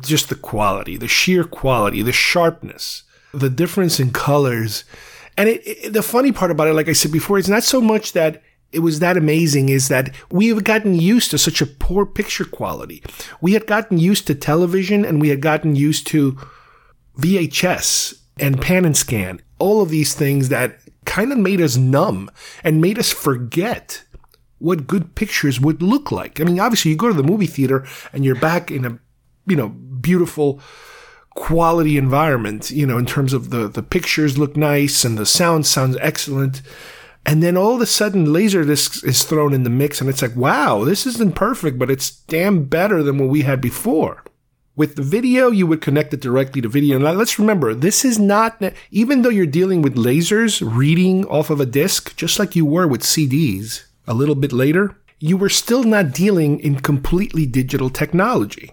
just 0.01 0.30
the 0.30 0.36
quality, 0.36 0.97
the 0.97 1.08
sheer 1.08 1.43
quality, 1.43 2.01
the 2.01 2.12
sharpness, 2.12 3.03
the 3.34 3.49
difference 3.49 3.99
in 3.99 4.12
colors. 4.12 4.84
And 5.38 5.49
it, 5.49 5.62
it, 5.66 5.93
the 5.93 6.01
funny 6.01 6.32
part 6.32 6.51
about 6.51 6.68
it, 6.68 6.74
like 6.74 6.89
I 6.89 6.93
said 6.93 7.12
before, 7.12 7.38
it's 7.38 7.49
not 7.49 7.64
so 7.64 7.82
much 7.82 8.14
that 8.14 8.41
it 8.76 8.80
was 8.80 9.00
that 9.00 9.18
amazing 9.18 9.70
is 9.70 9.88
that 9.88 10.14
we 10.30 10.50
have 10.50 10.64
gotten 10.64 10.94
used 10.94 11.32
to 11.32 11.38
such 11.38 11.62
a 11.62 11.66
poor 11.66 12.06
picture 12.06 12.46
quality. 12.46 13.02
We 13.42 13.54
had 13.54 13.66
gotten 13.66 13.98
used 13.98 14.28
to 14.28 14.36
television 14.36 15.06
and 15.06 15.22
we 15.22 15.30
had 15.30 15.42
gotten 15.42 15.76
used 15.76 16.08
to 16.08 16.38
VHS 17.18 18.20
and 18.38 18.62
pan 18.62 18.84
and 18.84 18.98
scan, 18.98 19.42
all 19.60 19.82
of 19.82 19.90
these 19.90 20.14
things 20.14 20.50
that 20.50 20.80
kind 21.06 21.32
of 21.32 21.38
made 21.38 21.62
us 21.62 21.78
numb 21.78 22.30
and 22.64 22.82
made 22.82 23.00
us 23.00 23.12
forget 23.12 24.04
what 24.60 24.88
good 24.88 25.16
pictures 25.16 25.60
would 25.60 25.82
look 25.82 26.12
like. 26.12 26.42
I 26.42 26.44
mean, 26.44 26.60
obviously 26.60 26.92
you 26.92 26.98
go 26.98 27.08
to 27.08 27.14
the 27.14 27.24
movie 27.24 27.48
theater 27.48 27.86
and 28.12 28.26
you're 28.26 28.36
back 28.36 28.72
in 28.72 28.86
a, 28.86 29.00
you 29.48 29.56
know, 29.56 29.70
beautiful 29.70 30.60
quality 31.30 31.98
environment, 31.98 32.72
you 32.72 32.86
know, 32.86 32.98
in 32.98 33.06
terms 33.06 33.32
of 33.32 33.52
the, 33.52 33.68
the 33.68 33.84
pictures 33.84 34.38
look 34.38 34.58
nice 34.58 35.06
and 35.06 35.18
the 35.18 35.26
sound 35.26 35.66
sounds 35.66 35.98
excellent. 36.02 36.62
And 37.26 37.42
then 37.42 37.58
all 37.58 37.76
of 37.76 37.82
a 37.82 37.88
sudden, 37.88 38.28
Laserdisc 38.28 39.04
is 39.04 39.24
thrown 39.24 39.54
in 39.54 39.64
the 39.64 39.70
mix, 39.70 40.00
and 40.00 40.10
it's 40.10 40.22
like, 40.22 40.36
wow, 40.36 40.84
this 40.84 41.08
isn't 41.08 41.36
perfect, 41.36 41.80
but 41.80 41.90
it's 41.90 42.12
damn 42.12 42.66
better 42.66 43.02
than 43.02 43.18
what 43.18 43.30
we 43.30 43.42
had 43.42 43.60
before. 43.60 44.24
With 44.76 44.96
the 44.96 45.02
video, 45.02 45.50
you 45.50 45.66
would 45.68 45.82
connect 45.82 46.14
it 46.14 46.20
directly 46.20 46.62
to 46.62 46.70
video. 46.70 47.00
Now, 47.00 47.14
let's 47.14 47.40
remember, 47.40 47.74
this 47.74 48.06
is 48.06 48.20
not, 48.20 48.62
even 48.92 49.22
though 49.22 49.30
you're 49.30 49.46
dealing 49.46 49.82
with 49.82 49.96
lasers 49.96 50.62
reading 50.62 51.26
off 51.26 51.50
of 51.50 51.60
a 51.60 51.66
disc, 51.66 52.16
just 52.16 52.38
like 52.38 52.56
you 52.56 52.66
were 52.66 52.88
with 52.88 53.02
CDs 53.02 53.86
a 54.06 54.14
little 54.14 54.36
bit 54.36 54.52
later, 54.52 54.96
you 55.18 55.38
were 55.38 55.50
still 55.50 55.84
not 55.84 56.12
dealing 56.12 56.60
in 56.60 56.80
completely 56.82 57.46
digital 57.46 57.90
technology. 57.90 58.72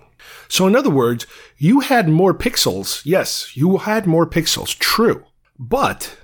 So, 0.48 0.66
in 0.66 0.76
other 0.76 0.90
words, 0.90 1.26
you 1.56 1.80
had 1.80 2.08
more 2.08 2.34
pixels. 2.34 3.00
Yes, 3.04 3.56
you 3.56 3.78
had 3.78 4.06
more 4.06 4.26
pixels, 4.26 4.76
true. 4.76 5.24
But 5.58 6.18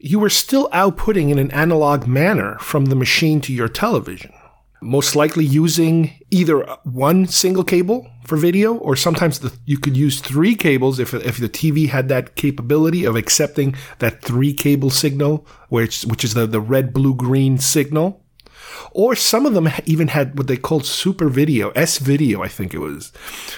you 0.00 0.18
were 0.18 0.30
still 0.30 0.68
outputting 0.70 1.30
in 1.30 1.38
an 1.38 1.50
analog 1.50 2.06
manner 2.06 2.56
from 2.58 2.86
the 2.86 2.96
machine 2.96 3.40
to 3.42 3.52
your 3.52 3.68
television. 3.68 4.32
Most 4.80 5.14
likely 5.14 5.44
using 5.44 6.18
either 6.30 6.60
one 6.84 7.26
single 7.26 7.64
cable 7.64 8.10
for 8.24 8.38
video, 8.38 8.76
or 8.76 8.96
sometimes 8.96 9.40
the, 9.40 9.52
you 9.66 9.78
could 9.78 9.98
use 9.98 10.20
three 10.20 10.54
cables 10.54 10.98
if, 10.98 11.12
if 11.12 11.36
the 11.36 11.50
TV 11.50 11.86
had 11.90 12.08
that 12.08 12.34
capability 12.34 13.04
of 13.04 13.14
accepting 13.14 13.76
that 13.98 14.22
three 14.22 14.54
cable 14.54 14.88
signal, 14.88 15.46
which, 15.68 16.04
which 16.04 16.24
is 16.24 16.32
the, 16.32 16.46
the 16.46 16.62
red, 16.62 16.94
blue, 16.94 17.14
green 17.14 17.58
signal. 17.58 18.24
Or 18.92 19.14
some 19.14 19.44
of 19.44 19.52
them 19.52 19.68
even 19.84 20.08
had 20.08 20.38
what 20.38 20.46
they 20.46 20.56
called 20.56 20.86
super 20.86 21.28
video, 21.28 21.70
S 21.70 21.98
video, 21.98 22.42
I 22.42 22.48
think 22.48 22.72
it 22.72 22.78
was, 22.78 23.12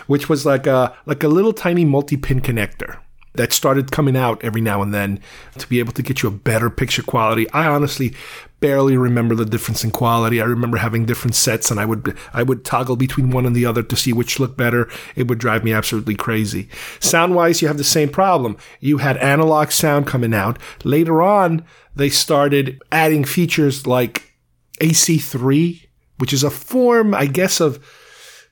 which 0.08 0.28
was 0.28 0.44
like 0.44 0.66
a, 0.66 0.96
like 1.06 1.22
a 1.22 1.28
little 1.28 1.52
tiny 1.52 1.84
multi-pin 1.84 2.40
connector 2.40 2.98
that 3.34 3.52
started 3.52 3.90
coming 3.90 4.16
out 4.16 4.42
every 4.44 4.60
now 4.60 4.82
and 4.82 4.92
then 4.92 5.20
to 5.58 5.66
be 5.66 5.78
able 5.78 5.92
to 5.92 6.02
get 6.02 6.22
you 6.22 6.28
a 6.28 6.32
better 6.32 6.68
picture 6.70 7.02
quality. 7.02 7.48
I 7.50 7.66
honestly 7.66 8.14
barely 8.60 8.96
remember 8.96 9.34
the 9.34 9.44
difference 9.44 9.82
in 9.82 9.90
quality. 9.90 10.40
I 10.40 10.44
remember 10.44 10.76
having 10.76 11.04
different 11.04 11.34
sets 11.34 11.70
and 11.70 11.80
I 11.80 11.84
would 11.84 12.16
I 12.32 12.42
would 12.42 12.64
toggle 12.64 12.96
between 12.96 13.30
one 13.30 13.44
and 13.44 13.56
the 13.56 13.66
other 13.66 13.82
to 13.82 13.96
see 13.96 14.12
which 14.12 14.38
looked 14.38 14.56
better. 14.56 14.88
It 15.16 15.28
would 15.28 15.38
drive 15.38 15.64
me 15.64 15.72
absolutely 15.72 16.14
crazy. 16.14 16.68
Sound-wise, 17.00 17.60
you 17.60 17.68
have 17.68 17.78
the 17.78 17.84
same 17.84 18.08
problem. 18.08 18.56
You 18.80 18.98
had 18.98 19.16
analog 19.18 19.70
sound 19.70 20.06
coming 20.06 20.32
out. 20.34 20.58
Later 20.84 21.22
on, 21.22 21.64
they 21.96 22.08
started 22.08 22.80
adding 22.92 23.24
features 23.24 23.86
like 23.86 24.34
AC3, 24.80 25.86
which 26.18 26.32
is 26.32 26.44
a 26.44 26.50
form, 26.50 27.14
I 27.14 27.26
guess, 27.26 27.60
of 27.60 27.84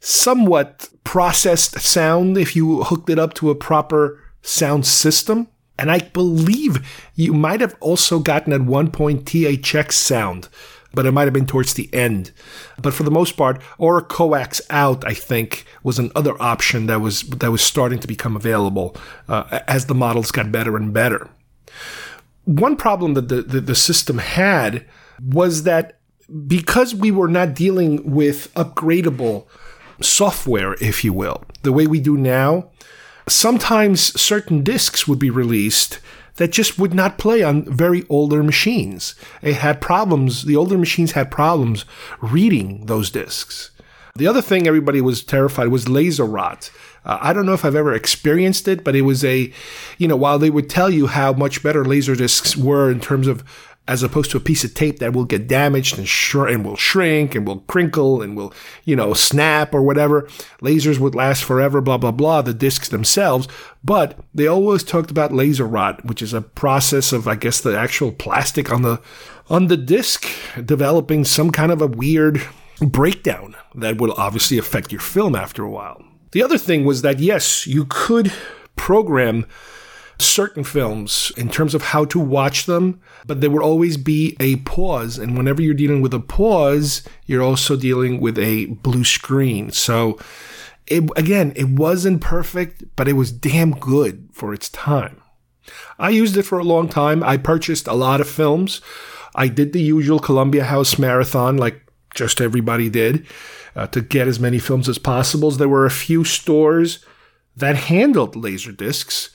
somewhat 0.01 0.89
processed 1.05 1.79
sound 1.81 2.37
if 2.37 2.57
you 2.57 2.83
hooked 2.85 3.11
it 3.11 3.19
up 3.19 3.35
to 3.35 3.51
a 3.51 3.55
proper 3.55 4.19
sound 4.43 4.87
system. 4.87 5.49
And 5.79 5.91
I 5.91 5.99
believe 5.99 6.87
you 7.15 7.33
might 7.33 7.61
have 7.61 7.75
also 7.81 8.19
gotten 8.19 8.53
at 8.53 8.61
one 8.61 8.91
point 8.91 9.25
THX 9.25 9.93
sound, 9.93 10.49
but 10.93 11.07
it 11.07 11.13
might 11.13 11.25
have 11.25 11.33
been 11.33 11.47
towards 11.47 11.75
the 11.75 11.93
end. 11.95 12.33
But 12.81 12.93
for 12.93 13.03
the 13.03 13.11
most 13.11 13.37
part, 13.37 13.63
or 13.79 13.97
a 13.97 14.03
coax 14.03 14.61
out, 14.69 15.07
I 15.07 15.15
think, 15.15 15.65
was 15.83 15.99
another 15.99 16.41
option 16.41 16.87
that 16.87 17.01
was 17.01 17.23
that 17.23 17.51
was 17.51 17.63
starting 17.63 17.99
to 18.01 18.09
become 18.09 18.37
available 18.37 18.95
uh, 19.27 19.61
as 19.67 19.87
the 19.87 19.95
models 19.95 20.31
got 20.31 20.53
better 20.53 20.77
and 20.77 20.93
better. 20.93 21.31
One 22.45 22.77
problem 22.77 23.15
that 23.15 23.29
the, 23.29 23.43
the, 23.43 23.61
the 23.61 23.75
system 23.75 24.19
had 24.19 24.85
was 25.23 25.63
that 25.63 26.01
because 26.47 26.95
we 26.95 27.11
were 27.11 27.29
not 27.29 27.55
dealing 27.55 28.11
with 28.11 28.53
upgradable 28.55 29.47
software, 30.01 30.75
if 30.81 31.05
you 31.05 31.13
will, 31.13 31.45
the 31.63 31.73
way 31.73 31.87
we 31.87 32.01
do 32.01 32.17
now, 32.17 32.71
sometimes 33.31 34.21
certain 34.21 34.63
discs 34.63 35.07
would 35.07 35.19
be 35.19 35.31
released 35.31 36.01
that 36.37 36.53
just 36.53 36.79
would 36.79 36.95
not 36.95 37.19
play 37.19 37.43
on 37.43 37.65
very 37.65 38.05
older 38.09 38.43
machines. 38.43 39.15
It 39.43 39.57
had 39.57 39.81
problems, 39.81 40.45
the 40.45 40.57
older 40.57 40.79
machines 40.79 41.13
had 41.13 41.31
problems 41.31 41.85
reading 42.21 42.87
those 42.87 43.11
discs. 43.11 43.71
The 44.17 44.27
other 44.27 44.43
thing 44.43 44.67
everybody 44.67 45.01
was 45.01 45.23
terrified 45.23 45.69
was 45.69 45.89
laser 45.89 46.25
rot. 46.25 46.71
Uh, 47.05 47.19
I 47.21 47.33
don't 47.33 47.47
know 47.47 47.55
if 47.55 47.65
I've 47.65 47.77
ever 47.77 47.95
experienced 47.95 48.69
it, 48.69 48.85
but 48.85 48.97
it 48.97 49.03
was 49.03 49.25
a, 49.25 49.53
you 49.99 50.09
know, 50.09 50.17
while 50.17 50.39
they 50.39 50.51
would 50.51 50.69
tell 50.69 50.91
you 50.91 51.07
how 51.07 51.33
much 51.33 51.63
better 51.63 51.85
laser 51.85 52.15
discs 52.15 52.57
were 52.57 52.91
in 52.91 53.01
terms 53.01 53.27
of 53.27 53.45
as 53.91 54.05
opposed 54.05 54.31
to 54.31 54.37
a 54.37 54.41
piece 54.41 54.63
of 54.63 54.73
tape 54.73 55.01
that 55.01 55.13
will 55.13 55.25
get 55.25 55.49
damaged 55.49 55.99
and, 55.99 56.09
and 56.49 56.65
will 56.65 56.77
shrink 56.77 57.35
and 57.35 57.45
will 57.45 57.59
crinkle 57.63 58.23
and 58.23 58.37
will, 58.37 58.55
you 58.85 58.95
know, 58.95 59.13
snap 59.13 59.75
or 59.75 59.83
whatever. 59.83 60.23
Lasers 60.63 61.01
would 61.01 61.17
last 61.17 61.43
forever, 61.43 61.81
blah, 61.81 61.99
blah, 61.99 62.13
blah, 62.13 62.41
the 62.41 62.55
discs 62.55 62.89
themselves. 62.89 63.49
But 63.83 64.17
they 64.33 64.47
always 64.47 64.85
talked 64.85 65.11
about 65.11 65.33
laser 65.33 65.67
rot, 65.67 66.05
which 66.05 66.23
is 66.23 66.33
a 66.33 66.41
process 66.41 67.13
of, 67.13 67.27
I 67.27 67.35
guess, 67.35 67.61
the 67.61 67.77
actual 67.77 68.13
plastic 68.13 68.71
on 68.71 68.83
the, 68.83 69.01
on 69.49 69.67
the 69.67 69.77
disc 69.77 70.25
developing 70.65 71.25
some 71.25 71.51
kind 71.51 71.73
of 71.73 71.83
a 71.83 71.89
weird 71.89 72.41
breakdown 72.81 73.57
that 73.75 74.01
will 74.01 74.13
obviously 74.13 74.57
affect 74.57 74.93
your 74.93 75.01
film 75.01 75.35
after 75.35 75.65
a 75.65 75.71
while. 75.71 76.01
The 76.31 76.45
other 76.45 76.59
thing 76.59 76.85
was 76.85 77.03
that, 77.03 77.19
yes, 77.19 77.67
you 77.67 77.87
could 77.89 78.33
program 78.77 79.47
certain 80.21 80.65
films 80.65 81.33
in 81.37 81.49
terms 81.49 81.75
of 81.75 81.83
how 81.83 82.05
to 82.07 82.19
watch 82.19 82.67
them, 82.67 83.01
but 83.27 83.41
there 83.41 83.51
would 83.51 83.63
always 83.63 83.97
be 83.97 84.37
a 84.41 84.57
pause. 84.57 85.19
And 85.19 85.37
whenever 85.37 85.63
you're 85.63 85.75
dealing 85.75 86.03
with 86.03 86.15
a 86.15 86.21
pause, 86.21 87.03
you're 87.27 87.43
also 87.43 87.77
dealing 87.77 88.21
with 88.21 88.39
a 88.39 88.67
blue 88.67 89.05
screen. 89.05 89.71
So, 89.71 90.19
it, 90.87 91.05
again, 91.17 91.53
it 91.55 91.69
wasn't 91.69 92.21
perfect, 92.21 92.85
but 92.97 93.09
it 93.09 93.13
was 93.13 93.31
damn 93.31 93.73
good 93.73 94.29
for 94.33 94.53
its 94.53 94.69
time. 94.69 95.23
I 95.99 96.11
used 96.11 96.37
it 96.37 96.43
for 96.43 96.59
a 96.59 96.65
long 96.65 96.89
time. 96.89 97.23
I 97.23 97.37
purchased 97.37 97.87
a 97.87 97.95
lot 97.95 98.21
of 98.21 98.29
films. 98.29 98.81
I 99.35 99.49
did 99.49 99.73
the 99.73 99.83
usual 99.83 100.19
Columbia 100.19 100.65
House 100.65 100.99
marathon, 100.99 101.57
like 101.57 101.81
just 102.15 102.41
everybody 102.41 102.91
did, 102.91 103.27
uh, 103.77 103.87
to 103.89 104.01
get 104.01 104.27
as 104.27 104.41
many 104.41 104.59
films 104.59 104.89
as 104.89 104.99
possible. 104.99 105.51
There 105.51 105.69
were 105.69 105.87
a 105.87 105.91
few 105.91 106.25
stores 106.25 107.05
that 107.57 107.77
handled 107.77 108.35
laser 108.35 108.73
discs 108.73 109.31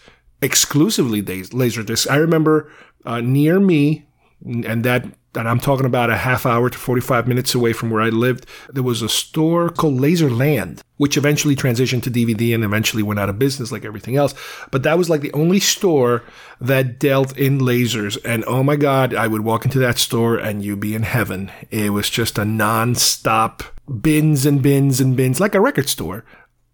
exclusively 0.45 1.21
laser 1.21 1.83
discs. 1.83 2.09
I 2.09 2.15
remember 2.15 2.71
uh, 3.05 3.21
near 3.21 3.59
me, 3.59 4.05
and 4.45 4.83
that 4.83 5.05
and 5.37 5.49
I'm 5.49 5.59
talking 5.59 5.85
about 5.85 6.09
a 6.09 6.17
half 6.17 6.45
hour 6.45 6.69
to 6.69 6.77
45 6.77 7.27
minutes 7.27 7.53
away 7.53 7.73
from 7.73 7.89
where 7.89 8.01
I 8.01 8.09
lived, 8.09 8.45
there 8.71 8.83
was 8.83 9.01
a 9.01 9.09
store 9.09 9.69
called 9.69 9.99
Laserland, 9.99 10.81
which 10.97 11.17
eventually 11.17 11.55
transitioned 11.55 12.03
to 12.03 12.11
DVD 12.11 12.55
and 12.55 12.63
eventually 12.63 13.03
went 13.03 13.19
out 13.19 13.29
of 13.29 13.39
business 13.39 13.71
like 13.71 13.85
everything 13.85 14.15
else. 14.15 14.33
But 14.71 14.83
that 14.83 14.97
was 14.97 15.09
like 15.09 15.21
the 15.21 15.33
only 15.33 15.59
store 15.59 16.23
that 16.61 16.99
dealt 16.99 17.37
in 17.37 17.59
lasers. 17.59 18.17
And 18.23 18.43
oh 18.47 18.63
my 18.63 18.75
God, 18.75 19.13
I 19.13 19.27
would 19.27 19.41
walk 19.41 19.65
into 19.65 19.79
that 19.79 19.97
store 19.97 20.37
and 20.37 20.63
you'd 20.63 20.79
be 20.79 20.95
in 20.95 21.03
heaven. 21.03 21.51
It 21.69 21.91
was 21.91 22.09
just 22.09 22.37
a 22.37 22.45
non-stop 22.45 23.63
bins 24.01 24.45
and 24.45 24.61
bins 24.61 24.99
and 25.01 25.15
bins, 25.15 25.39
like 25.39 25.55
a 25.55 25.61
record 25.61 25.89
store 25.89 26.23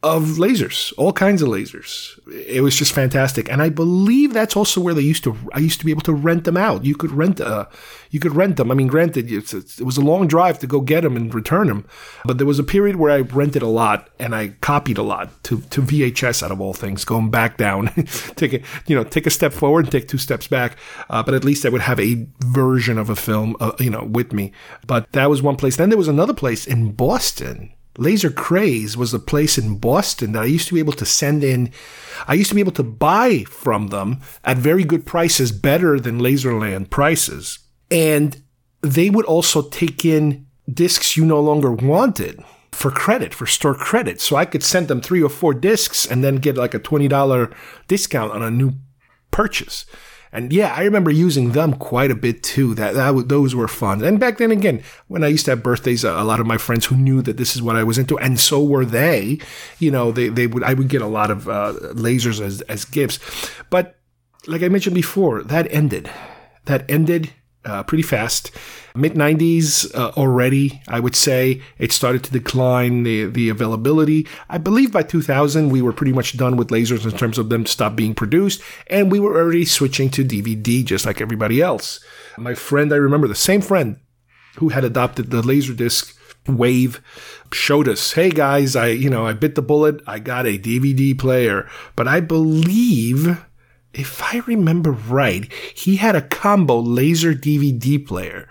of 0.03 0.23
lasers, 0.39 0.91
all 0.97 1.13
kinds 1.13 1.43
of 1.43 1.49
lasers. 1.49 2.19
It 2.47 2.61
was 2.61 2.75
just 2.75 2.91
fantastic, 2.91 3.51
and 3.51 3.61
I 3.61 3.69
believe 3.69 4.33
that's 4.33 4.55
also 4.55 4.81
where 4.81 4.95
they 4.95 5.01
used 5.01 5.23
to. 5.25 5.37
I 5.53 5.59
used 5.59 5.79
to 5.79 5.85
be 5.85 5.91
able 5.91 6.01
to 6.03 6.13
rent 6.13 6.45
them 6.45 6.57
out. 6.57 6.83
You 6.85 6.95
could 6.95 7.11
rent, 7.11 7.39
uh, 7.39 7.65
you 8.09 8.19
could 8.19 8.35
rent 8.35 8.57
them. 8.57 8.71
I 8.71 8.73
mean, 8.73 8.87
granted, 8.87 9.31
it's, 9.31 9.53
it's, 9.53 9.79
it 9.79 9.83
was 9.83 9.97
a 9.97 10.01
long 10.01 10.27
drive 10.27 10.57
to 10.59 10.67
go 10.67 10.81
get 10.81 11.01
them 11.01 11.15
and 11.15 11.33
return 11.33 11.67
them, 11.67 11.85
but 12.25 12.39
there 12.39 12.47
was 12.47 12.57
a 12.57 12.63
period 12.63 12.95
where 12.95 13.11
I 13.11 13.19
rented 13.19 13.61
a 13.61 13.67
lot 13.67 14.09
and 14.19 14.33
I 14.33 14.49
copied 14.61 14.97
a 14.97 15.03
lot 15.03 15.43
to 15.43 15.61
to 15.61 15.81
VHS 15.81 16.41
out 16.41 16.51
of 16.51 16.59
all 16.59 16.73
things, 16.73 17.05
going 17.05 17.29
back 17.29 17.57
down, 17.57 17.87
take 18.35 18.53
a 18.53 18.61
you 18.87 18.95
know 18.95 19.03
take 19.03 19.27
a 19.27 19.31
step 19.31 19.53
forward 19.53 19.85
and 19.85 19.91
take 19.91 20.07
two 20.07 20.17
steps 20.17 20.47
back. 20.47 20.77
Uh, 21.11 21.21
but 21.21 21.35
at 21.35 21.43
least 21.43 21.63
I 21.63 21.69
would 21.69 21.81
have 21.81 21.99
a 21.99 22.25
version 22.39 22.97
of 22.97 23.11
a 23.11 23.15
film, 23.15 23.55
uh, 23.59 23.73
you 23.79 23.91
know, 23.91 24.03
with 24.03 24.33
me. 24.33 24.51
But 24.87 25.11
that 25.11 25.29
was 25.29 25.43
one 25.43 25.57
place. 25.57 25.75
Then 25.75 25.89
there 25.89 25.97
was 25.97 26.07
another 26.07 26.33
place 26.33 26.65
in 26.65 26.93
Boston 26.93 27.73
Laser 27.97 28.29
Craze 28.29 28.95
was 28.95 29.13
a 29.13 29.19
place 29.19 29.57
in 29.57 29.77
Boston 29.77 30.31
that 30.31 30.43
I 30.43 30.45
used 30.45 30.67
to 30.69 30.73
be 30.73 30.79
able 30.79 30.93
to 30.93 31.05
send 31.05 31.43
in. 31.43 31.71
I 32.27 32.35
used 32.35 32.49
to 32.49 32.55
be 32.55 32.61
able 32.61 32.71
to 32.73 32.83
buy 32.83 33.43
from 33.49 33.87
them 33.87 34.21
at 34.43 34.57
very 34.57 34.83
good 34.83 35.05
prices, 35.05 35.51
better 35.51 35.99
than 35.99 36.19
Laserland 36.19 36.89
prices. 36.89 37.59
And 37.89 38.41
they 38.81 39.09
would 39.09 39.25
also 39.25 39.63
take 39.63 40.05
in 40.05 40.47
discs 40.71 41.17
you 41.17 41.25
no 41.25 41.41
longer 41.41 41.71
wanted 41.71 42.41
for 42.71 42.89
credit, 42.89 43.33
for 43.33 43.45
store 43.45 43.75
credit. 43.75 44.21
So 44.21 44.35
I 44.35 44.45
could 44.45 44.63
send 44.63 44.87
them 44.87 45.01
three 45.01 45.21
or 45.21 45.29
four 45.29 45.53
discs 45.53 46.05
and 46.05 46.23
then 46.23 46.37
get 46.37 46.57
like 46.57 46.73
a 46.73 46.79
$20 46.79 47.53
discount 47.87 48.31
on 48.31 48.41
a 48.41 48.49
new 48.49 48.73
purchase. 49.31 49.85
And 50.33 50.53
yeah, 50.53 50.73
I 50.73 50.83
remember 50.83 51.11
using 51.11 51.51
them 51.51 51.73
quite 51.73 52.09
a 52.09 52.15
bit 52.15 52.41
too. 52.41 52.73
That, 52.75 52.93
that 52.93 53.27
those 53.27 53.53
were 53.53 53.67
fun. 53.67 54.03
And 54.03 54.19
back 54.19 54.37
then, 54.37 54.51
again, 54.51 54.81
when 55.07 55.23
I 55.23 55.27
used 55.27 55.45
to 55.45 55.51
have 55.51 55.63
birthdays, 55.63 56.03
a, 56.03 56.23
lot 56.23 56.39
of 56.39 56.47
my 56.47 56.57
friends 56.57 56.85
who 56.85 56.95
knew 56.95 57.21
that 57.23 57.37
this 57.37 57.55
is 57.55 57.61
what 57.61 57.75
I 57.75 57.83
was 57.83 57.97
into, 57.97 58.17
and 58.17 58.39
so 58.39 58.63
were 58.63 58.85
they. 58.85 59.39
You 59.79 59.91
know, 59.91 60.11
they 60.11 60.29
they 60.29 60.47
would 60.47 60.63
I 60.63 60.73
would 60.73 60.87
get 60.87 61.01
a 61.01 61.07
lot 61.07 61.31
of 61.31 61.49
uh, 61.49 61.73
lasers 61.93 62.39
as 62.39 62.61
as 62.61 62.85
gifts. 62.85 63.19
But 63.69 63.97
like 64.47 64.63
I 64.63 64.69
mentioned 64.69 64.95
before, 64.95 65.43
that 65.43 65.71
ended. 65.71 66.09
That 66.65 66.89
ended 66.89 67.33
uh, 67.65 67.83
pretty 67.83 68.03
fast. 68.03 68.51
Mid 68.95 69.13
90s 69.13 69.93
uh, 69.95 70.11
already, 70.17 70.81
I 70.87 70.99
would 70.99 71.15
say 71.15 71.61
it 71.77 71.91
started 71.91 72.23
to 72.23 72.31
decline 72.31 73.03
the, 73.03 73.25
the 73.25 73.49
availability. 73.49 74.27
I 74.49 74.57
believe 74.57 74.91
by 74.91 75.03
2000 75.03 75.69
we 75.69 75.81
were 75.81 75.93
pretty 75.93 76.13
much 76.13 76.37
done 76.37 76.57
with 76.57 76.69
lasers 76.69 77.05
in 77.09 77.17
terms 77.17 77.37
of 77.37 77.49
them 77.49 77.65
stop 77.65 77.95
being 77.95 78.13
produced, 78.13 78.61
and 78.87 79.11
we 79.11 79.19
were 79.19 79.37
already 79.37 79.65
switching 79.65 80.09
to 80.11 80.25
DVD 80.25 80.83
just 80.83 81.05
like 81.05 81.21
everybody 81.21 81.61
else. 81.61 82.03
My 82.37 82.53
friend, 82.53 82.91
I 82.91 82.97
remember 82.97 83.27
the 83.27 83.35
same 83.35 83.61
friend 83.61 83.99
who 84.57 84.69
had 84.69 84.83
adopted 84.83 85.31
the 85.31 85.41
Laserdisc 85.41 86.17
wave 86.47 87.01
showed 87.53 87.87
us, 87.87 88.13
hey 88.13 88.29
guys, 88.29 88.75
I 88.75 88.87
you 88.87 89.09
know 89.09 89.27
I 89.27 89.33
bit 89.33 89.55
the 89.55 89.61
bullet, 89.61 90.01
I 90.07 90.19
got 90.19 90.45
a 90.45 90.57
DVD 90.57 91.17
player, 91.17 91.69
but 91.95 92.07
I 92.07 92.19
believe 92.19 93.37
if 93.93 94.21
I 94.21 94.39
remember 94.47 94.91
right, 94.91 95.51
he 95.75 95.97
had 95.97 96.15
a 96.15 96.21
combo 96.21 96.79
laser 96.79 97.33
DVD 97.33 98.05
player 98.05 98.47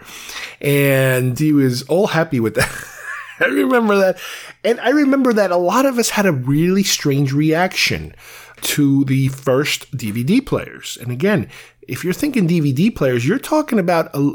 and 0.60 1.38
he 1.38 1.52
was 1.52 1.82
all 1.84 2.08
happy 2.08 2.40
with 2.40 2.54
that. 2.54 2.84
I 3.40 3.46
remember 3.46 3.96
that. 3.96 4.18
And 4.64 4.78
I 4.80 4.90
remember 4.90 5.32
that 5.32 5.50
a 5.50 5.56
lot 5.56 5.86
of 5.86 5.98
us 5.98 6.10
had 6.10 6.26
a 6.26 6.32
really 6.32 6.82
strange 6.82 7.32
reaction. 7.32 8.14
to 8.62 9.04
the 9.06 9.28
first 9.28 9.90
DVD 9.96 10.44
players. 10.44 10.98
And 11.00 11.10
again, 11.10 11.48
if 11.88 12.04
you're 12.04 12.12
thinking 12.12 12.46
DVD 12.46 12.94
players, 12.94 13.26
you're 13.26 13.38
talking 13.38 13.78
about 13.78 14.14
a 14.14 14.32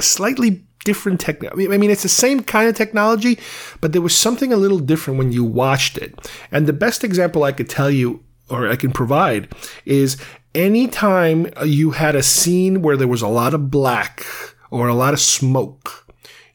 slightly 0.00 0.64
different 0.84 1.20
technology. 1.20 1.68
I 1.68 1.76
mean, 1.76 1.90
it's 1.90 2.02
the 2.02 2.08
same 2.08 2.42
kind 2.42 2.68
of 2.68 2.74
technology, 2.74 3.38
but 3.80 3.92
there 3.92 4.00
was 4.00 4.16
something 4.16 4.52
a 4.52 4.56
little 4.56 4.78
different 4.78 5.18
when 5.18 5.32
you 5.32 5.44
watched 5.44 5.98
it. 5.98 6.14
And 6.50 6.66
the 6.66 6.72
best 6.72 7.04
example 7.04 7.44
I 7.44 7.52
could 7.52 7.68
tell 7.68 7.90
you 7.90 8.22
or 8.48 8.68
I 8.68 8.76
can 8.76 8.92
provide 8.92 9.52
is 9.84 10.16
anytime 10.56 11.48
you 11.64 11.92
had 11.92 12.16
a 12.16 12.22
scene 12.22 12.82
where 12.82 12.96
there 12.96 13.06
was 13.06 13.22
a 13.22 13.28
lot 13.28 13.54
of 13.54 13.70
black 13.70 14.24
or 14.70 14.88
a 14.88 14.94
lot 14.94 15.12
of 15.12 15.20
smoke, 15.20 16.06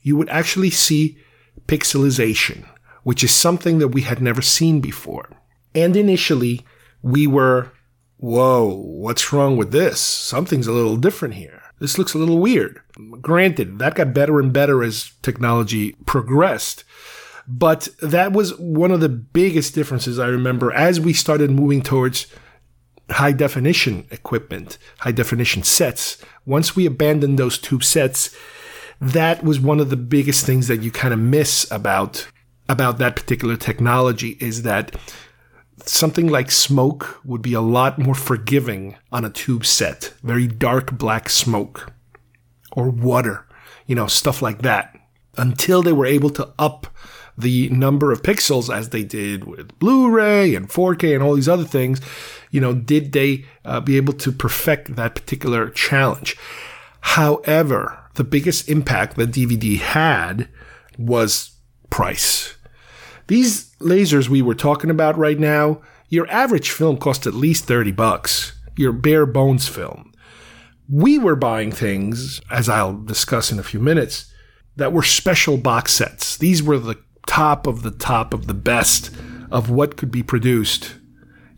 you 0.01 0.17
would 0.17 0.29
actually 0.29 0.71
see 0.71 1.17
pixelization, 1.67 2.67
which 3.03 3.23
is 3.23 3.33
something 3.33 3.77
that 3.77 3.89
we 3.89 4.01
had 4.01 4.21
never 4.21 4.41
seen 4.41 4.81
before. 4.81 5.29
And 5.75 5.95
initially, 5.95 6.65
we 7.01 7.27
were, 7.27 7.71
whoa, 8.17 8.75
what's 8.75 9.31
wrong 9.31 9.55
with 9.55 9.71
this? 9.71 10.01
Something's 10.01 10.67
a 10.67 10.73
little 10.73 10.97
different 10.97 11.35
here. 11.35 11.61
This 11.79 11.97
looks 11.97 12.13
a 12.13 12.17
little 12.17 12.39
weird. 12.39 12.81
Granted, 13.21 13.79
that 13.79 13.95
got 13.95 14.13
better 14.13 14.39
and 14.39 14.51
better 14.51 14.83
as 14.83 15.11
technology 15.21 15.93
progressed. 16.05 16.83
But 17.47 17.89
that 18.01 18.33
was 18.33 18.57
one 18.59 18.91
of 18.91 18.99
the 18.99 19.09
biggest 19.09 19.73
differences 19.73 20.19
I 20.19 20.27
remember 20.27 20.71
as 20.71 20.99
we 20.99 21.13
started 21.13 21.49
moving 21.51 21.81
towards 21.81 22.27
high 23.11 23.31
definition 23.31 24.05
equipment, 24.11 24.77
high 24.99 25.11
definition 25.11 25.63
sets. 25.63 26.17
Once 26.45 26.75
we 26.75 26.85
abandoned 26.85 27.37
those 27.37 27.57
tube 27.57 27.83
sets, 27.83 28.35
that 28.99 29.43
was 29.43 29.59
one 29.59 29.79
of 29.79 29.89
the 29.89 29.97
biggest 29.97 30.45
things 30.45 30.67
that 30.67 30.81
you 30.81 30.91
kind 30.91 31.13
of 31.13 31.19
miss 31.19 31.69
about 31.71 32.27
about 32.69 32.99
that 32.99 33.15
particular 33.15 33.57
technology 33.57 34.37
is 34.39 34.61
that 34.61 34.95
something 35.85 36.27
like 36.27 36.49
smoke 36.49 37.19
would 37.25 37.41
be 37.41 37.53
a 37.53 37.61
lot 37.61 37.99
more 37.99 38.15
forgiving 38.15 38.95
on 39.11 39.25
a 39.25 39.29
tube 39.29 39.65
set, 39.65 40.13
very 40.23 40.47
dark 40.47 40.97
black 40.97 41.29
smoke 41.29 41.91
or 42.71 42.89
water, 42.89 43.45
you 43.87 43.95
know, 43.95 44.07
stuff 44.07 44.41
like 44.41 44.61
that. 44.61 44.97
Until 45.37 45.81
they 45.81 45.93
were 45.93 46.05
able 46.05 46.29
to 46.31 46.53
up 46.59 46.87
the 47.37 47.69
number 47.69 48.11
of 48.11 48.21
pixels 48.21 48.73
as 48.73 48.89
they 48.89 49.03
did 49.03 49.45
with 49.45 49.77
Blu-ray 49.79 50.55
and 50.55 50.69
4K 50.69 51.15
and 51.15 51.23
all 51.23 51.35
these 51.35 51.49
other 51.49 51.63
things, 51.63 51.99
you 52.51 52.61
know, 52.61 52.73
did 52.73 53.13
they 53.13 53.45
uh, 53.65 53.79
be 53.79 53.97
able 53.97 54.13
to 54.13 54.31
perfect 54.31 54.95
that 54.95 55.15
particular 55.15 55.69
challenge? 55.69 56.37
However, 57.01 57.97
the 58.15 58.23
biggest 58.23 58.69
impact 58.69 59.15
that 59.15 59.31
DVD 59.31 59.77
had 59.77 60.47
was 60.97 61.55
price. 61.89 62.55
These 63.27 63.73
lasers 63.77 64.29
we 64.29 64.41
were 64.41 64.55
talking 64.55 64.89
about 64.89 65.17
right 65.17 65.39
now, 65.39 65.81
your 66.09 66.29
average 66.29 66.69
film 66.69 66.97
cost 66.97 67.25
at 67.25 67.33
least 67.33 67.65
30 67.65 67.93
bucks, 67.93 68.59
your 68.75 68.91
bare 68.91 69.25
bones 69.25 69.67
film. 69.67 70.11
We 70.89 71.17
were 71.17 71.37
buying 71.37 71.71
things, 71.71 72.41
as 72.51 72.67
I'll 72.67 72.97
discuss 72.97 73.51
in 73.51 73.59
a 73.59 73.63
few 73.63 73.79
minutes, 73.79 74.31
that 74.75 74.91
were 74.91 75.03
special 75.03 75.57
box 75.57 75.93
sets. 75.93 76.35
These 76.35 76.61
were 76.61 76.77
the 76.77 77.01
top 77.27 77.65
of 77.65 77.83
the 77.83 77.91
top 77.91 78.33
of 78.33 78.47
the 78.47 78.53
best 78.53 79.09
of 79.51 79.69
what 79.69 79.95
could 79.95 80.11
be 80.11 80.23
produced, 80.23 80.95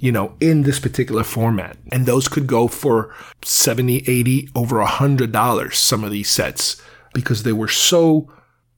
you 0.04 0.12
know, 0.12 0.36
in 0.42 0.64
this 0.64 0.82
particular 0.82 1.24
format. 1.24 1.78
And 1.90 2.06
those 2.06 2.28
could 2.28 2.46
go 2.46 2.68
for 2.68 3.16
70, 3.42 4.00
80, 4.06 4.50
over 4.54 4.82
a 4.82 4.86
hundred 4.86 5.32
dollars, 5.32 5.80
some 5.80 6.04
of 6.04 6.12
these 6.12 6.30
sets, 6.30 6.82
because 7.14 7.44
they 7.44 7.54
were 7.54 7.70
so 7.70 8.30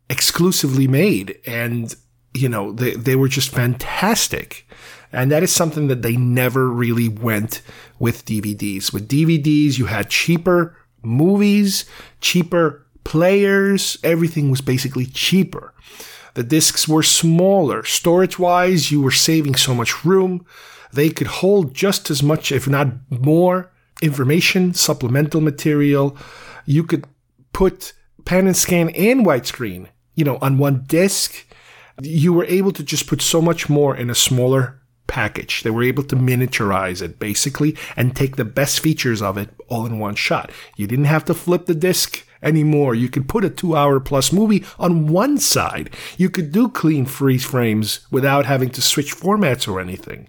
exclusively 0.07 0.87
made 0.87 1.39
and, 1.47 1.95
you 2.35 2.47
know, 2.47 2.71
they, 2.71 2.91
they 2.91 3.15
were 3.15 3.27
just 3.27 3.49
fantastic. 3.49 4.67
And 5.11 5.31
that 5.31 5.41
is 5.41 5.51
something 5.51 5.87
that 5.87 6.03
they 6.03 6.15
never 6.15 6.69
really 6.69 7.09
went 7.09 7.63
with 7.97 8.23
DVDs. 8.25 8.93
With 8.93 9.09
DVDs, 9.09 9.79
you 9.79 9.87
had 9.87 10.11
cheaper 10.11 10.77
movies, 11.01 11.85
cheaper 12.21 12.85
players, 13.03 13.97
everything 14.03 14.51
was 14.51 14.61
basically 14.61 15.07
cheaper. 15.07 15.73
The 16.35 16.43
discs 16.43 16.87
were 16.87 17.01
smaller. 17.01 17.83
Storage 17.83 18.37
wise, 18.37 18.91
you 18.91 19.01
were 19.01 19.09
saving 19.09 19.55
so 19.55 19.73
much 19.73 20.05
room. 20.05 20.45
They 20.95 21.09
could 21.09 21.27
hold 21.27 21.73
just 21.73 22.09
as 22.09 22.23
much, 22.23 22.51
if 22.51 22.67
not 22.67 22.87
more, 23.09 23.71
information, 24.01 24.73
supplemental 24.73 25.41
material. 25.41 26.17
You 26.65 26.83
could 26.83 27.05
put 27.53 27.93
pan 28.23 28.47
and 28.47 28.57
scan 28.57 28.89
and 28.89 29.25
widescreen, 29.25 29.87
you 30.15 30.23
know, 30.23 30.37
on 30.41 30.57
one 30.57 30.85
disc. 30.87 31.45
You 32.01 32.33
were 32.33 32.45
able 32.45 32.71
to 32.71 32.83
just 32.83 33.07
put 33.07 33.21
so 33.21 33.41
much 33.41 33.69
more 33.69 33.95
in 33.95 34.09
a 34.09 34.15
smaller 34.15 34.81
package. 35.07 35.63
They 35.63 35.69
were 35.69 35.83
able 35.83 36.03
to 36.03 36.15
miniaturize 36.15 37.01
it 37.01 37.19
basically 37.19 37.77
and 37.95 38.15
take 38.15 38.37
the 38.37 38.45
best 38.45 38.79
features 38.79 39.21
of 39.21 39.37
it 39.37 39.49
all 39.67 39.85
in 39.85 39.99
one 39.99 40.15
shot. 40.15 40.51
You 40.77 40.87
didn't 40.87 41.05
have 41.05 41.25
to 41.25 41.33
flip 41.33 41.65
the 41.65 41.75
disc 41.75 42.25
anymore. 42.41 42.95
You 42.95 43.09
could 43.09 43.27
put 43.27 43.45
a 43.45 43.49
two 43.49 43.75
hour 43.75 43.99
plus 43.99 44.31
movie 44.31 44.63
on 44.79 45.07
one 45.07 45.37
side. 45.37 45.89
You 46.17 46.29
could 46.29 46.51
do 46.51 46.69
clean 46.69 47.05
freeze 47.05 47.45
frames 47.45 48.07
without 48.11 48.45
having 48.45 48.69
to 48.71 48.81
switch 48.81 49.15
formats 49.15 49.67
or 49.67 49.79
anything. 49.79 50.27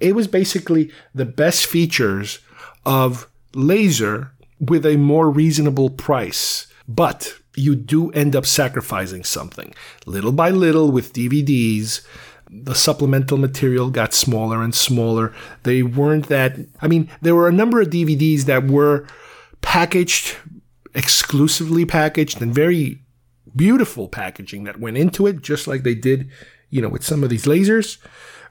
It 0.00 0.14
was 0.14 0.28
basically 0.28 0.90
the 1.14 1.24
best 1.24 1.66
features 1.66 2.40
of 2.84 3.28
laser 3.54 4.32
with 4.60 4.84
a 4.86 4.96
more 4.96 5.30
reasonable 5.30 5.90
price. 5.90 6.66
But 6.86 7.34
you 7.54 7.74
do 7.74 8.10
end 8.12 8.34
up 8.34 8.46
sacrificing 8.46 9.24
something. 9.24 9.74
Little 10.06 10.32
by 10.32 10.50
little 10.50 10.90
with 10.90 11.12
DVDs, 11.12 12.02
the 12.50 12.74
supplemental 12.74 13.36
material 13.36 13.90
got 13.90 14.14
smaller 14.14 14.62
and 14.62 14.74
smaller. 14.74 15.34
They 15.64 15.82
weren't 15.82 16.28
that, 16.28 16.56
I 16.80 16.88
mean, 16.88 17.10
there 17.20 17.34
were 17.34 17.48
a 17.48 17.52
number 17.52 17.80
of 17.80 17.88
DVDs 17.88 18.42
that 18.44 18.66
were 18.66 19.06
packaged 19.60 20.36
exclusively 20.94 21.84
packaged 21.84 22.40
and 22.40 22.54
very 22.54 23.00
beautiful 23.54 24.08
packaging 24.08 24.64
that 24.64 24.80
went 24.80 24.96
into 24.96 25.26
it, 25.26 25.42
just 25.42 25.66
like 25.66 25.82
they 25.82 25.94
did, 25.94 26.30
you 26.70 26.80
know, 26.80 26.88
with 26.88 27.04
some 27.04 27.22
of 27.22 27.30
these 27.30 27.44
lasers. 27.44 27.98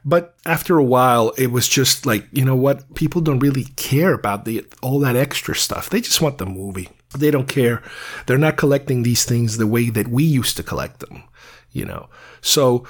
But 0.05 0.35
after 0.45 0.77
a 0.77 0.83
while, 0.83 1.29
it 1.37 1.47
was 1.47 1.67
just 1.67 2.05
like, 2.05 2.27
you 2.31 2.45
know 2.45 2.55
what? 2.55 2.95
People 2.95 3.21
don't 3.21 3.39
really 3.39 3.65
care 3.75 4.13
about 4.13 4.45
the 4.45 4.65
all 4.81 4.99
that 5.01 5.15
extra 5.15 5.55
stuff. 5.55 5.89
They 5.89 6.01
just 6.01 6.21
want 6.21 6.37
the 6.37 6.45
movie. 6.45 6.89
They 7.17 7.31
don't 7.31 7.47
care. 7.47 7.81
They're 8.25 8.37
not 8.37 8.57
collecting 8.57 9.03
these 9.03 9.25
things 9.25 9.57
the 9.57 9.67
way 9.67 9.89
that 9.89 10.07
we 10.07 10.23
used 10.23 10.57
to 10.57 10.63
collect 10.63 10.99
them, 10.99 11.23
you 11.71 11.85
know. 11.85 12.09
So 12.41 12.85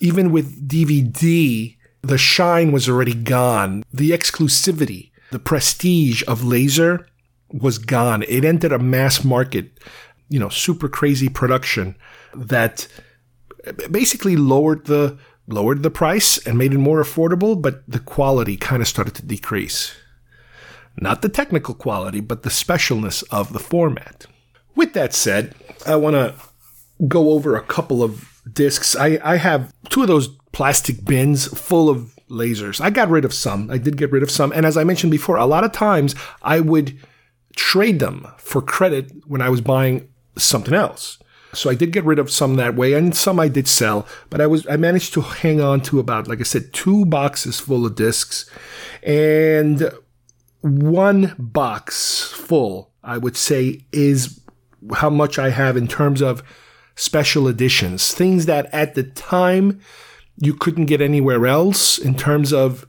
even 0.00 0.32
with 0.32 0.68
DVD, 0.68 1.76
the 2.02 2.18
shine 2.18 2.72
was 2.72 2.88
already 2.88 3.14
gone. 3.14 3.84
The 3.92 4.10
exclusivity, 4.10 5.10
the 5.30 5.38
prestige 5.38 6.22
of 6.26 6.44
laser 6.44 7.06
was 7.52 7.78
gone. 7.78 8.24
It 8.28 8.44
entered 8.44 8.72
a 8.72 8.78
mass 8.78 9.24
market, 9.24 9.78
you 10.28 10.38
know, 10.38 10.48
super 10.48 10.88
crazy 10.88 11.28
production 11.28 11.96
that 12.34 12.88
basically 13.90 14.36
lowered 14.36 14.86
the 14.86 15.18
lowered 15.52 15.82
the 15.82 15.90
price 15.90 16.38
and 16.46 16.56
made 16.56 16.72
it 16.72 16.78
more 16.78 17.02
affordable, 17.02 17.60
but 17.60 17.82
the 17.88 17.98
quality 17.98 18.56
kind 18.56 18.82
of 18.82 18.88
started 18.88 19.14
to 19.14 19.26
decrease. 19.26 19.94
Not 20.96 21.22
the 21.22 21.28
technical 21.28 21.74
quality, 21.74 22.20
but 22.20 22.42
the 22.42 22.50
specialness 22.50 23.24
of 23.30 23.52
the 23.52 23.58
format. 23.58 24.26
With 24.74 24.92
that 24.94 25.14
said, 25.14 25.54
I 25.86 25.96
want 25.96 26.14
to 26.14 26.34
go 27.06 27.30
over 27.30 27.56
a 27.56 27.62
couple 27.62 28.02
of 28.02 28.40
discs. 28.52 28.96
I, 28.96 29.18
I 29.22 29.36
have 29.36 29.72
two 29.88 30.02
of 30.02 30.08
those 30.08 30.28
plastic 30.52 31.04
bins 31.04 31.46
full 31.46 31.88
of 31.88 32.14
lasers. 32.28 32.80
I 32.80 32.90
got 32.90 33.08
rid 33.08 33.24
of 33.24 33.34
some. 33.34 33.70
I 33.70 33.78
did 33.78 33.96
get 33.96 34.12
rid 34.12 34.22
of 34.22 34.30
some. 34.30 34.52
And 34.52 34.64
as 34.64 34.76
I 34.76 34.84
mentioned 34.84 35.10
before, 35.10 35.36
a 35.36 35.46
lot 35.46 35.64
of 35.64 35.72
times 35.72 36.14
I 36.42 36.60
would 36.60 36.98
trade 37.56 37.98
them 37.98 38.26
for 38.38 38.62
credit 38.62 39.12
when 39.26 39.40
I 39.40 39.48
was 39.48 39.60
buying 39.60 40.08
something 40.36 40.74
else. 40.74 41.18
So 41.52 41.68
I 41.70 41.74
did 41.74 41.92
get 41.92 42.04
rid 42.04 42.18
of 42.18 42.30
some 42.30 42.54
that 42.56 42.76
way, 42.76 42.92
and 42.92 43.14
some 43.14 43.40
I 43.40 43.48
did 43.48 43.66
sell. 43.66 44.06
But 44.28 44.40
I 44.40 44.46
was 44.46 44.66
I 44.68 44.76
managed 44.76 45.12
to 45.14 45.20
hang 45.20 45.60
on 45.60 45.80
to 45.82 45.98
about, 45.98 46.28
like 46.28 46.40
I 46.40 46.44
said, 46.44 46.72
two 46.72 47.04
boxes 47.06 47.60
full 47.60 47.86
of 47.86 47.96
discs, 47.96 48.48
and 49.02 49.90
one 50.60 51.34
box 51.38 52.24
full, 52.24 52.90
I 53.02 53.18
would 53.18 53.36
say, 53.36 53.86
is 53.92 54.40
how 54.94 55.10
much 55.10 55.38
I 55.38 55.50
have 55.50 55.76
in 55.76 55.88
terms 55.88 56.22
of 56.22 56.42
special 56.94 57.48
editions, 57.48 58.12
things 58.12 58.46
that 58.46 58.68
at 58.72 58.94
the 58.94 59.02
time 59.02 59.80
you 60.36 60.54
couldn't 60.54 60.86
get 60.86 61.00
anywhere 61.00 61.46
else 61.46 61.98
in 61.98 62.14
terms 62.14 62.52
of 62.52 62.86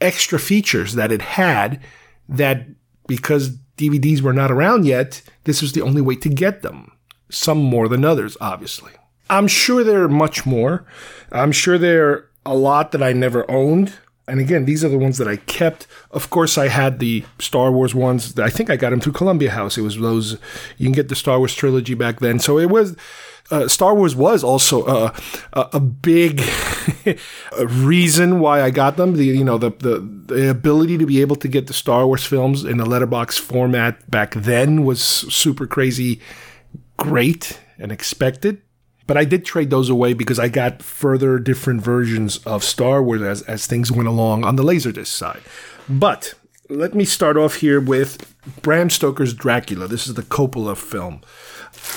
extra 0.00 0.38
features 0.38 0.94
that 0.94 1.12
it 1.12 1.22
had 1.22 1.80
that 2.28 2.66
because 3.06 3.56
DVDs 3.76 4.20
were 4.20 4.32
not 4.32 4.50
around 4.50 4.84
yet, 4.84 5.22
this 5.44 5.62
was 5.62 5.72
the 5.72 5.82
only 5.82 6.00
way 6.00 6.16
to 6.16 6.28
get 6.28 6.62
them. 6.62 6.91
Some 7.32 7.58
more 7.58 7.88
than 7.88 8.04
others, 8.04 8.36
obviously. 8.40 8.92
I'm 9.30 9.48
sure 9.48 9.82
there 9.82 10.02
are 10.02 10.08
much 10.08 10.44
more. 10.44 10.84
I'm 11.30 11.52
sure 11.52 11.78
there 11.78 12.10
are 12.10 12.30
a 12.44 12.54
lot 12.54 12.92
that 12.92 13.02
I 13.02 13.12
never 13.12 13.50
owned 13.50 13.94
And 14.28 14.38
again, 14.38 14.66
these 14.66 14.84
are 14.84 14.88
the 14.88 14.98
ones 14.98 15.18
that 15.18 15.26
I 15.26 15.36
kept. 15.36 15.88
Of 16.12 16.30
course, 16.30 16.56
I 16.56 16.68
had 16.68 17.00
the 17.00 17.24
Star 17.40 17.72
Wars 17.72 17.92
ones. 17.92 18.38
I 18.38 18.50
think 18.50 18.70
I 18.70 18.76
got 18.76 18.90
them 18.90 19.00
through 19.00 19.14
Columbia 19.14 19.50
House. 19.50 19.76
It 19.76 19.82
was 19.82 19.98
those 19.98 20.38
you 20.78 20.86
can 20.86 20.92
get 20.92 21.08
the 21.08 21.16
Star 21.16 21.38
Wars 21.38 21.54
trilogy 21.54 21.94
back 21.94 22.20
then. 22.20 22.38
So 22.38 22.56
it 22.58 22.70
was 22.70 22.96
uh, 23.50 23.66
Star 23.66 23.94
Wars 23.94 24.14
was 24.14 24.44
also 24.44 24.84
uh, 24.84 25.12
a, 25.52 25.68
a 25.74 25.80
big 25.80 26.42
reason 27.60 28.38
why 28.38 28.62
I 28.62 28.70
got 28.70 28.96
them. 28.96 29.14
The 29.14 29.24
you 29.24 29.44
know 29.44 29.58
the, 29.58 29.70
the 29.70 29.98
the 30.26 30.50
ability 30.50 30.98
to 30.98 31.06
be 31.06 31.20
able 31.20 31.36
to 31.36 31.48
get 31.48 31.66
the 31.66 31.74
Star 31.74 32.06
Wars 32.06 32.24
films 32.24 32.64
in 32.64 32.76
the 32.78 32.86
letterbox 32.86 33.38
format 33.38 34.08
back 34.08 34.34
then 34.34 34.84
was 34.84 35.02
super 35.02 35.66
crazy, 35.66 36.20
great 37.02 37.58
and 37.78 37.90
expected. 37.90 38.62
But 39.08 39.16
I 39.16 39.24
did 39.24 39.44
trade 39.44 39.70
those 39.70 39.90
away 39.90 40.14
because 40.14 40.38
I 40.38 40.48
got 40.48 40.82
further 40.82 41.40
different 41.40 41.82
versions 41.82 42.38
of 42.46 42.62
Star 42.62 43.02
Wars 43.02 43.20
as, 43.22 43.42
as 43.42 43.66
things 43.66 43.90
went 43.90 44.08
along 44.08 44.44
on 44.44 44.54
the 44.54 44.62
Laserdisc 44.62 45.08
side. 45.08 45.42
But 45.88 46.34
let 46.68 46.94
me 46.94 47.04
start 47.04 47.36
off 47.36 47.56
here 47.56 47.80
with 47.80 48.32
Bram 48.62 48.88
Stoker's 48.88 49.34
Dracula. 49.34 49.88
This 49.88 50.06
is 50.06 50.14
the 50.14 50.22
Coppola 50.22 50.76
film. 50.76 51.22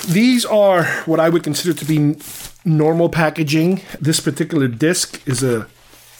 These 0.08 0.44
are 0.44 0.84
what 1.06 1.20
I 1.20 1.28
would 1.28 1.44
consider 1.44 1.72
to 1.72 1.84
be 1.84 2.16
normal 2.64 3.08
packaging. 3.08 3.82
This 4.00 4.18
particular 4.18 4.66
disc 4.66 5.22
is 5.26 5.44
a 5.44 5.68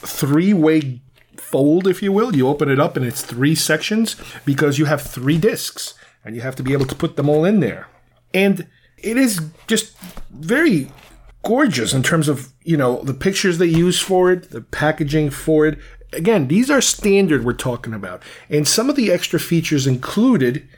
three 0.07 0.55
way 0.55 1.01
fold, 1.37 1.89
if 1.89 2.03
you 2.03 2.12
will. 2.12 2.37
You 2.37 2.47
open 2.47 2.70
it 2.70 2.78
up 2.78 2.97
and 2.97 3.05
it's 3.05 3.22
three 3.22 3.57
sections 3.57 4.14
because 4.45 4.78
you 4.78 4.84
have 4.84 5.03
three 5.03 5.39
discs 5.39 5.95
and 6.24 6.37
you 6.37 6.43
have 6.43 6.55
to 6.57 6.62
be 6.62 6.72
able 6.72 6.87
to 6.87 6.95
put 6.95 7.16
them 7.16 7.28
all 7.28 7.45
in 7.45 7.59
there. 7.59 7.89
And 8.32 8.68
it 8.99 9.16
is 9.16 9.40
just 9.66 9.97
very 10.30 10.90
gorgeous 11.42 11.92
in 11.92 12.03
terms 12.03 12.28
of 12.28 12.53
you 12.64 12.76
know 12.76 13.03
the 13.03 13.14
pictures 13.14 13.59
they 13.59 13.66
use 13.66 14.01
for 14.01 14.32
it 14.32 14.51
the 14.51 14.61
packaging 14.61 15.30
for 15.30 15.66
it. 15.66 15.78
Again 16.12 16.49
these 16.49 16.70
are 16.70 16.80
standard 16.80 17.44
we're 17.44 17.53
talking 17.53 17.94
about. 17.94 18.22
And 18.51 18.66
some 18.66 18.90
of 18.90 18.97
the 18.97 19.12
extra 19.12 19.38
features 19.38 19.86
included 19.86 20.68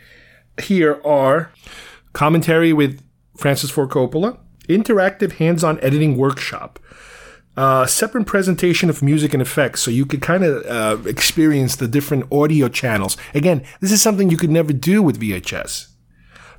here 0.60 1.00
are 1.04 1.52
commentary 2.12 2.72
with 2.72 3.00
francis 3.36 3.70
ford 3.70 3.90
coppola 3.90 4.38
interactive 4.68 5.32
hands-on 5.32 5.78
editing 5.80 6.16
workshop 6.16 6.80
uh, 7.56 7.86
separate 7.86 8.26
presentation 8.26 8.88
of 8.90 9.02
music 9.02 9.32
and 9.32 9.42
effects 9.42 9.82
so 9.82 9.90
you 9.90 10.06
could 10.06 10.22
kind 10.22 10.44
of 10.44 10.64
uh, 10.66 11.08
experience 11.08 11.74
the 11.76 11.88
different 11.88 12.30
audio 12.32 12.68
channels. 12.68 13.16
Again 13.34 13.64
this 13.80 13.92
is 13.92 14.02
something 14.02 14.30
you 14.30 14.36
could 14.36 14.50
never 14.50 14.72
do 14.72 15.02
with 15.02 15.20
vhs 15.20 15.88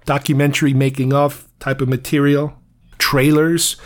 documentary 0.09 0.73
making 0.73 1.13
of 1.13 1.47
type 1.59 1.81
of 1.81 1.87
material, 1.87 2.55
trailers. 2.97 3.77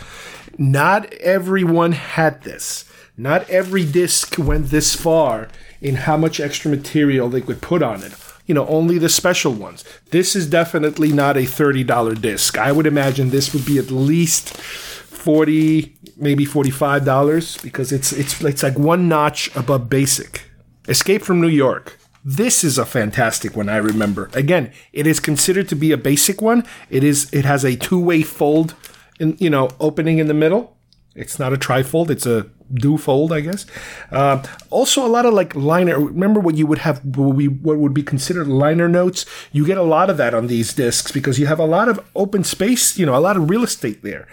Not 0.56 1.12
everyone 1.14 1.92
had 1.92 2.42
this. 2.44 2.90
Not 3.14 3.46
every 3.50 3.84
disc 3.84 4.38
went 4.38 4.68
this 4.68 4.94
far 4.94 5.48
in 5.82 5.96
how 6.06 6.16
much 6.16 6.40
extra 6.40 6.70
material 6.70 7.28
they 7.28 7.42
could 7.42 7.60
put 7.60 7.82
on 7.82 8.02
it. 8.02 8.14
You 8.46 8.54
know, 8.54 8.66
only 8.68 8.96
the 8.96 9.10
special 9.10 9.52
ones. 9.52 9.84
This 10.12 10.34
is 10.34 10.48
definitely 10.48 11.12
not 11.12 11.36
a 11.36 11.40
$30 11.40 12.18
disc. 12.22 12.56
I 12.56 12.72
would 12.72 12.86
imagine 12.86 13.28
this 13.28 13.52
would 13.52 13.66
be 13.66 13.76
at 13.76 13.90
least 13.90 14.56
40 14.56 15.94
maybe 16.16 16.46
$45 16.46 17.62
because 17.62 17.92
it's 17.92 18.12
it's 18.12 18.42
it's 18.42 18.62
like 18.62 18.78
one 18.78 19.08
notch 19.08 19.54
above 19.54 19.90
basic. 19.90 20.48
Escape 20.88 21.22
from 21.22 21.42
New 21.42 21.48
York. 21.48 21.98
This 22.24 22.64
is 22.64 22.78
a 22.78 22.86
fantastic 22.86 23.54
one, 23.54 23.68
I 23.68 23.76
remember. 23.76 24.30
Again, 24.32 24.72
it 24.92 25.06
is 25.06 25.20
considered 25.20 25.68
to 25.68 25.74
be 25.74 25.92
a 25.92 25.98
basic 25.98 26.40
one. 26.40 26.64
It 26.88 27.04
is 27.04 27.32
it 27.34 27.44
has 27.44 27.64
a 27.64 27.76
two-way 27.76 28.22
fold 28.22 28.74
in 29.20 29.36
you 29.38 29.50
know, 29.50 29.68
opening 29.80 30.18
in 30.18 30.26
the 30.26 30.34
middle. 30.34 30.76
It's 31.14 31.38
not 31.38 31.52
a 31.52 31.56
trifold, 31.56 32.10
it's 32.10 32.26
a 32.26 32.46
do 32.72 32.98
fold, 32.98 33.32
I 33.32 33.40
guess. 33.40 33.66
Uh, 34.10 34.42
also, 34.70 35.06
a 35.06 35.08
lot 35.08 35.26
of 35.26 35.34
like 35.34 35.54
liner. 35.54 36.00
Remember 36.00 36.40
what 36.40 36.56
you 36.56 36.66
would 36.66 36.78
have, 36.78 37.04
what, 37.04 37.36
we, 37.36 37.46
what 37.46 37.78
would 37.78 37.94
be 37.94 38.02
considered 38.02 38.48
liner 38.48 38.88
notes? 38.88 39.24
You 39.52 39.64
get 39.64 39.78
a 39.78 39.82
lot 39.82 40.10
of 40.10 40.16
that 40.16 40.34
on 40.34 40.48
these 40.48 40.72
discs 40.72 41.12
because 41.12 41.38
you 41.38 41.46
have 41.46 41.60
a 41.60 41.66
lot 41.66 41.88
of 41.88 42.00
open 42.16 42.42
space, 42.42 42.98
you 42.98 43.06
know, 43.06 43.14
a 43.14 43.20
lot 43.20 43.36
of 43.36 43.48
real 43.48 43.62
estate 43.62 44.02
there. 44.02 44.26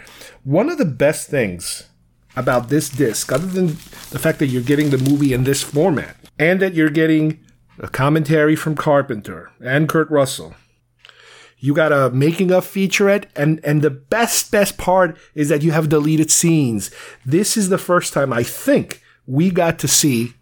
One 0.43 0.69
of 0.69 0.79
the 0.79 0.85
best 0.85 1.29
things 1.29 1.87
about 2.35 2.69
this 2.69 2.89
disc, 2.89 3.31
other 3.31 3.45
than 3.45 3.67
the 3.67 4.19
fact 4.19 4.39
that 4.39 4.47
you're 4.47 4.63
getting 4.63 4.89
the 4.89 4.97
movie 4.97 5.33
in 5.33 5.43
this 5.43 5.61
format 5.61 6.15
and 6.39 6.59
that 6.61 6.73
you're 6.73 6.89
getting 6.89 7.45
a 7.81 7.89
commentary 7.89 8.55
from 8.55 8.75
Carpenter 8.75 9.51
and 9.59 9.89
Kurt 9.89 10.09
Russell. 10.09 10.55
You 11.57 11.73
got 11.73 11.91
a 11.91 12.09
making 12.09 12.51
of 12.51 12.65
featurette, 12.65 13.25
and 13.35 13.59
and 13.63 13.81
the 13.81 13.89
best 13.89 14.51
best 14.51 14.77
part 14.77 15.17
is 15.35 15.49
that 15.49 15.61
you 15.61 15.71
have 15.71 15.89
deleted 15.89 16.31
scenes. 16.31 16.89
This 17.25 17.57
is 17.57 17.69
the 17.69 17.77
first 17.77 18.13
time 18.13 18.31
I 18.31 18.43
think 18.43 19.01
we 19.27 19.51
got 19.51 19.77
to 19.79 19.87
see 19.87 20.33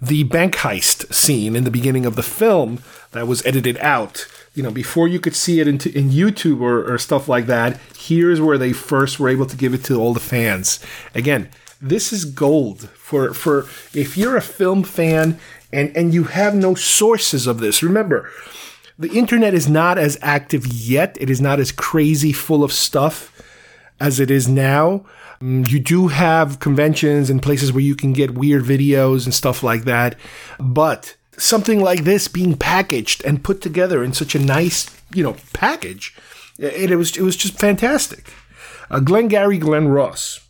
the 0.00 0.22
bank 0.24 0.56
heist 0.56 1.12
scene 1.12 1.56
in 1.56 1.64
the 1.64 1.70
beginning 1.70 2.06
of 2.06 2.16
the 2.16 2.22
film 2.22 2.82
that 3.12 3.26
was 3.26 3.44
edited 3.44 3.78
out. 3.78 4.26
You 4.54 4.62
know, 4.62 4.70
before 4.70 5.08
you 5.08 5.18
could 5.18 5.34
see 5.34 5.60
it 5.60 5.68
in, 5.68 5.76
in 5.76 6.10
YouTube 6.10 6.60
or, 6.60 6.92
or 6.92 6.98
stuff 6.98 7.28
like 7.28 7.46
that, 7.46 7.78
here's 7.98 8.40
where 8.40 8.58
they 8.58 8.72
first 8.72 9.18
were 9.18 9.30
able 9.30 9.46
to 9.46 9.56
give 9.56 9.72
it 9.72 9.84
to 9.84 9.98
all 9.98 10.12
the 10.12 10.20
fans. 10.20 10.78
Again, 11.14 11.48
this 11.80 12.12
is 12.12 12.24
gold 12.24 12.88
for 12.90 13.34
for 13.34 13.66
if 13.92 14.16
you're 14.16 14.36
a 14.36 14.42
film 14.42 14.84
fan 14.84 15.38
and 15.72 15.96
and 15.96 16.14
you 16.14 16.24
have 16.24 16.54
no 16.54 16.74
sources 16.74 17.46
of 17.46 17.60
this. 17.60 17.82
Remember, 17.82 18.30
the 18.98 19.12
internet 19.12 19.54
is 19.54 19.68
not 19.68 19.98
as 19.98 20.18
active 20.22 20.66
yet. 20.66 21.16
It 21.20 21.30
is 21.30 21.40
not 21.40 21.58
as 21.60 21.72
crazy 21.72 22.32
full 22.32 22.62
of 22.62 22.72
stuff 22.72 23.30
as 23.98 24.20
it 24.20 24.30
is 24.30 24.48
now. 24.48 25.04
Mm, 25.40 25.68
you 25.70 25.80
do 25.80 26.08
have 26.08 26.60
conventions 26.60 27.30
and 27.30 27.42
places 27.42 27.72
where 27.72 27.82
you 27.82 27.96
can 27.96 28.12
get 28.12 28.34
weird 28.34 28.64
videos 28.64 29.24
and 29.24 29.34
stuff 29.34 29.62
like 29.62 29.84
that, 29.84 30.14
but 30.60 31.16
something 31.36 31.80
like 31.80 32.04
this 32.04 32.28
being 32.28 32.56
packaged 32.56 33.24
and 33.24 33.42
put 33.42 33.60
together 33.60 34.04
in 34.04 34.12
such 34.12 34.34
a 34.34 34.38
nice, 34.38 34.86
you 35.14 35.22
know, 35.22 35.36
package, 35.52 36.14
it, 36.58 36.92
it 36.92 36.96
was 36.96 37.16
it 37.16 37.22
was 37.22 37.36
just 37.36 37.58
fantastic. 37.58 38.32
Uh, 38.90 39.00
Glengarry 39.00 39.58
Glen 39.58 39.88
Ross 39.88 40.40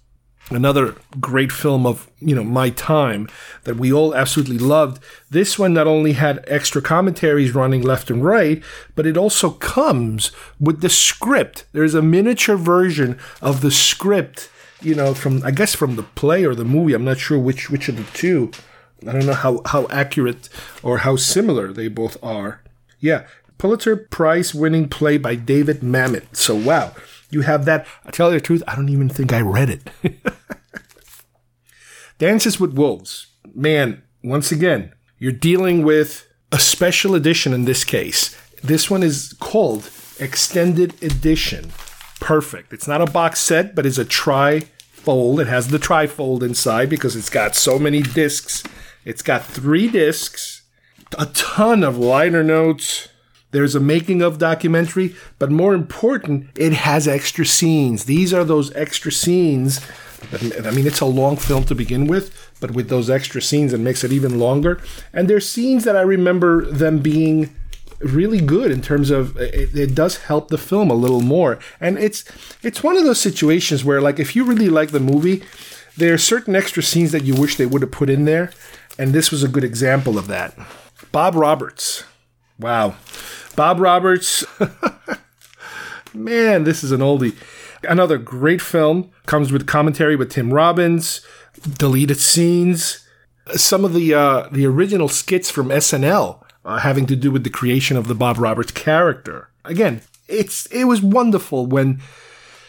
another 0.55 0.94
great 1.20 1.53
film 1.53 1.86
of 1.86 2.11
you 2.20 2.34
know 2.34 2.44
my 2.44 2.70
time 2.70 3.28
that 3.64 3.76
we 3.76 3.92
all 3.92 4.14
absolutely 4.14 4.59
loved. 4.59 5.03
This 5.30 5.59
one 5.59 5.74
not 5.74 5.86
only 5.86 6.12
had 6.12 6.44
extra 6.46 6.82
commentaries 6.82 7.55
running 7.55 7.82
left 7.82 8.11
and 8.11 8.24
right 8.24 8.62
but 8.94 9.07
it 9.07 9.16
also 9.16 9.50
comes 9.50 10.32
with 10.61 10.80
the 10.80 10.88
script. 10.88 11.64
There's 11.72 11.94
a 11.94 12.03
miniature 12.03 12.57
version 12.57 13.18
of 13.40 13.61
the 13.61 13.70
script 13.70 14.50
you 14.80 14.96
know 14.96 15.14
from 15.14 15.44
i 15.44 15.53
guess 15.53 15.76
from 15.76 15.94
the 15.94 16.03
play 16.03 16.44
or 16.44 16.55
the 16.55 16.64
movie. 16.64 16.94
I'm 16.94 17.05
not 17.05 17.18
sure 17.18 17.38
which 17.38 17.70
which 17.70 17.88
of 17.88 17.96
the 17.96 18.05
two. 18.16 18.50
I 19.07 19.12
don't 19.12 19.26
know 19.26 19.34
how 19.34 19.62
how 19.66 19.86
accurate 19.88 20.48
or 20.82 20.98
how 20.98 21.16
similar 21.16 21.72
they 21.72 21.88
both 21.88 22.22
are. 22.22 22.62
Yeah. 23.00 23.26
Pulitzer 23.59 23.96
prize 23.96 24.55
winning 24.55 24.88
play 24.88 25.18
by 25.18 25.36
david 25.36 25.80
mamet. 25.80 26.34
So 26.36 26.55
wow 26.55 26.94
you 27.33 27.41
have 27.41 27.64
that. 27.64 27.87
I 28.05 28.11
tell 28.11 28.33
you 28.33 28.39
the 28.39 28.45
truth, 28.45 28.62
I 28.68 28.76
don't 28.76 28.89
even 28.89 29.09
think 29.09 29.33
I 29.33 29.41
read 29.41 29.70
it. 29.70 29.91
Dances 32.18 32.61
with 32.61 32.74
Wolves. 32.74 33.28
Man, 33.55 34.03
once 34.22 34.53
again, 34.53 34.93
you're 35.18 35.33
dealing 35.33 35.83
with 35.83 36.26
a 36.53 36.59
special 36.59 37.14
edition 37.14 37.53
in 37.53 37.64
this 37.64 37.85
case. 37.85 38.37
This 38.62 38.91
one 38.91 39.03
is 39.03 39.35
called 39.41 39.91
Extended 40.20 41.03
Edition. 41.03 41.72
Perfect. 42.20 42.72
It's 42.72 42.87
not 42.87 43.01
a 43.01 43.11
box 43.11 43.41
set, 43.41 43.74
but 43.74 43.87
it's 43.87 43.99
a 43.99 44.05
tri-fold. 44.05 45.41
It 45.41 45.49
has 45.49 45.68
the 45.68 45.78
tri-fold 45.78 46.45
inside 46.45 46.89
because 46.89 47.16
it's 47.16 47.30
got 47.30 47.57
so 47.57 47.78
many 47.78 48.03
discs. 48.03 48.62
It's 49.05 49.22
got 49.22 49.45
three 49.45 49.89
discs, 49.89 50.62
a 51.18 51.26
ton 51.26 51.83
of 51.83 51.99
liner 51.99 52.45
notes, 52.45 53.09
there's 53.53 53.74
a 53.74 53.80
making 53.80 54.22
of 54.22 54.38
documentary, 54.38 55.14
but 55.38 55.50
more 55.50 55.74
important, 55.74 56.48
it 56.57 56.72
has 56.72 57.07
extra 57.07 57.46
scenes. 57.46 58.05
These 58.05 58.34
are 58.34 58.44
those 58.44 58.74
extra 58.74 59.12
scenes. 59.12 59.80
I 60.32 60.70
mean, 60.70 60.86
it's 60.86 61.00
a 61.00 61.07
long 61.07 61.36
film 61.36 61.64
to 61.64 61.74
begin 61.74 62.07
with, 62.07 62.50
but 62.61 62.70
with 62.72 62.88
those 62.88 63.11
extra 63.11 63.42
scenes, 63.42 63.72
it 63.72 63.80
makes 63.80 64.05
it 64.05 64.12
even 64.12 64.38
longer. 64.38 64.80
And 65.12 65.28
there's 65.28 65.48
scenes 65.48 65.84
that 65.84 65.96
I 65.96 66.00
remember 66.00 66.64
them 66.64 66.98
being 66.98 67.55
really 68.00 68.40
good 68.40 68.70
in 68.70 68.82
terms 68.82 69.11
of 69.11 69.36
it, 69.36 69.74
it, 69.76 69.94
does 69.94 70.18
help 70.18 70.48
the 70.48 70.59
film 70.59 70.90
a 70.90 70.94
little 70.94 71.20
more. 71.20 71.59
And 71.80 71.98
it's 71.98 72.24
it's 72.62 72.82
one 72.82 72.96
of 72.96 73.05
those 73.05 73.20
situations 73.20 73.84
where, 73.84 74.00
like, 74.00 74.18
if 74.18 74.34
you 74.34 74.44
really 74.44 74.68
like 74.68 74.90
the 74.90 75.00
movie, 75.00 75.42
there 75.96 76.14
are 76.14 76.18
certain 76.18 76.57
extra 76.57 76.82
scenes 76.82 77.12
that 77.12 77.24
you 77.24 77.34
wish 77.34 77.57
they 77.57 77.66
would 77.66 77.82
have 77.82 77.92
put 77.92 78.11
in 78.11 78.24
there, 78.24 78.53
and 78.98 79.12
this 79.12 79.30
was 79.30 79.42
a 79.42 79.48
good 79.48 79.64
example 79.64 80.18
of 80.18 80.26
that. 80.28 80.57
Bob 81.11 81.34
Roberts, 81.34 82.05
wow. 82.59 82.96
Bob 83.57 83.80
Roberts. 83.80 84.44
Man, 86.14 86.64
this 86.64 86.84
is 86.84 86.92
an 86.92 87.00
oldie. 87.00 87.36
Another 87.82 88.18
great 88.18 88.61
film 88.61 89.11
comes 89.26 89.50
with 89.50 89.66
commentary 89.66 90.14
with 90.14 90.30
Tim 90.30 90.53
Robbins, 90.53 91.24
deleted 91.78 92.18
scenes, 92.18 93.07
some 93.55 93.84
of 93.84 93.92
the 93.92 94.14
uh, 94.14 94.48
the 94.50 94.66
original 94.66 95.09
skits 95.09 95.50
from 95.50 95.68
SNL 95.68 96.44
uh, 96.64 96.78
having 96.78 97.07
to 97.07 97.16
do 97.16 97.30
with 97.30 97.44
the 97.44 97.50
creation 97.50 97.96
of 97.96 98.09
the 98.09 98.14
Bob 98.14 98.38
Roberts 98.38 98.72
character. 98.72 99.48
Again, 99.64 100.03
it's 100.28 100.66
it 100.66 100.84
was 100.84 101.03
wonderful 101.03 101.66
when 101.66 102.00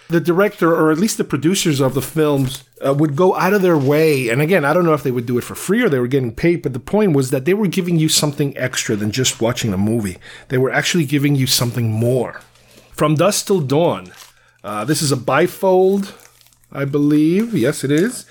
the 0.09 0.19
director 0.19 0.73
or 0.73 0.91
at 0.91 0.97
least 0.97 1.17
the 1.17 1.23
producers 1.23 1.79
of 1.79 1.93
the 1.93 2.01
films 2.01 2.63
uh, 2.85 2.93
would 2.93 3.15
go 3.15 3.35
out 3.35 3.53
of 3.53 3.61
their 3.61 3.77
way. 3.77 4.29
And 4.29 4.41
again, 4.41 4.65
I 4.65 4.73
don't 4.73 4.85
know 4.85 4.93
if 4.93 5.03
they 5.03 5.11
would 5.11 5.25
do 5.25 5.37
it 5.37 5.43
for 5.43 5.55
free 5.55 5.81
or 5.81 5.89
they 5.89 5.99
were 5.99 6.07
getting 6.07 6.33
paid, 6.33 6.61
but 6.61 6.73
the 6.73 6.79
point 6.79 7.13
was 7.13 7.29
that 7.31 7.45
they 7.45 7.53
were 7.53 7.67
giving 7.67 7.97
you 7.97 8.09
something 8.09 8.55
extra 8.57 8.95
than 8.95 9.11
just 9.11 9.41
watching 9.41 9.73
a 9.73 9.77
movie. 9.77 10.17
They 10.49 10.57
were 10.57 10.71
actually 10.71 11.05
giving 11.05 11.35
you 11.35 11.47
something 11.47 11.91
more. 11.91 12.41
From 12.91 13.15
Dusk 13.15 13.47
Till 13.47 13.61
Dawn. 13.61 14.11
Uh, 14.63 14.85
this 14.85 15.01
is 15.01 15.11
a 15.11 15.17
bifold, 15.17 16.13
I 16.71 16.85
believe. 16.85 17.53
Yes, 17.53 17.83
it 17.83 17.91
is 17.91 18.25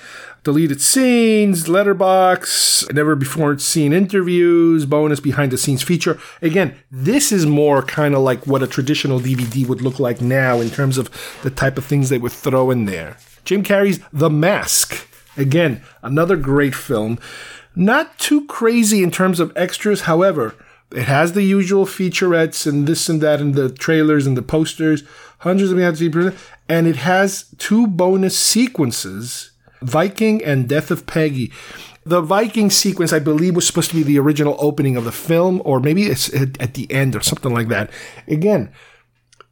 deleted 0.45 0.81
scenes, 0.81 1.69
letterbox, 1.69 2.91
never 2.93 3.15
before 3.15 3.57
seen 3.59 3.93
interviews, 3.93 4.87
bonus 4.87 5.21
behind 5.21 5.53
the 5.53 5.59
scenes 5.59 5.83
feature. 5.83 6.19
Again, 6.41 6.75
this 6.91 7.31
is 7.31 7.47
more 7.47 7.83
kind 7.83 8.15
of 8.15 8.23
like 8.23 8.47
what 8.47 8.63
a 8.63 8.67
traditional 8.67 9.21
DVD 9.21 9.67
would 9.67 9.83
look 9.83 10.01
like 10.01 10.21
now 10.21 10.61
in 10.61 10.71
terms 10.71 10.99
of 10.99 11.11
the 11.43 11.51
type 11.51 11.79
of 11.79 11.85
things 11.85 12.09
they 12.09 12.19
would 12.19 12.33
throw 12.33 12.71
in 12.71 12.87
there. 12.87 13.17
Jim 13.45 13.63
Carrey's 13.63 14.01
The 14.13 14.31
Mask. 14.31 15.09
Again, 15.37 15.83
another 16.03 16.37
great 16.37 16.75
film. 16.75 17.19
Not 17.75 18.19
too 18.19 18.47
crazy 18.47 19.03
in 19.03 19.11
terms 19.11 19.41
of 19.41 19.53
extras, 19.57 20.03
however, 20.03 20.55
it 20.91 21.05
has 21.05 21.33
the 21.33 21.43
usual 21.43 21.87
featurettes 21.87 22.67
and 22.67 22.87
this 22.87 23.09
and 23.09 23.21
that 23.23 23.41
and 23.41 23.55
the 23.55 23.71
trailers 23.71 24.27
and 24.27 24.37
the 24.37 24.43
posters, 24.43 25.05
hundreds 25.39 25.71
of 25.73 25.79
behind 25.79 26.37
and 26.69 26.87
it 26.87 26.97
has 26.97 27.47
two 27.59 27.87
bonus 27.87 28.37
sequences 28.37 29.52
Viking 29.83 30.43
and 30.45 30.69
Death 30.69 30.91
of 30.91 31.07
Peggy. 31.07 31.53
The 32.05 32.21
Viking 32.21 32.71
sequence, 32.71 33.13
I 33.13 33.21
believe, 33.21 33.55
was 33.55 33.67
supposed 33.67 33.91
to 33.91 33.97
be 33.97 34.03
the 34.03 34.19
original 34.19 34.57
opening 34.59 34.97
of 34.97 35.05
the 35.05 35.13
film, 35.13 35.63
or 35.65 35.79
maybe 35.79 36.05
it's 36.05 36.33
at 36.35 36.75
the 36.75 36.91
end 36.91 37.15
or 37.15 37.21
something 37.21 37.55
like 37.55 37.69
that. 37.69 37.91
Again, 38.27 38.73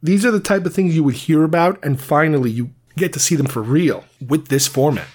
these 0.03 0.25
are 0.25 0.31
the 0.31 0.39
type 0.39 0.65
of 0.65 0.73
things 0.73 0.95
you 0.95 1.03
would 1.03 1.15
hear 1.15 1.43
about, 1.43 1.83
and 1.83 2.01
finally, 2.01 2.51
you 2.51 2.71
get 2.97 3.13
to 3.13 3.19
see 3.19 3.35
them 3.35 3.45
for 3.45 3.61
real 3.61 4.03
with 4.25 4.47
this 4.47 4.67
format. 4.67 5.07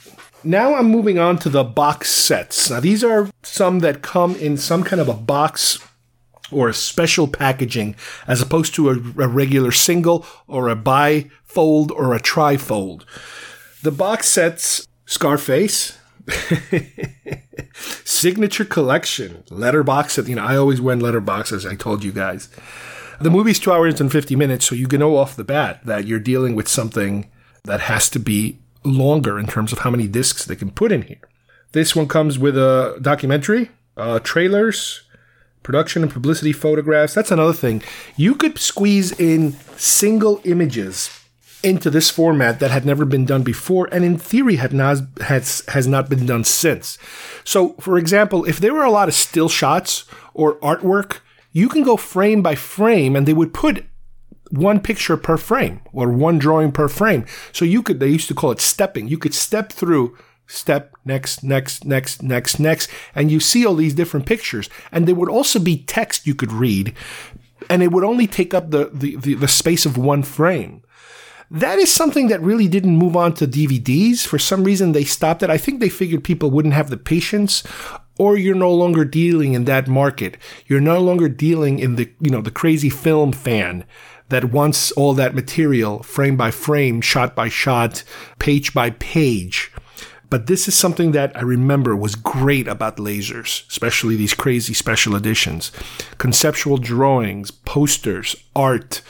Now 0.44 0.76
I'm 0.76 0.86
moving 0.86 1.18
on 1.18 1.38
to 1.40 1.48
the 1.48 1.64
box 1.64 2.08
sets. 2.08 2.70
Now, 2.70 2.80
these 2.80 3.02
are 3.02 3.28
some 3.42 3.80
that 3.80 4.02
come 4.02 4.36
in 4.36 4.56
some 4.56 4.84
kind 4.84 5.00
of 5.00 5.08
a 5.08 5.14
box 5.14 5.78
or 6.52 6.68
a 6.68 6.74
special 6.74 7.26
packaging 7.26 7.96
as 8.28 8.40
opposed 8.40 8.74
to 8.76 8.90
a, 8.90 8.92
a 8.92 9.28
regular 9.28 9.72
single 9.72 10.24
or 10.46 10.68
a 10.68 10.76
bifold 10.76 11.90
or 11.90 12.14
a 12.14 12.20
trifold. 12.20 13.04
The 13.82 13.90
box 13.90 14.28
sets 14.28 14.86
Scarface. 15.06 15.98
Signature 18.04 18.64
collection, 18.64 19.44
letterbox. 19.50 20.18
You 20.18 20.34
know, 20.34 20.44
I 20.44 20.56
always 20.56 20.80
win 20.80 21.00
letterboxes. 21.00 21.68
I 21.70 21.76
told 21.76 22.04
you 22.04 22.12
guys. 22.12 22.48
The 23.20 23.30
movie's 23.30 23.58
two 23.58 23.72
hours 23.72 24.00
and 24.00 24.12
50 24.12 24.36
minutes, 24.36 24.66
so 24.66 24.74
you 24.74 24.88
can 24.88 25.00
know 25.00 25.16
off 25.16 25.36
the 25.36 25.44
bat 25.44 25.80
that 25.86 26.06
you're 26.06 26.20
dealing 26.20 26.54
with 26.54 26.68
something 26.68 27.30
that 27.64 27.80
has 27.82 28.10
to 28.10 28.18
be 28.18 28.58
longer 28.84 29.38
in 29.38 29.46
terms 29.46 29.72
of 29.72 29.80
how 29.80 29.90
many 29.90 30.06
discs 30.06 30.44
they 30.44 30.56
can 30.56 30.70
put 30.70 30.92
in 30.92 31.02
here. 31.02 31.28
This 31.72 31.96
one 31.96 32.08
comes 32.08 32.38
with 32.38 32.56
a 32.56 32.98
documentary, 33.00 33.70
uh, 33.96 34.18
trailers, 34.20 35.02
production 35.62 36.02
and 36.02 36.12
publicity 36.12 36.52
photographs. 36.52 37.14
That's 37.14 37.30
another 37.30 37.52
thing. 37.52 37.82
You 38.16 38.34
could 38.34 38.58
squeeze 38.58 39.18
in 39.18 39.52
single 39.76 40.40
images 40.44 41.10
into 41.62 41.90
this 41.90 42.10
format 42.10 42.60
that 42.60 42.70
had 42.70 42.84
never 42.86 43.04
been 43.04 43.24
done 43.24 43.42
before 43.42 43.88
and 43.92 44.04
in 44.04 44.18
theory 44.18 44.56
had 44.56 44.72
not 44.72 44.98
has 45.22 45.62
has 45.68 45.86
not 45.86 46.08
been 46.08 46.26
done 46.26 46.44
since. 46.44 46.98
So 47.44 47.70
for 47.80 47.98
example, 47.98 48.44
if 48.44 48.60
there 48.60 48.74
were 48.74 48.84
a 48.84 48.90
lot 48.90 49.08
of 49.08 49.14
still 49.14 49.48
shots 49.48 50.04
or 50.34 50.56
artwork, 50.60 51.18
you 51.52 51.68
can 51.68 51.82
go 51.82 51.96
frame 51.96 52.42
by 52.42 52.54
frame 52.54 53.16
and 53.16 53.26
they 53.26 53.32
would 53.32 53.54
put 53.54 53.84
one 54.50 54.80
picture 54.80 55.16
per 55.16 55.36
frame 55.36 55.80
or 55.92 56.08
one 56.08 56.38
drawing 56.38 56.72
per 56.72 56.88
frame. 56.88 57.24
So 57.52 57.64
you 57.64 57.82
could 57.82 58.00
they 58.00 58.08
used 58.08 58.28
to 58.28 58.34
call 58.34 58.50
it 58.50 58.60
stepping. 58.60 59.08
You 59.08 59.18
could 59.18 59.34
step 59.34 59.72
through 59.72 60.16
step 60.46 60.94
next 61.04 61.42
next 61.42 61.84
next 61.84 62.22
next 62.22 62.60
next 62.60 62.88
and 63.14 63.30
you 63.30 63.40
see 63.40 63.66
all 63.66 63.74
these 63.74 63.94
different 63.94 64.26
pictures 64.26 64.70
and 64.92 65.06
there 65.08 65.14
would 65.16 65.28
also 65.28 65.58
be 65.58 65.78
text 65.78 66.24
you 66.24 66.36
could 66.36 66.52
read 66.52 66.94
and 67.68 67.82
it 67.82 67.90
would 67.90 68.04
only 68.04 68.26
take 68.26 68.54
up 68.54 68.70
the, 68.70 68.90
the, 68.92 69.16
the, 69.16 69.34
the 69.34 69.48
space 69.48 69.86
of 69.86 69.96
one 69.96 70.22
frame. 70.22 70.82
That 71.50 71.78
is 71.78 71.92
something 71.92 72.28
that 72.28 72.40
really 72.40 72.66
didn't 72.66 72.96
move 72.96 73.16
on 73.16 73.34
to 73.34 73.46
DVDs. 73.46 74.26
For 74.26 74.38
some 74.38 74.64
reason, 74.64 74.92
they 74.92 75.04
stopped 75.04 75.42
it. 75.42 75.50
I 75.50 75.58
think 75.58 75.80
they 75.80 75.88
figured 75.88 76.24
people 76.24 76.50
wouldn't 76.50 76.74
have 76.74 76.90
the 76.90 76.96
patience 76.96 77.62
or 78.18 78.36
you're 78.36 78.54
no 78.54 78.72
longer 78.72 79.04
dealing 79.04 79.52
in 79.52 79.64
that 79.66 79.88
market. 79.88 80.38
You're 80.66 80.80
no 80.80 81.00
longer 81.00 81.28
dealing 81.28 81.78
in 81.78 81.96
the, 81.96 82.10
you 82.20 82.30
know, 82.30 82.40
the 82.40 82.50
crazy 82.50 82.90
film 82.90 83.32
fan 83.32 83.84
that 84.28 84.46
wants 84.46 84.90
all 84.92 85.14
that 85.14 85.34
material 85.34 86.02
frame 86.02 86.36
by 86.36 86.50
frame, 86.50 87.00
shot 87.00 87.36
by 87.36 87.48
shot, 87.48 88.02
page 88.38 88.74
by 88.74 88.90
page. 88.90 89.70
But 90.28 90.48
this 90.48 90.66
is 90.66 90.74
something 90.74 91.12
that 91.12 91.36
I 91.36 91.42
remember 91.42 91.94
was 91.94 92.16
great 92.16 92.66
about 92.66 92.96
lasers, 92.96 93.68
especially 93.68 94.16
these 94.16 94.34
crazy 94.34 94.74
special 94.74 95.14
editions. 95.14 95.70
Conceptual 96.18 96.78
drawings, 96.78 97.52
posters, 97.52 98.34
art, 98.56 99.02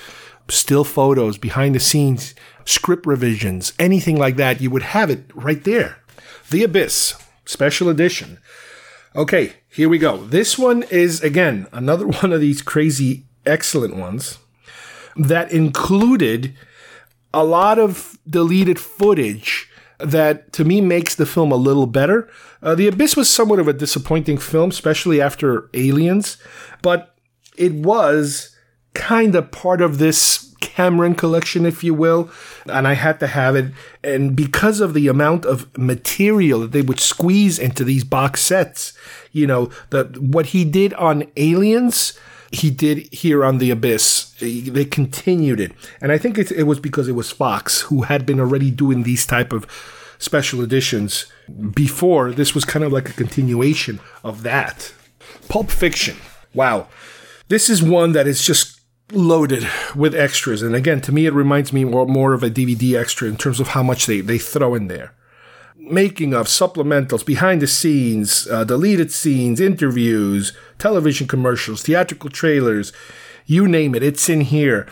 still 0.49 0.85
photos, 0.85 1.39
behind 1.39 1.75
the 1.75 1.81
scenes, 1.81 2.35
script 2.65 3.07
revisions, 3.07 3.73
anything 3.79 4.17
like 4.17 4.37
that, 4.37 4.61
you 4.61 4.71
would 4.71 4.83
have 4.83 5.11
it 5.11 5.25
right 5.35 5.63
there. 5.65 5.99
The 6.51 6.63
Abyss, 6.65 7.15
special 7.45 7.89
edition. 7.89 8.39
Okay, 9.15 9.55
here 9.69 9.89
we 9.89 9.99
go. 9.99 10.19
This 10.19 10.59
one 10.59 10.83
is, 10.85 11.23
again, 11.23 11.67
another 11.73 12.07
one 12.23 12.33
of 12.33 12.41
these 12.41 12.63
crazy, 12.63 13.27
excellent 13.45 13.97
ones 13.97 14.39
that 15.17 15.51
included 15.51 16.55
a 17.33 17.45
lot 17.45 17.79
of 17.79 18.19
deleted 18.29 18.79
footage 18.79 19.71
that 19.99 20.53
to 20.53 20.65
me 20.65 20.81
makes 20.81 21.15
the 21.15 21.27
film 21.27 21.51
a 21.51 21.57
little 21.57 21.87
better. 21.87 22.29
Uh, 22.63 22.75
the 22.75 22.89
Abyss 22.89 23.17
was 23.17 23.31
somewhat 23.31 23.59
of 23.59 23.69
a 23.69 23.73
disappointing 23.73 24.39
film, 24.39 24.71
especially 24.71 25.21
after 25.21 25.71
Aliens, 25.75 26.37
but 26.83 27.17
it 27.57 27.73
was 27.73 28.56
kind 28.97 29.35
of 29.35 29.51
part 29.53 29.81
of 29.81 29.99
this 29.99 30.55
Cameron 30.61 31.15
collection, 31.15 31.67
if 31.67 31.85
you 31.85 31.95
will, 31.95 32.31
and 32.67 32.89
I 32.89 32.95
had 32.95 33.21
to 33.21 33.27
have 33.27 33.55
it. 33.55 33.73
And 34.03 34.35
because 34.35 34.81
of 34.81 34.95
the 34.95 35.07
amount 35.07 35.45
of 35.45 35.77
material 35.77 36.61
that 36.61 36.73
they 36.73 36.83
would 36.83 36.99
squeeze 36.99 37.59
into 37.59 37.85
these 37.85 38.05
box 38.05 38.41
sets, 38.41 38.93
you 39.33 39.47
know, 39.47 39.71
the 39.91 40.05
what 40.19 40.47
he 40.47 40.65
did 40.65 40.95
on 40.95 41.25
Aliens, 41.37 42.19
he 42.51 42.71
did 42.71 43.13
here 43.13 43.45
on 43.45 43.59
The 43.59 43.71
Abyss. 43.71 44.35
They 44.41 44.85
continued 44.87 45.61
it, 45.61 45.73
and 46.01 46.11
I 46.11 46.19
think 46.19 46.39
it, 46.39 46.51
it 46.51 46.65
was 46.65 46.81
because 46.81 47.07
it 47.07 47.13
was 47.13 47.31
Fox 47.31 47.83
who 47.83 48.03
had 48.03 48.25
been 48.25 48.41
already 48.41 48.71
doing 48.71 49.03
these 49.03 49.27
type 49.27 49.53
of 49.53 49.67
special 50.19 50.63
editions 50.63 51.27
before. 51.75 52.33
This 52.33 52.55
was 52.55 52.65
kind 52.65 52.85
of 52.85 52.93
like 52.93 53.11
a 53.11 53.13
continuation 53.13 54.01
of 54.25 54.43
that. 54.43 54.93
Pulp 55.49 55.71
Fiction. 55.71 56.17
Wow. 56.55 56.89
This 57.49 57.69
is 57.69 57.83
one 57.83 58.13
that 58.13 58.27
is 58.27 58.43
just 58.43 58.76
loaded 59.13 59.67
with 59.95 60.15
extras. 60.15 60.63
And 60.63 60.75
again, 60.75 61.01
to 61.03 61.13
me, 61.13 61.27
it 61.27 61.33
reminds 61.33 61.73
me 61.73 61.85
more, 61.85 62.07
more 62.07 62.33
of 62.33 62.43
a 62.43 62.51
DVD 62.51 62.99
extra 62.99 63.29
in 63.29 63.37
terms 63.37 63.61
of 63.61 63.69
how 63.69 63.83
much 63.83 64.07
they, 64.07 64.21
they 64.21 64.39
throw 64.39 64.75
in 64.75 64.89
there. 64.89 65.15
Making 65.77 66.35
of 66.35 66.47
supplementals, 66.47 67.25
behind 67.25 67.63
the 67.63 67.67
scenes, 67.69 68.49
uh, 68.49 68.65
deleted 68.65 69.13
scenes, 69.13 69.61
interviews, 69.61 70.53
television 70.79 71.29
commercials, 71.29 71.83
theatrical 71.83 72.31
trailers, 72.31 72.93
you 73.49 73.69
name 73.69 73.95
it, 73.95 74.03
it's 74.03 74.29
in 74.29 74.41
here. 74.41 74.89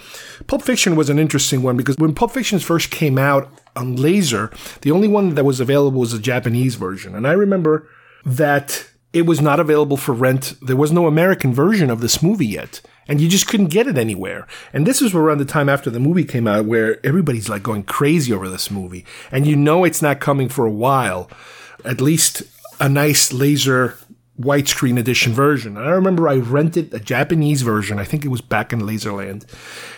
Pulp 0.46 0.62
Fiction 0.62 0.94
was 0.94 1.10
an 1.10 1.18
interesting 1.18 1.62
one 1.62 1.76
because 1.76 1.96
when 1.96 2.14
Pulp 2.14 2.30
Fiction 2.30 2.60
first 2.60 2.92
came 2.92 3.18
out 3.18 3.50
on 3.74 3.96
laser, 3.96 4.52
the 4.82 4.92
only 4.92 5.08
one 5.08 5.34
that 5.34 5.44
was 5.44 5.58
available 5.58 5.98
was 5.98 6.12
a 6.12 6.20
Japanese 6.20 6.76
version. 6.76 7.16
And 7.16 7.26
I 7.26 7.32
remember 7.32 7.88
that 8.24 8.86
it 9.12 9.26
was 9.26 9.40
not 9.40 9.58
available 9.58 9.96
for 9.96 10.12
rent. 10.12 10.54
There 10.62 10.76
was 10.76 10.92
no 10.92 11.08
American 11.08 11.52
version 11.52 11.90
of 11.90 12.00
this 12.00 12.22
movie 12.22 12.46
yet 12.46 12.80
and 13.08 13.20
you 13.20 13.28
just 13.28 13.46
couldn't 13.46 13.68
get 13.68 13.86
it 13.86 13.98
anywhere. 13.98 14.46
And 14.72 14.86
this 14.86 15.00
was 15.00 15.14
around 15.14 15.38
the 15.38 15.44
time 15.44 15.68
after 15.68 15.90
the 15.90 16.00
movie 16.00 16.24
came 16.24 16.46
out 16.46 16.64
where 16.64 17.04
everybody's 17.04 17.48
like 17.48 17.62
going 17.62 17.84
crazy 17.84 18.32
over 18.32 18.48
this 18.48 18.70
movie. 18.70 19.04
And 19.30 19.46
you 19.46 19.56
know 19.56 19.84
it's 19.84 20.02
not 20.02 20.20
coming 20.20 20.48
for 20.48 20.64
a 20.64 20.70
while. 20.70 21.30
At 21.84 22.00
least 22.00 22.42
a 22.80 22.88
nice 22.88 23.32
laser 23.32 23.96
widescreen 24.40 24.98
edition 24.98 25.32
version. 25.32 25.76
And 25.76 25.86
I 25.86 25.90
remember 25.90 26.28
I 26.28 26.36
rented 26.36 26.92
a 26.92 26.98
Japanese 26.98 27.62
version. 27.62 27.98
I 27.98 28.04
think 28.04 28.24
it 28.24 28.28
was 28.28 28.40
back 28.40 28.72
in 28.72 28.80
Laserland. 28.80 29.44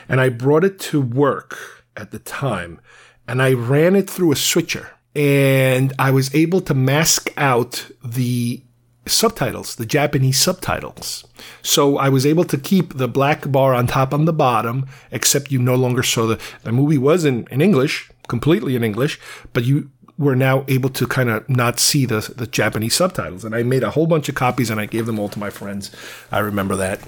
And 0.09 0.21
I 0.21 0.29
brought 0.29 0.65
it 0.65 0.79
to 0.81 1.01
work 1.01 1.85
at 1.97 2.11
the 2.11 2.19
time. 2.19 2.81
And 3.29 3.41
I 3.41 3.53
ran 3.53 3.97
it 3.97 4.11
through 4.11 4.33
a 4.33 4.37
switcher. 4.37 4.91
And 5.15 5.95
I 5.99 6.11
was 6.11 6.35
able 6.35 6.61
to 6.63 6.75
mask 6.75 7.33
out 7.39 7.89
the 8.05 8.63
subtitles, 9.07 9.77
the 9.77 9.87
Japanese 9.87 10.39
subtitles. 10.39 11.27
So 11.63 11.97
I 11.97 12.09
was 12.09 12.27
able 12.27 12.45
to 12.45 12.59
keep 12.59 12.95
the 12.95 13.09
black 13.09 13.51
bar 13.51 13.75
on 13.75 13.87
top 13.87 14.13
and 14.13 14.27
the 14.27 14.33
bottom, 14.33 14.87
except 15.11 15.53
you 15.53 15.59
no 15.61 15.75
longer 15.75 16.03
saw 16.03 16.27
the, 16.27 16.41
the 16.63 16.73
movie 16.73 16.99
was 16.99 17.25
in, 17.25 17.47
in 17.51 17.61
English, 17.61 18.11
completely 18.29 18.77
in 18.77 18.85
English, 18.85 19.21
but 19.53 19.65
you 19.65 19.91
were 20.19 20.37
now 20.37 20.65
able 20.69 20.89
to 20.89 21.07
kind 21.07 21.29
of 21.29 21.49
not 21.49 21.79
see 21.79 22.07
the, 22.07 22.33
the 22.37 22.47
Japanese 22.47 22.95
subtitles. 22.95 23.45
And 23.45 23.55
I 23.55 23.63
made 23.63 23.83
a 23.83 23.91
whole 23.91 24.07
bunch 24.07 24.29
of 24.29 24.35
copies 24.35 24.71
and 24.71 24.81
I 24.81 24.87
gave 24.87 25.07
them 25.07 25.19
all 25.19 25.29
to 25.29 25.39
my 25.39 25.51
friends. 25.51 25.91
I 26.33 26.39
remember 26.39 26.75
that. 26.77 27.01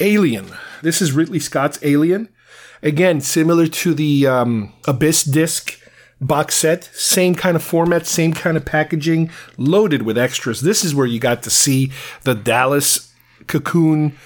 Alien. 0.00 0.50
This 0.82 1.00
is 1.00 1.12
Ridley 1.12 1.38
Scott's 1.38 1.78
Alien. 1.82 2.28
Again, 2.82 3.20
similar 3.20 3.68
to 3.68 3.94
the 3.94 4.26
um, 4.26 4.72
Abyss 4.88 5.22
disc 5.22 5.78
box 6.22 6.54
set, 6.54 6.84
same 6.94 7.34
kind 7.34 7.56
of 7.56 7.62
format, 7.62 8.06
same 8.06 8.32
kind 8.32 8.56
of 8.56 8.64
packaging, 8.64 9.30
loaded 9.58 10.02
with 10.02 10.16
extras. 10.16 10.62
This 10.62 10.84
is 10.84 10.94
where 10.94 11.06
you 11.06 11.18
got 11.18 11.42
to 11.42 11.50
see 11.50 11.92
the 12.22 12.34
Dallas 12.34 13.12
cocoon 13.46 14.16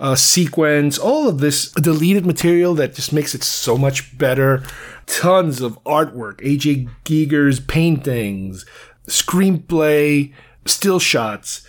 uh, 0.00 0.16
sequence, 0.16 0.98
all 0.98 1.28
of 1.28 1.38
this 1.38 1.70
deleted 1.72 2.26
material 2.26 2.74
that 2.74 2.94
just 2.94 3.12
makes 3.12 3.36
it 3.36 3.44
so 3.44 3.78
much 3.78 4.18
better. 4.18 4.64
Tons 5.06 5.60
of 5.60 5.82
artwork, 5.84 6.40
AJ 6.40 6.88
Giger's 7.04 7.60
paintings, 7.60 8.66
screenplay, 9.06 10.32
still 10.66 10.98
shots, 10.98 11.64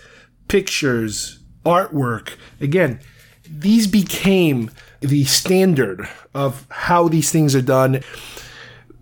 pictures, 0.48 1.38
artwork. 1.64 2.34
Again, 2.60 2.98
these 3.48 3.86
became 3.86 4.70
the 5.00 5.24
standard 5.24 6.08
of 6.34 6.66
how 6.70 7.08
these 7.08 7.30
things 7.30 7.54
are 7.54 7.62
done. 7.62 8.02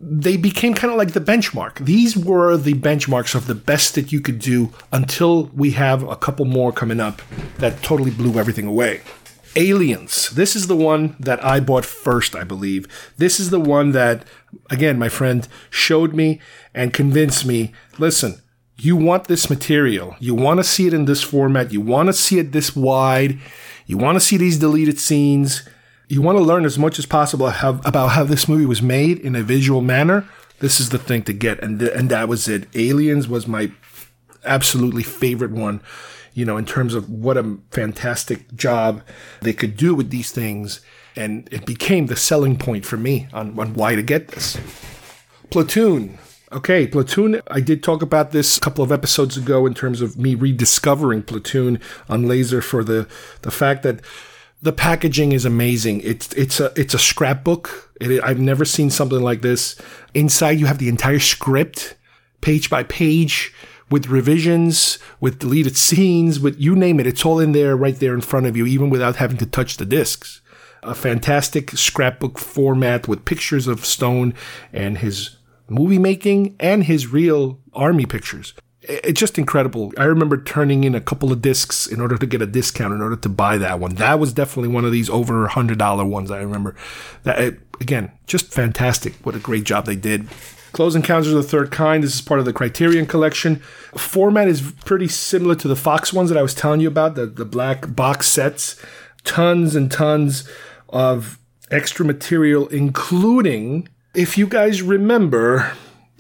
They 0.05 0.37
became 0.37 0.75
kind 0.75 0.91
of 0.91 0.99
like 0.99 1.13
the 1.13 1.21
benchmark. 1.21 1.79
These 1.79 2.17
were 2.17 2.57
the 2.57 2.75
benchmarks 2.75 3.37
of 3.37 3.47
the 3.47 3.55
best 3.55 3.95
that 3.95 4.11
you 4.11 4.21
could 4.21 4.41
do 4.41 4.73
until 4.91 5.45
we 5.55 5.71
have 5.73 6.03
a 6.03 6.17
couple 6.17 6.45
more 6.45 6.73
coming 6.73 6.99
up 6.99 7.23
that 7.59 7.83
totally 7.83 8.11
blew 8.11 8.39
everything 8.39 8.67
away. 8.67 9.01
Aliens. 9.55 10.31
This 10.31 10.57
is 10.57 10.67
the 10.67 10.77
one 10.77 11.15
that 11.21 11.45
I 11.45 11.61
bought 11.61 11.85
first, 11.85 12.35
I 12.35 12.43
believe. 12.43 12.89
This 13.19 13.39
is 13.39 13.51
the 13.51 13.61
one 13.61 13.93
that, 13.93 14.25
again, 14.71 14.99
my 14.99 15.09
friend 15.09 15.47
showed 15.71 16.15
me 16.15 16.41
and 16.75 16.93
convinced 16.93 17.47
me 17.47 17.73
listen, 17.99 18.43
you 18.79 18.97
want 18.97 19.29
this 19.29 19.49
material. 19.49 20.17
You 20.19 20.35
want 20.35 20.59
to 20.59 20.65
see 20.65 20.87
it 20.87 20.95
in 20.95 21.05
this 21.05 21.23
format. 21.23 21.73
You 21.73 21.81
want 21.81 22.09
to 22.09 22.13
see 22.13 22.39
it 22.39 22.53
this 22.53 22.75
wide. 22.75 23.39
You 23.87 23.99
want 23.99 24.17
to 24.17 24.21
see 24.21 24.37
these 24.37 24.59
deleted 24.59 24.99
scenes. 24.99 25.69
You 26.09 26.23
want 26.23 26.39
to 26.39 26.45
learn 26.45 26.65
as 26.65 26.79
much 26.79 26.99
as 26.99 27.07
possible 27.07 27.49
how, 27.51 27.81
about 27.85 28.09
how 28.09 28.25
this 28.25 28.49
movie 28.49 28.67
was 28.67 28.83
made 28.83 29.19
in 29.19 29.35
a 29.35 29.43
visual 29.43 29.81
manner. 29.81 30.29
This 30.61 30.79
is 30.79 30.91
the 30.91 30.99
thing 30.99 31.23
to 31.25 31.33
get. 31.33 31.63
And, 31.63 31.81
th- 31.81 31.93
and 31.95 32.11
that 32.11 32.29
was 32.29 32.49
it. 32.49 32.69
Aliens 32.75 33.29
was 33.29 33.47
my 33.47 33.73
absolutely 34.45 35.03
favorite 35.03 35.53
one 35.53 35.81
you 36.35 36.45
know, 36.45 36.57
in 36.57 36.65
terms 36.65 36.95
of 36.95 37.11
what 37.11 37.37
a 37.37 37.59
fantastic 37.71 38.55
job 38.55 39.03
they 39.41 39.53
could 39.53 39.77
do 39.77 39.95
with 39.95 40.11
these 40.11 40.33
things. 40.33 40.81
And 41.15 41.49
it 41.53 41.67
became 41.67 42.07
the 42.07 42.17
selling 42.17 42.57
point 42.57 42.87
for 42.87 42.97
me 42.97 43.29
on, 43.33 43.59
on 43.59 43.75
why 43.75 43.95
to 43.95 44.03
get 44.03 44.29
this. 44.29 44.59
Platoon. 45.51 46.19
Okay, 46.51 46.87
Platoon, 46.87 47.41
I 47.51 47.61
did 47.61 47.83
talk 47.83 48.03
about 48.03 48.31
this 48.31 48.59
a 48.59 48.61
couple 48.61 48.85
of 48.85 48.93
episodes 48.93 49.37
ago 49.37 49.67
in 49.67 49.75
terms 49.75 50.01
of 50.01 50.19
me 50.19 50.35
rediscovering 50.35 51.23
Platoon 51.23 51.81
on 52.09 52.29
Laser 52.29 52.61
for 52.61 52.85
the, 52.85 53.09
the 53.43 53.51
fact 53.51 53.83
that 53.83 54.01
the 54.63 54.73
packaging 54.73 55.33
is 55.33 55.45
amazing. 55.45 56.01
It's 56.03 56.33
it's 56.35 56.61
a 56.61 56.73
it's 56.77 56.95
a 56.95 56.99
scrapbook. 56.99 57.91
It, 58.01 58.23
I've 58.23 58.39
never 58.39 58.65
seen 58.65 58.91
something 58.91 59.21
like 59.21 59.43
this. 59.43 59.77
Inside 60.15 60.61
you 60.61 60.67
have 60.67 60.79
the 60.79 60.89
entire 60.89 61.19
script, 61.19 61.97
page 62.41 62.71
by 62.71 62.85
page 62.85 63.53
with 63.91 64.07
revisions, 64.07 64.99
with 65.21 65.41
deleted 65.41 65.77
scenes, 65.77 66.39
with 66.41 66.59
you 66.59 66.77
name 66.77 67.01
it. 67.01 67.07
It's 67.09 67.27
all 67.27 67.41
in 67.41 67.53
there 67.53 67.77
right 67.77 67.99
there 67.99 68.15
in 68.15 68.21
front 68.21 68.47
of 68.47 68.57
you, 68.57 68.65
even 68.65 68.89
without 68.89 69.17
having 69.17 69.37
to 69.39 69.47
touch 69.47 69.77
the 69.77 69.85
discs. 69.85 70.41
A 70.85 70.95
fantastic 70.95 71.73
scrapbook 71.73 72.39
format 72.39 73.07
with 73.07 73.25
pictures 73.25 73.67
of 73.67 73.85
Stone 73.85 74.35
and 74.73 74.99
his 74.99 75.37
movie 75.69 75.99
making 75.99 76.57
and 76.59 76.85
his 76.85 77.09
real 77.09 77.61
army 77.73 78.07
pictures. 78.07 78.55
It's 78.83 79.21
just 79.21 79.39
incredible. 79.39 79.93
I 79.97 80.05
remember 80.05 80.43
turning 80.43 80.83
in 80.83 80.95
a 80.95 81.01
couple 81.01 81.31
of 81.31 81.41
discs 81.41 81.87
in 81.87 82.01
order 82.01 82.19
to 82.19 82.27
get 82.27 82.43
a 82.43 82.47
discount 82.47 82.93
in 82.93 83.01
order 83.01 83.17
to 83.17 83.29
buy 83.29 83.57
that 83.59 83.79
one. 83.79 83.95
That 83.95 84.19
was 84.19 84.33
definitely 84.33 84.71
one 84.71 84.85
of 84.85 84.91
these 84.91 85.09
over 85.09 85.47
hundred 85.47 85.79
dollar 85.79 86.05
ones. 86.05 86.31
I 86.31 86.39
remember 86.39 86.75
that 87.23 87.59
again, 87.81 88.11
just 88.27 88.53
fantastic. 88.53 89.15
What 89.25 89.37
a 89.37 89.39
great 89.39 89.65
job 89.65 89.87
they 89.87 89.97
did. 89.97 90.29
Close 90.73 90.97
Encounters 90.97 91.29
of 91.29 91.35
the 91.35 91.49
Third 91.49 91.71
Kind. 91.71 92.03
This 92.03 92.15
is 92.15 92.23
part 92.23 92.41
of 92.41 92.47
the 92.47 92.53
Criterion 92.53 93.07
Collection. 93.07 93.57
Format 93.95 94.49
is 94.49 94.73
pretty 94.85 95.07
similar 95.07 95.55
to 95.57 95.69
the 95.69 95.77
Fox 95.77 96.13
ones 96.13 96.31
that 96.31 96.39
I 96.39 96.43
was 96.43 96.55
telling 96.55 96.81
you 96.81 96.89
about, 96.89 97.15
the, 97.15 97.27
the 97.27 97.45
black 97.45 97.95
box 97.95 98.29
sets. 98.29 98.83
Tons 99.23 99.77
and 99.77 99.93
tons 99.93 100.49
of 100.89 101.39
extra 101.71 102.05
material, 102.07 102.69
including, 102.69 103.89
if 104.15 104.39
you 104.39 104.47
guys 104.47 104.81
remember, 104.83 105.73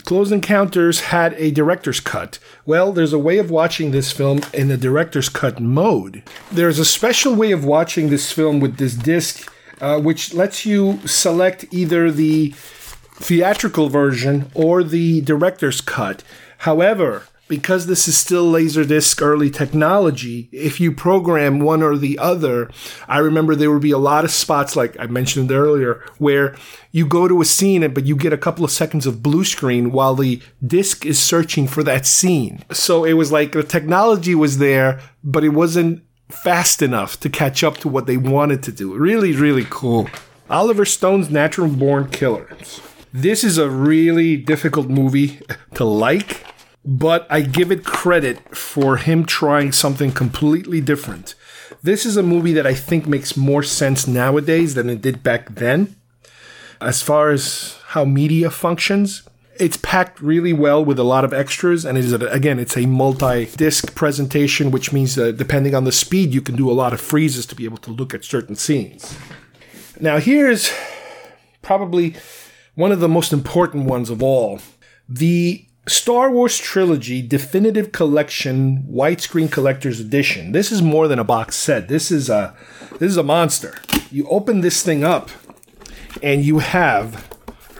Close 0.04 0.32
Encounters 0.32 1.00
had 1.00 1.34
a 1.34 1.50
director's 1.50 2.00
cut. 2.00 2.38
Well, 2.66 2.92
there's 2.92 3.12
a 3.12 3.18
way 3.18 3.38
of 3.38 3.50
watching 3.50 3.90
this 3.90 4.12
film 4.12 4.40
in 4.52 4.68
the 4.68 4.76
director's 4.76 5.28
cut 5.28 5.60
mode. 5.60 6.22
There's 6.50 6.78
a 6.78 6.84
special 6.84 7.34
way 7.34 7.52
of 7.52 7.64
watching 7.64 8.10
this 8.10 8.32
film 8.32 8.60
with 8.60 8.78
this 8.78 8.94
disc, 8.94 9.50
uh, 9.80 10.00
which 10.00 10.34
lets 10.34 10.66
you 10.66 10.98
select 11.06 11.64
either 11.70 12.10
the 12.10 12.50
theatrical 13.16 13.88
version 13.88 14.50
or 14.54 14.82
the 14.82 15.20
director's 15.20 15.80
cut. 15.80 16.24
However, 16.58 17.24
because 17.52 17.84
this 17.84 18.08
is 18.08 18.16
still 18.16 18.50
Laserdisc 18.50 19.20
early 19.20 19.50
technology, 19.50 20.48
if 20.52 20.80
you 20.80 20.90
program 20.90 21.60
one 21.60 21.82
or 21.82 21.98
the 21.98 22.18
other, 22.18 22.70
I 23.08 23.18
remember 23.18 23.54
there 23.54 23.70
would 23.70 23.82
be 23.82 23.90
a 23.90 23.98
lot 23.98 24.24
of 24.24 24.30
spots, 24.30 24.74
like 24.74 24.98
I 24.98 25.04
mentioned 25.04 25.52
earlier, 25.52 26.02
where 26.16 26.56
you 26.92 27.06
go 27.06 27.28
to 27.28 27.42
a 27.42 27.44
scene, 27.44 27.92
but 27.92 28.06
you 28.06 28.16
get 28.16 28.32
a 28.32 28.38
couple 28.38 28.64
of 28.64 28.70
seconds 28.70 29.04
of 29.04 29.22
blue 29.22 29.44
screen 29.44 29.92
while 29.92 30.14
the 30.14 30.40
disc 30.66 31.04
is 31.04 31.18
searching 31.18 31.68
for 31.68 31.82
that 31.82 32.06
scene. 32.06 32.64
So 32.72 33.04
it 33.04 33.12
was 33.12 33.30
like 33.30 33.52
the 33.52 33.62
technology 33.62 34.34
was 34.34 34.56
there, 34.56 34.98
but 35.22 35.44
it 35.44 35.50
wasn't 35.50 36.02
fast 36.30 36.80
enough 36.80 37.20
to 37.20 37.28
catch 37.28 37.62
up 37.62 37.76
to 37.78 37.88
what 37.90 38.06
they 38.06 38.16
wanted 38.16 38.62
to 38.62 38.72
do. 38.72 38.96
Really, 38.96 39.32
really 39.32 39.66
cool. 39.68 40.08
Oliver 40.48 40.86
Stone's 40.86 41.28
Natural 41.28 41.68
Born 41.68 42.08
Killers. 42.08 42.80
This 43.12 43.44
is 43.44 43.58
a 43.58 43.68
really 43.68 44.38
difficult 44.38 44.88
movie 44.88 45.42
to 45.74 45.84
like, 45.84 46.46
but 46.84 47.26
I 47.30 47.42
give 47.42 47.70
it 47.70 47.84
credit 47.84 48.56
for 48.56 48.96
him 48.96 49.24
trying 49.24 49.72
something 49.72 50.12
completely 50.12 50.80
different. 50.80 51.34
This 51.82 52.04
is 52.04 52.16
a 52.16 52.22
movie 52.22 52.52
that 52.52 52.66
I 52.66 52.74
think 52.74 53.06
makes 53.06 53.36
more 53.36 53.62
sense 53.62 54.06
nowadays 54.06 54.74
than 54.74 54.90
it 54.90 55.02
did 55.02 55.22
back 55.22 55.54
then. 55.54 55.96
As 56.80 57.02
far 57.02 57.30
as 57.30 57.78
how 57.88 58.04
media 58.04 58.50
functions, 58.50 59.22
it's 59.58 59.76
packed 59.76 60.20
really 60.20 60.52
well 60.52 60.84
with 60.84 60.98
a 60.98 61.04
lot 61.04 61.24
of 61.24 61.32
extras, 61.32 61.84
and 61.84 61.96
it 61.96 62.04
is 62.04 62.12
a, 62.12 62.26
again, 62.28 62.58
it's 62.58 62.76
a 62.76 62.86
multi-disc 62.86 63.94
presentation, 63.94 64.70
which 64.70 64.92
means 64.92 65.14
that 65.14 65.36
depending 65.36 65.74
on 65.74 65.84
the 65.84 65.92
speed, 65.92 66.34
you 66.34 66.42
can 66.42 66.56
do 66.56 66.70
a 66.70 66.72
lot 66.72 66.92
of 66.92 67.00
freezes 67.00 67.46
to 67.46 67.54
be 67.54 67.64
able 67.64 67.76
to 67.78 67.90
look 67.90 68.14
at 68.14 68.24
certain 68.24 68.56
scenes. 68.56 69.16
Now, 70.00 70.18
here's 70.18 70.72
probably 71.60 72.16
one 72.74 72.90
of 72.90 73.00
the 73.00 73.08
most 73.08 73.32
important 73.32 73.84
ones 73.84 74.10
of 74.10 74.22
all. 74.22 74.58
The 75.08 75.66
Star 75.88 76.30
Wars 76.30 76.58
Trilogy 76.58 77.22
Definitive 77.22 77.90
Collection 77.90 78.84
Widescreen 78.84 79.50
Collector's 79.50 79.98
Edition. 79.98 80.52
This 80.52 80.70
is 80.70 80.80
more 80.80 81.08
than 81.08 81.18
a 81.18 81.24
box 81.24 81.56
set. 81.56 81.88
This 81.88 82.12
is 82.12 82.30
a 82.30 82.54
this 83.00 83.10
is 83.10 83.16
a 83.16 83.24
monster. 83.24 83.78
You 84.10 84.28
open 84.28 84.60
this 84.60 84.82
thing 84.84 85.02
up 85.02 85.30
and 86.22 86.44
you 86.44 86.60
have 86.60 87.28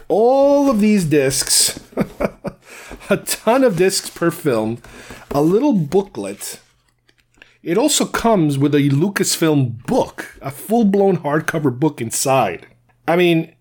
all 0.09 0.69
of 0.69 0.81
these 0.81 1.05
discs, 1.05 1.79
a 3.09 3.17
ton 3.17 3.63
of 3.63 3.77
discs 3.77 4.09
per 4.09 4.31
film, 4.31 4.81
a 5.31 5.41
little 5.41 5.73
booklet. 5.73 6.59
It 7.61 7.77
also 7.77 8.05
comes 8.05 8.57
with 8.57 8.75
a 8.75 8.89
Lucasfilm 8.89 9.85
book, 9.85 10.37
a 10.41 10.51
full-blown 10.51 11.19
hardcover 11.19 11.79
book 11.79 12.01
inside. 12.01 12.67
I 13.07 13.15
mean, 13.15 13.55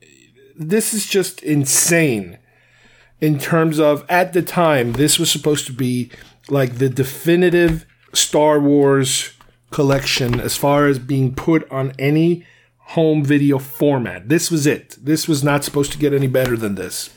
this 0.57 0.93
is 0.93 1.07
just 1.07 1.40
insane 1.45 2.38
in 3.22 3.38
terms 3.38 3.78
of 3.78 4.04
at 4.08 4.32
the 4.34 4.42
time 4.42 4.94
this 4.94 5.18
was 5.18 5.30
supposed 5.30 5.64
to 5.64 5.72
be 5.72 6.10
like 6.50 6.74
the 6.74 6.88
definitive 6.88 7.86
Star 8.12 8.60
Wars 8.60 9.32
collection 9.70 10.40
as 10.40 10.56
far 10.56 10.88
as 10.88 10.98
being 10.98 11.34
put 11.34 11.70
on 11.70 11.92
any 11.98 12.44
home 12.78 13.24
video 13.24 13.58
format. 13.58 14.28
This 14.28 14.50
was 14.50 14.66
it. 14.66 14.98
This 15.00 15.26
was 15.26 15.42
not 15.42 15.64
supposed 15.64 15.92
to 15.92 15.98
get 15.98 16.12
any 16.12 16.26
better 16.26 16.56
than 16.56 16.74
this. 16.74 17.10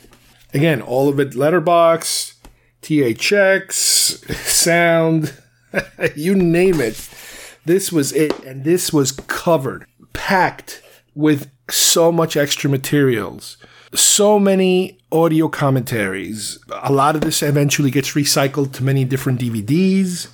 Again, 0.54 0.82
all 0.82 1.10
of 1.10 1.20
it 1.20 1.36
letterbox, 1.36 2.36
THX, 2.82 4.34
sound, 4.46 5.34
you 6.16 6.36
name 6.36 6.80
it. 6.80 7.10
This 7.66 7.92
was 7.92 8.14
it 8.14 8.38
and 8.44 8.64
this 8.64 8.94
was 8.94 9.12
covered, 9.12 9.88
packed 10.14 10.84
with 11.16 11.50
so 11.70 12.12
much 12.12 12.38
extra 12.38 12.70
materials, 12.70 13.58
so 13.96 14.40
many 14.40 14.98
audio 15.12 15.48
commentaries. 15.48 16.60
A 16.84 16.92
lot 16.92 17.16
of 17.16 17.22
this 17.22 17.42
eventually 17.42 17.92
gets 17.92 18.14
recycled 18.14 18.74
to 18.74 18.84
many 18.84 19.04
different 19.06 19.40
DVDs. 19.40 20.30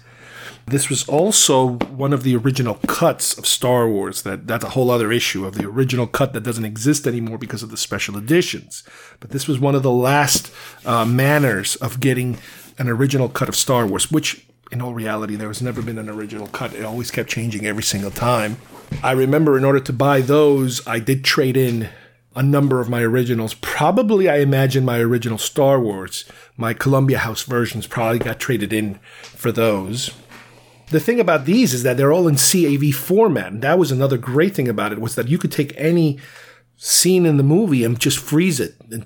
This 0.68 0.90
was 0.90 1.08
also 1.08 1.74
one 1.74 2.14
of 2.14 2.24
the 2.24 2.36
original 2.36 2.76
cuts 2.88 3.38
of 3.38 3.46
Star 3.46 3.90
Wars. 3.90 4.22
That 4.22 4.48
that's 4.48 4.64
a 4.64 4.70
whole 4.70 4.92
other 4.92 5.12
issue 5.12 5.46
of 5.46 5.56
the 5.56 5.66
original 5.66 6.08
cut 6.08 6.34
that 6.34 6.44
doesn't 6.44 6.66
exist 6.66 7.08
anymore 7.08 7.38
because 7.38 7.64
of 7.64 7.72
the 7.72 7.78
special 7.78 8.18
editions. 8.18 8.84
But 9.20 9.32
this 9.32 9.48
was 9.48 9.60
one 9.60 9.76
of 9.76 9.84
the 9.84 9.92
last 9.92 10.54
uh, 10.86 11.06
manners 11.06 11.76
of 11.78 12.00
getting 12.00 12.38
an 12.78 12.88
original 12.88 13.28
cut 13.28 13.50
of 13.50 13.56
Star 13.56 13.86
Wars, 13.86 14.12
which 14.12 14.46
in 14.72 14.82
all 14.82 14.94
reality, 14.94 15.36
there 15.36 15.50
has 15.50 15.62
never 15.62 15.82
been 15.82 15.98
an 15.98 16.10
original 16.10 16.48
cut. 16.48 16.74
It 16.74 16.86
always 16.86 17.12
kept 17.12 17.30
changing 17.30 17.66
every 17.66 17.84
single 17.84 18.12
time. 18.12 18.58
I 19.04 19.12
remember 19.12 19.58
in 19.58 19.66
order 19.66 19.82
to 19.82 19.94
buy 19.94 20.22
those, 20.22 20.86
I 20.88 21.00
did 21.00 21.26
trade 21.26 21.58
in 21.58 21.90
a 22.36 22.44
number 22.44 22.80
of 22.80 22.90
my 22.90 23.02
originals. 23.02 23.54
Probably, 23.56 24.30
I 24.30 24.38
imagine 24.38 24.86
my 24.86 25.00
original 25.00 25.38
Star 25.38 25.80
Wars, 25.80 26.26
my 26.58 26.74
Columbia 26.74 27.20
House 27.20 27.44
versions 27.44 27.88
probably 27.88 28.20
got 28.20 28.40
traded 28.40 28.72
in 28.72 28.96
for 29.22 29.52
those. 29.52 30.12
The 30.90 31.00
thing 31.00 31.20
about 31.20 31.46
these 31.46 31.74
is 31.74 31.84
that 31.84 31.98
they're 31.98 32.12
all 32.12 32.28
in 32.28 32.36
CAV 32.36 32.94
format. 32.94 33.54
And 33.54 33.62
that 33.62 33.80
was 33.80 33.92
another 33.92 34.18
great 34.18 34.54
thing 34.54 34.68
about 34.68 34.92
it 34.92 35.00
was 35.00 35.16
that 35.16 35.30
you 35.30 35.38
could 35.38 35.52
take 35.52 35.74
any 35.78 36.20
scene 36.78 37.26
in 37.26 37.38
the 37.38 37.44
movie 37.44 37.84
and 37.84 38.00
just 38.00 38.18
freeze 38.18 38.60
it. 38.60 38.76
And 38.92 39.06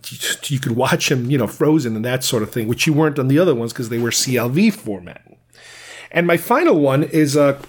you 0.50 0.60
could 0.60 0.76
watch 0.76 1.10
them, 1.10 1.30
you 1.30 1.38
know, 1.38 1.48
frozen 1.48 1.96
and 1.96 2.06
that 2.06 2.24
sort 2.24 2.42
of 2.42 2.52
thing, 2.52 2.68
which 2.68 2.88
you 2.88 2.94
weren't 2.94 3.20
on 3.20 3.28
the 3.28 3.38
other 3.38 3.54
ones 3.54 3.74
because 3.74 3.90
they 3.90 4.00
were 4.00 4.10
CLV 4.10 4.74
format. 4.74 5.35
And 6.16 6.26
my 6.26 6.38
final 6.38 6.80
one 6.80 7.03
is, 7.03 7.36
uh, 7.36 7.61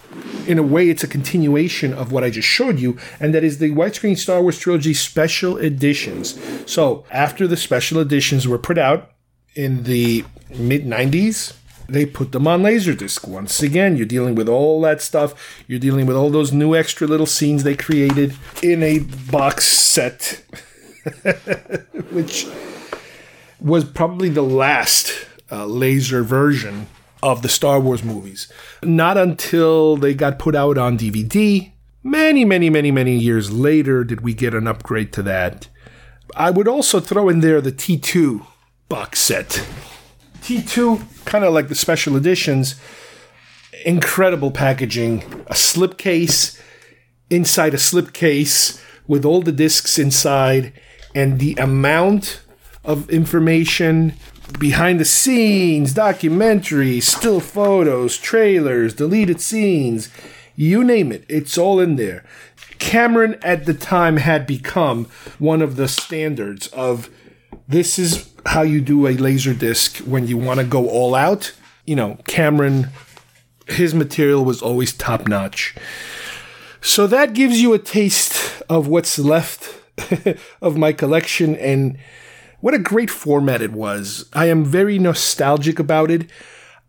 in 0.47 0.57
a 0.57 0.63
way, 0.63 0.89
it's 0.89 1.03
a 1.03 1.09
continuation 1.09 1.93
of 1.93 2.13
what 2.13 2.23
I 2.23 2.31
just 2.31 2.47
showed 2.47 2.79
you, 2.79 2.97
and 3.19 3.35
that 3.35 3.43
is 3.43 3.59
the 3.59 3.73
widescreen 3.73 4.17
Star 4.17 4.41
Wars 4.41 4.57
trilogy 4.57 4.95
special 4.95 5.59
editions. 5.59 6.39
So 6.65 7.05
after 7.11 7.49
the 7.49 7.57
special 7.57 7.99
editions 7.99 8.47
were 8.47 8.57
put 8.59 8.79
out 8.79 9.11
in 9.57 9.83
the 9.83 10.25
mid 10.51 10.87
90s, 10.87 11.57
they 11.89 12.07
put 12.07 12.31
them 12.31 12.47
on 12.47 12.63
Laserdisc. 12.63 13.27
Once 13.27 13.63
again, 13.63 13.97
you're 13.97 14.07
dealing 14.07 14.37
with 14.37 14.49
all 14.49 14.81
that 14.83 15.03
stuff. 15.03 15.35
You're 15.67 15.81
dealing 15.81 16.07
with 16.07 16.17
all 16.17 16.31
those 16.31 16.53
new 16.53 16.77
extra 16.77 17.09
little 17.09 17.27
scenes 17.27 17.65
they 17.65 17.75
created 17.75 18.37
in 18.63 18.81
a 18.85 19.01
box 19.01 19.67
set, 19.67 20.45
which 22.13 22.47
was 23.61 23.85
probably 23.85 24.29
the 24.29 24.43
last 24.43 25.27
uh, 25.51 25.67
laser 25.67 26.23
version 26.23 26.87
of 27.23 27.43
the 27.43 27.49
Star 27.49 27.81
Wars 27.81 28.03
movies. 28.03 28.51
Not 28.83 29.17
until 29.17 29.97
they 29.97 30.15
got 30.15 30.39
put 30.39 30.55
out 30.55 30.79
on 30.79 30.99
DVD, 30.99 31.73
many, 32.03 32.45
many, 32.45 32.71
many, 32.71 32.91
many 32.91 33.17
years 33.17 33.51
later, 33.51 34.05
did 34.05 34.21
we 34.21 34.35
get 34.35 34.55
an 34.55 34.67
upgrade 34.67 35.13
to 35.15 35.23
that. 35.23 35.69
I 36.35 36.51
would 36.51 36.69
also 36.69 37.01
throw 37.01 37.29
in 37.29 37.41
there 37.41 37.61
the 37.61 37.73
T2 37.73 38.47
box 38.89 39.21
set. 39.21 39.67
T2, 40.41 41.25
kind 41.25 41.45
of 41.45 41.53
like 41.53 41.69
the 41.69 41.75
special 41.75 42.17
editions, 42.17 42.77
incredible 43.85 44.51
packaging, 44.51 45.23
a 45.47 45.55
slipcase 45.55 46.61
inside 47.31 47.75
a 47.75 47.79
slipcase 47.79 48.83
with 49.07 49.25
all 49.25 49.43
the 49.43 49.53
discs 49.53 49.99
inside, 49.99 50.73
and 51.15 51.39
the 51.39 51.55
amount 51.55 52.43
of 52.85 53.09
information 53.11 54.15
behind 54.59 55.01
the 55.01 55.05
scenes, 55.05 55.95
documentaries, 55.95 57.03
still 57.03 57.41
photos, 57.41 58.17
trailers, 58.17 58.95
deleted 58.95 59.41
scenes, 59.41 60.09
you 60.55 60.83
name 60.83 61.13
it, 61.13 61.25
it's 61.29 61.59
all 61.59 61.81
in 61.81 61.97
there. 61.97 62.25
Cameron 62.79 63.39
at 63.43 63.67
the 63.67 63.75
time 63.75 64.19
had 64.19 64.47
become 64.47 65.07
one 65.39 65.63
of 65.63 65.77
the 65.77 65.89
standards 65.89 66.67
of 66.69 67.11
this 67.69 67.99
is 67.99 68.31
how 68.47 68.63
you 68.63 68.81
do 68.81 69.07
a 69.07 69.15
laser 69.15 69.55
disc 69.55 69.99
when 69.99 70.27
you 70.27 70.37
want 70.37 70.61
to 70.61 70.67
go 70.67 70.89
all 70.89 71.15
out. 71.15 71.53
You 71.85 71.97
know, 71.97 72.19
Cameron, 72.27 72.89
his 73.67 73.95
material 73.95 74.45
was 74.45 74.63
always 74.63 74.93
top 74.93 75.27
notch. 75.27 75.75
So 76.81 77.07
that 77.09 77.33
gives 77.33 77.61
you 77.61 77.75
a 77.75 77.79
taste 77.79 78.63
of 78.69 78.87
what's 78.87 79.19
left 79.19 79.81
of 80.63 80.77
my 80.77 80.93
collection 80.93 81.57
and 81.57 81.99
what 82.61 82.75
a 82.75 82.79
great 82.79 83.11
format 83.11 83.63
it 83.63 83.73
was. 83.73 84.29
I 84.33 84.47
am 84.47 84.65
very 84.65 84.99
nostalgic 84.99 85.79
about 85.79 86.11
it. 86.11 86.31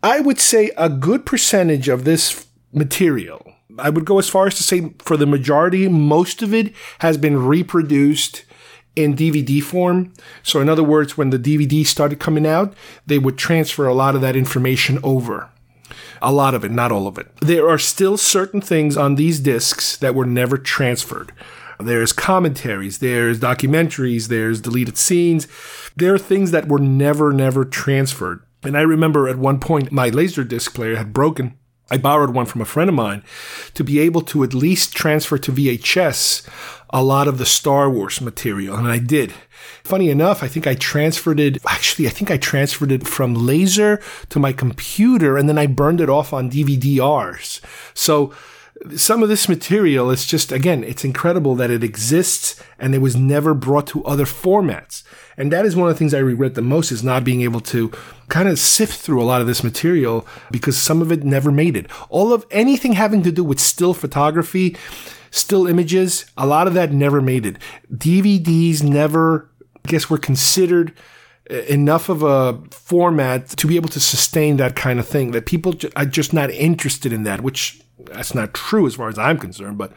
I 0.04 0.20
would 0.20 0.40
say 0.40 0.72
a 0.78 0.90
good 0.90 1.26
percentage 1.26 1.90
of 1.90 2.04
this 2.04 2.46
material, 2.72 3.54
I 3.80 3.90
would 3.90 4.06
go 4.06 4.20
as 4.20 4.30
far 4.30 4.48
as 4.48 4.56
to 4.56 4.64
say 4.64 4.94
for 5.00 5.18
the 5.18 5.26
majority, 5.26 5.88
most 5.88 6.42
of 6.42 6.54
it 6.54 6.74
has 7.00 7.18
been 7.18 7.46
reproduced 7.46 8.44
in 8.96 9.16
DVD 9.16 9.62
form. 9.62 10.14
So, 10.42 10.60
in 10.60 10.70
other 10.70 10.84
words, 10.84 11.18
when 11.18 11.30
the 11.30 11.40
DVD 11.40 11.86
started 11.86 12.20
coming 12.20 12.48
out, 12.48 12.74
they 13.06 13.20
would 13.20 13.38
transfer 13.38 13.86
a 13.86 13.94
lot 13.94 14.16
of 14.16 14.22
that 14.22 14.36
information 14.36 15.00
over. 15.04 15.50
A 16.22 16.32
lot 16.32 16.56
of 16.56 16.66
it, 16.66 16.72
not 16.72 16.92
all 16.92 17.08
of 17.08 17.18
it. 17.20 17.28
There 17.42 17.70
are 17.70 17.78
still 17.78 18.18
certain 18.18 18.60
things 18.60 18.98
on 18.98 19.16
these 19.16 19.40
discs 19.40 19.96
that 19.98 20.16
were 20.16 20.26
never 20.26 20.58
transferred. 20.58 21.32
There's 21.80 22.14
commentaries, 22.14 23.00
there's 23.00 23.40
documentaries, 23.40 24.28
there's 24.28 24.62
deleted 24.62 24.98
scenes. 24.98 25.48
There 25.96 26.14
are 26.14 26.20
things 26.20 26.52
that 26.52 26.68
were 26.68 26.80
never, 26.80 27.32
never 27.32 27.66
transferred. 27.66 28.44
And 28.64 28.78
I 28.78 28.82
remember 28.82 29.28
at 29.28 29.38
one 29.38 29.60
point 29.60 29.92
my 29.92 30.10
Laserdisc 30.10 30.74
player 30.74 30.96
had 30.96 31.14
broken. 31.14 31.58
I 31.90 31.98
borrowed 31.98 32.32
one 32.32 32.46
from 32.46 32.62
a 32.62 32.66
friend 32.66 32.90
of 32.90 32.96
mine 32.96 33.24
to 33.74 33.84
be 33.84 34.00
able 34.00 34.22
to 34.22 34.44
at 34.44 34.54
least 34.54 34.96
transfer 34.96 35.38
to 35.38 35.52
VHS 35.52 36.48
a 36.90 37.04
lot 37.04 37.28
of 37.28 37.38
the 37.38 37.46
Star 37.46 37.90
Wars 37.90 38.22
material, 38.22 38.76
and 38.76 38.88
I 38.88 38.98
did. 38.98 39.34
Funny 39.84 40.10
enough, 40.10 40.44
I 40.44 40.48
think 40.48 40.68
I 40.68 40.76
transferred 40.76 41.40
it. 41.40 41.58
Actually, 41.66 42.08
I 42.08 42.12
think 42.12 42.32
I 42.32 42.38
transferred 42.38 42.92
it 42.92 43.08
from 43.08 43.34
laser 43.34 44.02
to 44.30 44.40
my 44.40 44.54
computer, 44.54 45.38
and 45.38 45.48
then 45.48 45.58
I 45.58 45.68
burned 45.68 46.02
it 46.02 46.10
off 46.10 46.34
on 46.34 46.50
DVD-Rs. 46.50 47.62
So 47.94 48.34
some 48.96 49.24
of 49.24 49.30
this 49.30 49.50
material 49.50 50.12
is 50.12 50.26
just 50.26 50.52
again 50.52 50.84
it's 50.84 51.04
incredible 51.04 51.56
that 51.56 51.72
it 51.72 51.84
exists 51.84 52.62
and 52.80 52.94
it 52.94 53.00
was 53.00 53.16
never 53.16 53.54
brought 53.54 53.88
to 53.88 54.04
other 54.06 54.26
formats. 54.26 55.04
And 55.40 55.52
that 55.52 55.66
is 55.66 55.76
one 55.76 55.88
of 55.88 55.94
the 55.94 56.00
things 56.00 56.14
i 56.14 56.20
regret 56.20 56.56
the 56.56 56.62
most 56.62 56.92
is 56.92 57.04
not 57.04 57.24
being 57.24 57.42
able 57.42 57.60
to 57.62 57.92
kind 58.28 58.50
of 58.50 58.60
sift 58.60 59.00
through 59.00 59.22
a 59.22 59.26
lot 59.26 59.42
of 59.42 59.48
this 59.48 59.64
material 59.64 60.28
because 60.52 60.78
some 60.78 61.02
of 61.02 61.12
it 61.12 61.24
never 61.24 61.52
made 61.52 61.76
it. 61.76 61.90
All 62.10 62.34
of 62.34 62.46
anything 62.52 62.94
having 62.94 63.24
to 63.24 63.32
do 63.32 63.44
with 63.44 63.60
still 63.60 63.94
photography 63.94 64.76
still 65.32 65.68
images 65.68 66.26
a 66.38 66.48
lot 66.48 66.68
of 66.68 66.74
that 66.74 66.92
never 66.92 67.22
made 67.22 67.46
it. 67.46 67.58
Dvds 67.94 68.84
never 68.84 69.50
i 69.86 69.90
guess 69.90 70.10
were 70.10 70.18
considered 70.18 70.94
uh, 71.50 71.56
enough 71.70 72.10
of 72.10 72.24
a 72.24 72.60
format 72.72 73.48
to 73.50 73.68
be 73.68 73.76
able 73.76 73.90
to 73.90 74.00
sustain 74.00 74.58
that 74.58 74.76
kind 74.76 75.00
of 75.00 75.08
thing 75.08 75.32
that 75.32 75.46
people 75.46 75.74
are 75.96 76.06
just 76.06 76.34
not 76.34 76.52
interested 76.52 77.14
in 77.14 77.24
that 77.24 77.42
which 77.42 77.82
that's 78.00 78.36
not 78.36 78.54
true 78.54 78.88
as 78.88 78.96
far 78.96 79.10
as 79.10 79.18
I'm 79.18 79.38
concerned, 79.38 79.78
but 79.78 79.92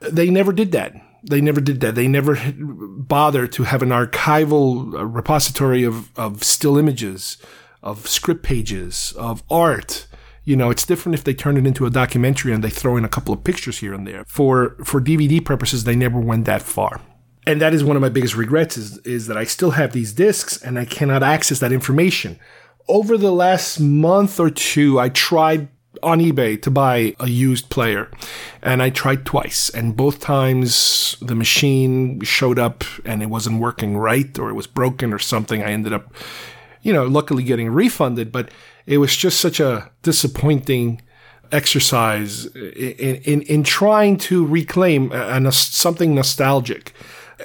they 0.00 0.30
never 0.30 0.52
did 0.52 0.72
that. 0.72 0.94
They 1.22 1.40
never 1.40 1.60
did 1.60 1.80
that. 1.80 1.94
They 1.94 2.08
never 2.08 2.36
bothered 2.56 3.52
to 3.52 3.62
have 3.64 3.82
an 3.82 3.90
archival 3.90 4.94
uh, 4.94 5.06
repository 5.06 5.84
of, 5.84 6.16
of 6.18 6.42
still 6.42 6.76
images, 6.76 7.36
of 7.82 8.08
script 8.08 8.42
pages, 8.42 9.12
of 9.16 9.42
art. 9.48 10.06
You 10.44 10.56
know, 10.56 10.70
it's 10.70 10.84
different 10.84 11.14
if 11.14 11.22
they 11.22 11.34
turn 11.34 11.56
it 11.56 11.66
into 11.66 11.86
a 11.86 11.90
documentary 11.90 12.52
and 12.52 12.64
they 12.64 12.70
throw 12.70 12.96
in 12.96 13.04
a 13.04 13.08
couple 13.08 13.32
of 13.32 13.44
pictures 13.44 13.78
here 13.78 13.94
and 13.94 14.06
there. 14.06 14.24
For 14.26 14.76
for 14.84 15.00
DVD 15.00 15.44
purposes, 15.44 15.84
they 15.84 15.94
never 15.94 16.18
went 16.18 16.46
that 16.46 16.62
far. 16.62 17.00
And 17.46 17.60
that 17.60 17.74
is 17.74 17.82
one 17.84 17.96
of 17.96 18.02
my 18.02 18.08
biggest 18.08 18.36
regrets 18.36 18.76
is, 18.76 18.98
is 18.98 19.26
that 19.26 19.36
I 19.36 19.44
still 19.44 19.72
have 19.72 19.92
these 19.92 20.12
discs 20.12 20.62
and 20.62 20.78
I 20.78 20.84
cannot 20.84 21.22
access 21.22 21.58
that 21.58 21.72
information. 21.72 22.38
Over 22.88 23.16
the 23.16 23.32
last 23.32 23.80
month 23.80 24.38
or 24.38 24.50
two, 24.50 24.98
I 24.98 25.08
tried 25.08 25.68
on 26.02 26.18
eBay 26.18 26.60
to 26.62 26.70
buy 26.70 27.14
a 27.20 27.28
used 27.28 27.68
player. 27.68 28.10
And 28.62 28.82
I 28.82 28.90
tried 28.90 29.24
twice, 29.24 29.70
and 29.70 29.96
both 29.96 30.20
times 30.20 31.16
the 31.20 31.34
machine 31.34 32.20
showed 32.22 32.58
up 32.58 32.84
and 33.04 33.22
it 33.22 33.26
wasn't 33.30 33.60
working 33.60 33.96
right 33.96 34.38
or 34.38 34.50
it 34.50 34.54
was 34.54 34.66
broken 34.66 35.12
or 35.12 35.18
something. 35.18 35.62
I 35.62 35.72
ended 35.72 35.92
up, 35.92 36.14
you 36.82 36.92
know, 36.92 37.04
luckily 37.04 37.42
getting 37.42 37.70
refunded, 37.70 38.32
but 38.32 38.50
it 38.86 38.98
was 38.98 39.16
just 39.16 39.40
such 39.40 39.60
a 39.60 39.90
disappointing 40.02 41.02
exercise 41.52 42.46
in, 42.46 43.16
in, 43.16 43.42
in 43.42 43.62
trying 43.62 44.16
to 44.16 44.44
reclaim 44.44 45.12
a, 45.12 45.46
a, 45.46 45.52
something 45.52 46.14
nostalgic. 46.14 46.94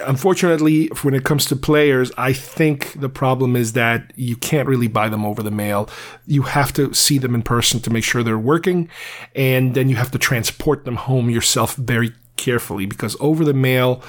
Unfortunately, 0.06 0.88
when 1.02 1.14
it 1.14 1.24
comes 1.24 1.46
to 1.46 1.56
players, 1.56 2.12
I 2.18 2.34
think 2.34 3.00
the 3.00 3.10
problem 3.10 3.56
is 3.56 3.74
that 3.74 4.12
you 4.16 4.36
can't 4.36 4.68
really 4.68 4.88
buy 4.88 5.10
them 5.10 5.26
over 5.26 5.42
the 5.42 5.52
mail. 5.52 5.90
You 6.26 6.44
have 6.44 6.74
to 6.74 6.94
see 6.94 7.18
them 7.18 7.36
in 7.36 7.42
person 7.42 7.80
to 7.82 7.90
make 7.90 8.04
sure 8.04 8.24
they're 8.24 8.38
working, 8.38 8.90
and 9.36 9.74
then 9.76 9.90
you 9.90 9.96
have 9.96 10.12
to 10.12 10.18
transport 10.18 10.86
them 10.86 10.96
home 10.96 11.30
yourself 11.30 11.76
very 11.76 12.14
carefully 12.36 12.86
because 12.86 13.18
over 13.20 13.44
the 13.44 13.54
mail, 13.54 14.04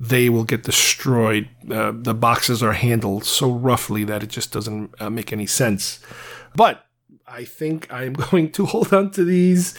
they 0.00 0.28
will 0.28 0.44
get 0.44 0.64
destroyed. 0.64 1.48
Uh, 1.70 1.92
the 1.94 2.14
boxes 2.14 2.62
are 2.62 2.72
handled 2.72 3.24
so 3.24 3.50
roughly 3.50 4.04
that 4.04 4.22
it 4.22 4.28
just 4.28 4.52
doesn't 4.52 4.94
uh, 5.00 5.10
make 5.10 5.32
any 5.32 5.46
sense. 5.46 6.00
But 6.54 6.84
I 7.26 7.44
think 7.44 7.92
I'm 7.92 8.12
going 8.30 8.50
to 8.52 8.66
hold 8.66 8.92
on 8.92 9.10
to 9.12 9.24
these. 9.24 9.74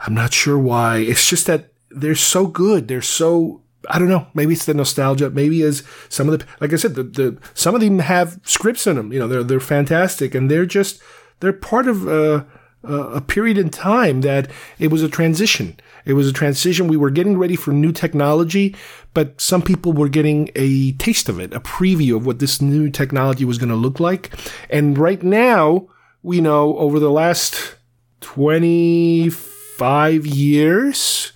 I'm 0.00 0.14
not 0.14 0.32
sure 0.32 0.58
why. 0.58 0.98
It's 0.98 1.28
just 1.28 1.46
that 1.46 1.72
they're 1.90 2.14
so 2.14 2.46
good. 2.46 2.88
They're 2.88 3.02
so 3.02 3.61
I 3.88 3.98
don't 3.98 4.08
know. 4.08 4.26
Maybe 4.34 4.54
it's 4.54 4.66
the 4.66 4.74
nostalgia. 4.74 5.30
Maybe 5.30 5.62
as 5.62 5.82
some 6.08 6.28
of 6.28 6.38
the, 6.38 6.46
like 6.60 6.72
I 6.72 6.76
said, 6.76 6.94
the, 6.94 7.02
the 7.02 7.38
some 7.54 7.74
of 7.74 7.80
them 7.80 7.98
have 7.98 8.40
scripts 8.44 8.86
in 8.86 8.96
them. 8.96 9.12
You 9.12 9.18
know, 9.18 9.28
they're 9.28 9.44
they're 9.44 9.60
fantastic, 9.60 10.34
and 10.34 10.50
they're 10.50 10.66
just 10.66 11.02
they're 11.40 11.52
part 11.52 11.88
of 11.88 12.06
a, 12.06 12.46
a 12.84 13.20
period 13.20 13.58
in 13.58 13.70
time 13.70 14.20
that 14.22 14.50
it 14.78 14.88
was 14.88 15.02
a 15.02 15.08
transition. 15.08 15.76
It 16.04 16.14
was 16.14 16.28
a 16.28 16.32
transition. 16.32 16.88
We 16.88 16.96
were 16.96 17.10
getting 17.10 17.38
ready 17.38 17.54
for 17.56 17.72
new 17.72 17.92
technology, 17.92 18.74
but 19.14 19.40
some 19.40 19.62
people 19.62 19.92
were 19.92 20.08
getting 20.08 20.50
a 20.56 20.90
taste 20.92 21.28
of 21.28 21.38
it, 21.38 21.54
a 21.54 21.60
preview 21.60 22.16
of 22.16 22.26
what 22.26 22.40
this 22.40 22.60
new 22.60 22.90
technology 22.90 23.44
was 23.44 23.58
going 23.58 23.68
to 23.68 23.76
look 23.76 24.00
like. 24.00 24.32
And 24.68 24.98
right 24.98 25.22
now, 25.22 25.86
we 26.22 26.40
know 26.40 26.76
over 26.78 26.98
the 26.98 27.10
last 27.10 27.76
25 28.20 30.26
years, 30.26 31.32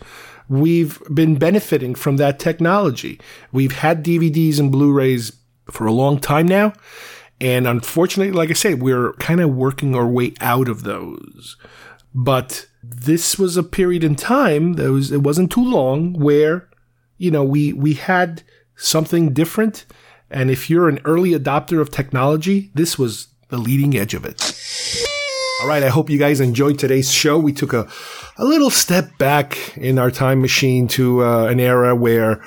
we've 0.49 1.03
been 1.13 1.37
benefiting 1.37 1.95
from 1.95 2.17
that 2.17 2.39
technology. 2.39 3.21
We've 3.53 3.73
had 3.73 4.05
DVDs 4.05 4.59
and 4.59 4.71
Blu 4.71 4.93
rays 4.93 5.33
for 5.71 5.87
a 5.87 5.93
long 5.93 6.19
time 6.19 6.47
now. 6.47 6.73
And 7.41 7.67
unfortunately, 7.67 8.33
like 8.33 8.51
I 8.51 8.55
said, 8.55 8.81
we're 8.81 9.13
kind 9.15 9.41
of 9.41 9.55
working 9.55 9.95
our 9.95 10.07
way 10.07 10.35
out 10.41 10.69
of 10.69 10.85
those. 10.85 11.57
But 12.15 12.67
this 12.83 13.39
was 13.39 13.57
a 13.57 13.63
period 13.63 14.03
in 14.05 14.17
time 14.17 14.75
that 14.75 14.91
was, 14.91 15.13
it 15.13 15.23
wasn't 15.23 15.53
too 15.53 15.65
long 15.65 16.15
where, 16.15 16.69
you 17.19 17.31
know, 17.31 17.45
we, 17.45 17.73
we 17.73 17.95
had 17.95 18.43
something 18.77 19.35
different. 19.35 19.85
And 20.31 20.51
if 20.51 20.71
you're 20.71 20.89
an 20.89 21.01
early 21.05 21.33
adopter 21.33 21.81
of 21.81 21.91
technology, 21.91 22.71
this 22.75 22.99
was 22.99 23.29
the 23.49 23.59
leading 23.59 23.97
edge 23.97 24.15
of 24.15 24.25
it. 24.25 24.41
All 25.63 25.69
right. 25.69 25.83
I 25.83 25.89
hope 25.89 26.11
you 26.11 26.19
guys 26.19 26.41
enjoyed 26.41 26.79
today's 26.79 27.11
show. 27.11 27.39
We 27.39 27.53
took 27.53 27.73
a, 27.73 27.89
a 28.37 28.45
little 28.45 28.69
step 28.69 29.17
back 29.17 29.77
in 29.79 29.99
our 29.99 30.11
time 30.11 30.43
machine 30.43 30.87
to 30.89 31.25
uh, 31.25 31.47
an 31.47 31.61
era 31.61 31.97
where 31.97 32.45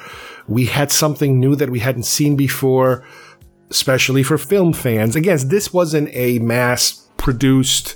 we 0.48 0.68
had 0.68 0.92
something 0.92 1.40
new 1.40 1.56
that 1.56 1.72
we 1.72 1.80
hadn't 1.80 2.04
seen 2.04 2.36
before, 2.36 3.04
especially 3.72 4.22
for 4.22 4.38
film 4.38 4.74
fans. 4.74 5.16
Again, 5.16 5.40
this 5.48 5.74
wasn't 5.74 6.10
a 6.14 6.38
mass 6.38 7.10
produced, 7.18 7.96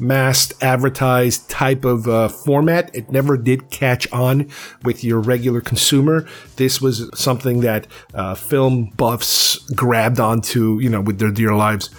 mass 0.00 0.50
advertised 0.62 1.50
type 1.50 1.84
of 1.84 2.08
uh, 2.08 2.28
format. 2.28 2.90
It 2.94 3.10
never 3.10 3.36
did 3.36 3.70
catch 3.70 4.10
on 4.12 4.48
with 4.82 5.04
your 5.04 5.20
regular 5.20 5.60
consumer. 5.60 6.26
This 6.56 6.80
was 6.80 7.10
something 7.14 7.60
that 7.60 7.86
uh, 8.14 8.34
film 8.34 8.92
buffs 8.96 9.58
grabbed 9.72 10.20
onto, 10.20 10.78
you 10.80 10.88
know, 10.88 11.02
with 11.02 11.18
their 11.18 11.30
dear 11.30 11.54
lives. 11.54 11.90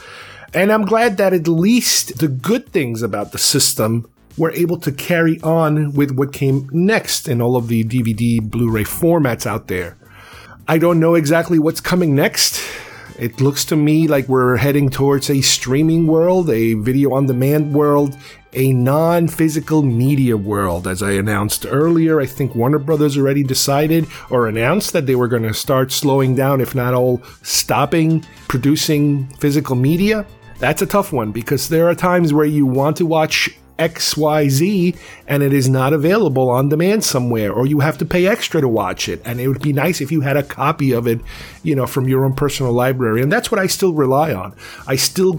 And 0.55 0.71
I'm 0.71 0.85
glad 0.85 1.17
that 1.17 1.33
at 1.33 1.49
least 1.49 2.19
the 2.19 2.29
good 2.29 2.69
things 2.69 3.01
about 3.01 3.33
the 3.33 3.37
system 3.37 4.09
were 4.37 4.53
able 4.53 4.79
to 4.79 4.91
carry 4.93 5.37
on 5.41 5.91
with 5.91 6.11
what 6.11 6.31
came 6.31 6.69
next 6.71 7.27
in 7.27 7.41
all 7.41 7.57
of 7.57 7.67
the 7.67 7.83
DVD, 7.83 8.41
Blu 8.41 8.69
ray 8.69 8.85
formats 8.85 9.45
out 9.45 9.67
there. 9.67 9.97
I 10.65 10.77
don't 10.77 11.01
know 11.01 11.15
exactly 11.15 11.59
what's 11.59 11.81
coming 11.81 12.15
next. 12.15 12.61
It 13.19 13.41
looks 13.41 13.65
to 13.65 13.75
me 13.75 14.07
like 14.07 14.29
we're 14.29 14.55
heading 14.55 14.89
towards 14.89 15.29
a 15.29 15.41
streaming 15.41 16.07
world, 16.07 16.49
a 16.49 16.75
video 16.75 17.13
on 17.13 17.25
demand 17.25 17.73
world, 17.73 18.17
a 18.53 18.71
non 18.71 19.27
physical 19.27 19.81
media 19.81 20.37
world. 20.37 20.87
As 20.87 21.03
I 21.03 21.11
announced 21.11 21.65
earlier, 21.69 22.21
I 22.21 22.27
think 22.27 22.55
Warner 22.55 22.79
Brothers 22.79 23.17
already 23.17 23.43
decided 23.43 24.07
or 24.29 24.47
announced 24.47 24.93
that 24.93 25.05
they 25.05 25.15
were 25.15 25.27
going 25.27 25.43
to 25.43 25.53
start 25.53 25.91
slowing 25.91 26.33
down, 26.33 26.61
if 26.61 26.73
not 26.73 26.93
all 26.93 27.21
stopping 27.41 28.25
producing 28.47 29.27
physical 29.35 29.75
media. 29.75 30.25
That's 30.59 30.81
a 30.81 30.85
tough 30.85 31.11
one 31.11 31.31
because 31.31 31.69
there 31.69 31.87
are 31.89 31.95
times 31.95 32.33
where 32.33 32.45
you 32.45 32.65
want 32.65 32.97
to 32.97 33.05
watch 33.05 33.49
XYZ 33.77 34.97
and 35.27 35.43
it 35.43 35.53
is 35.53 35.67
not 35.67 35.93
available 35.93 36.49
on 36.49 36.69
demand 36.69 37.03
somewhere, 37.03 37.51
or 37.51 37.65
you 37.65 37.81
have 37.81 37.97
to 37.97 38.05
pay 38.05 38.25
extra 38.25 38.61
to 38.61 38.67
watch 38.67 39.09
it. 39.09 39.21
And 39.25 39.39
it 39.39 39.47
would 39.47 39.61
be 39.61 39.73
nice 39.73 40.01
if 40.01 40.11
you 40.11 40.21
had 40.21 40.37
a 40.37 40.43
copy 40.43 40.93
of 40.93 41.07
it, 41.07 41.19
you 41.63 41.75
know, 41.75 41.85
from 41.85 42.07
your 42.07 42.23
own 42.25 42.33
personal 42.33 42.71
library. 42.71 43.21
And 43.21 43.31
that's 43.31 43.51
what 43.51 43.59
I 43.59 43.67
still 43.67 43.93
rely 43.93 44.33
on. 44.33 44.55
I 44.87 44.95
still 44.95 45.35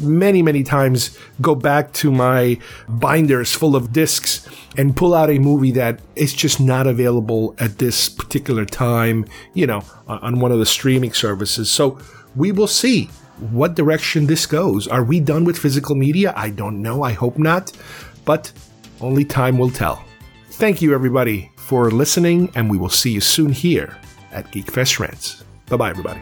many, 0.00 0.42
many 0.42 0.62
times 0.62 1.16
go 1.40 1.54
back 1.54 1.92
to 1.92 2.10
my 2.10 2.58
binders 2.88 3.54
full 3.54 3.76
of 3.76 3.92
discs 3.92 4.48
and 4.76 4.96
pull 4.96 5.14
out 5.14 5.30
a 5.30 5.38
movie 5.38 5.70
that 5.72 6.00
is 6.16 6.32
just 6.32 6.60
not 6.60 6.86
available 6.86 7.54
at 7.58 7.78
this 7.78 8.08
particular 8.08 8.64
time, 8.64 9.24
you 9.52 9.66
know, 9.66 9.82
on 10.08 10.40
one 10.40 10.50
of 10.50 10.58
the 10.58 10.66
streaming 10.66 11.12
services. 11.12 11.70
So 11.70 11.98
we 12.34 12.50
will 12.50 12.66
see 12.66 13.08
what 13.38 13.74
direction 13.74 14.26
this 14.26 14.46
goes. 14.46 14.86
Are 14.88 15.04
we 15.04 15.20
done 15.20 15.44
with 15.44 15.58
physical 15.58 15.94
media? 15.94 16.32
I 16.36 16.50
don't 16.50 16.82
know. 16.82 17.02
I 17.02 17.12
hope 17.12 17.38
not. 17.38 17.72
But 18.24 18.52
only 19.00 19.24
time 19.24 19.58
will 19.58 19.70
tell. 19.70 20.04
Thank 20.50 20.80
you, 20.80 20.94
everybody, 20.94 21.50
for 21.56 21.90
listening, 21.90 22.50
and 22.54 22.70
we 22.70 22.78
will 22.78 22.88
see 22.88 23.10
you 23.10 23.20
soon 23.20 23.52
here 23.52 23.96
at 24.32 24.50
GeekFest 24.52 24.98
Rants. 24.98 25.44
Bye 25.68 25.76
bye, 25.76 25.90
everybody. 25.90 26.20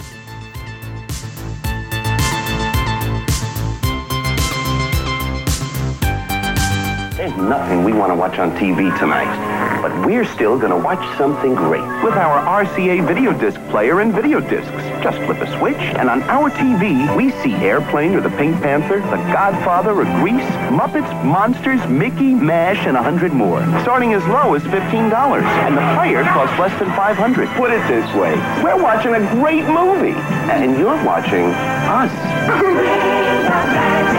There's 7.33 7.49
nothing 7.49 7.83
we 7.83 7.95
want 7.95 8.11
to 8.11 8.15
watch 8.15 8.39
on 8.39 8.51
TV 8.59 8.97
tonight, 8.99 9.81
but 9.81 10.07
we're 10.07 10.27
still 10.27 10.59
going 10.59 10.71
to 10.71 10.77
watch 10.77 11.03
something 11.17 11.55
great 11.55 11.81
with 12.05 12.13
our 12.13 12.65
RCA 12.65 13.07
video 13.07 13.33
disc 13.33 13.59
player 13.71 14.01
and 14.01 14.13
video 14.13 14.39
discs. 14.41 14.71
Just 15.03 15.17
flip 15.25 15.39
a 15.39 15.59
switch, 15.59 15.79
and 15.79 16.11
on 16.11 16.23
our 16.25 16.51
TV, 16.51 17.17
we 17.17 17.31
see 17.43 17.55
Airplane 17.55 18.15
or 18.15 18.21
The 18.21 18.29
Pink 18.31 18.61
Panther, 18.61 19.01
The 19.01 19.17
Godfather 19.33 19.93
or 19.93 20.05
Grease, 20.21 20.45
Muppets, 20.69 21.25
Monsters, 21.25 21.81
Mickey, 21.89 22.35
MASH, 22.35 22.87
and 22.87 22.99
a 22.99 23.03
hundred 23.03 23.33
more. 23.33 23.63
Starting 23.81 24.13
as 24.13 24.23
low 24.27 24.55
as 24.55 24.63
$15, 24.65 25.43
and 25.43 25.77
the 25.77 25.95
player 25.97 26.25
costs 26.25 26.59
less 26.59 26.79
than 26.79 26.89
500 26.89 27.49
Put 27.57 27.71
it 27.71 27.87
this 27.89 28.15
way, 28.15 28.35
we're 28.63 28.83
watching 28.83 29.15
a 29.15 29.21
great 29.37 29.65
movie, 29.65 30.19
and 30.53 30.79
you're 30.79 31.03
watching 31.03 31.47
us. 31.47 32.13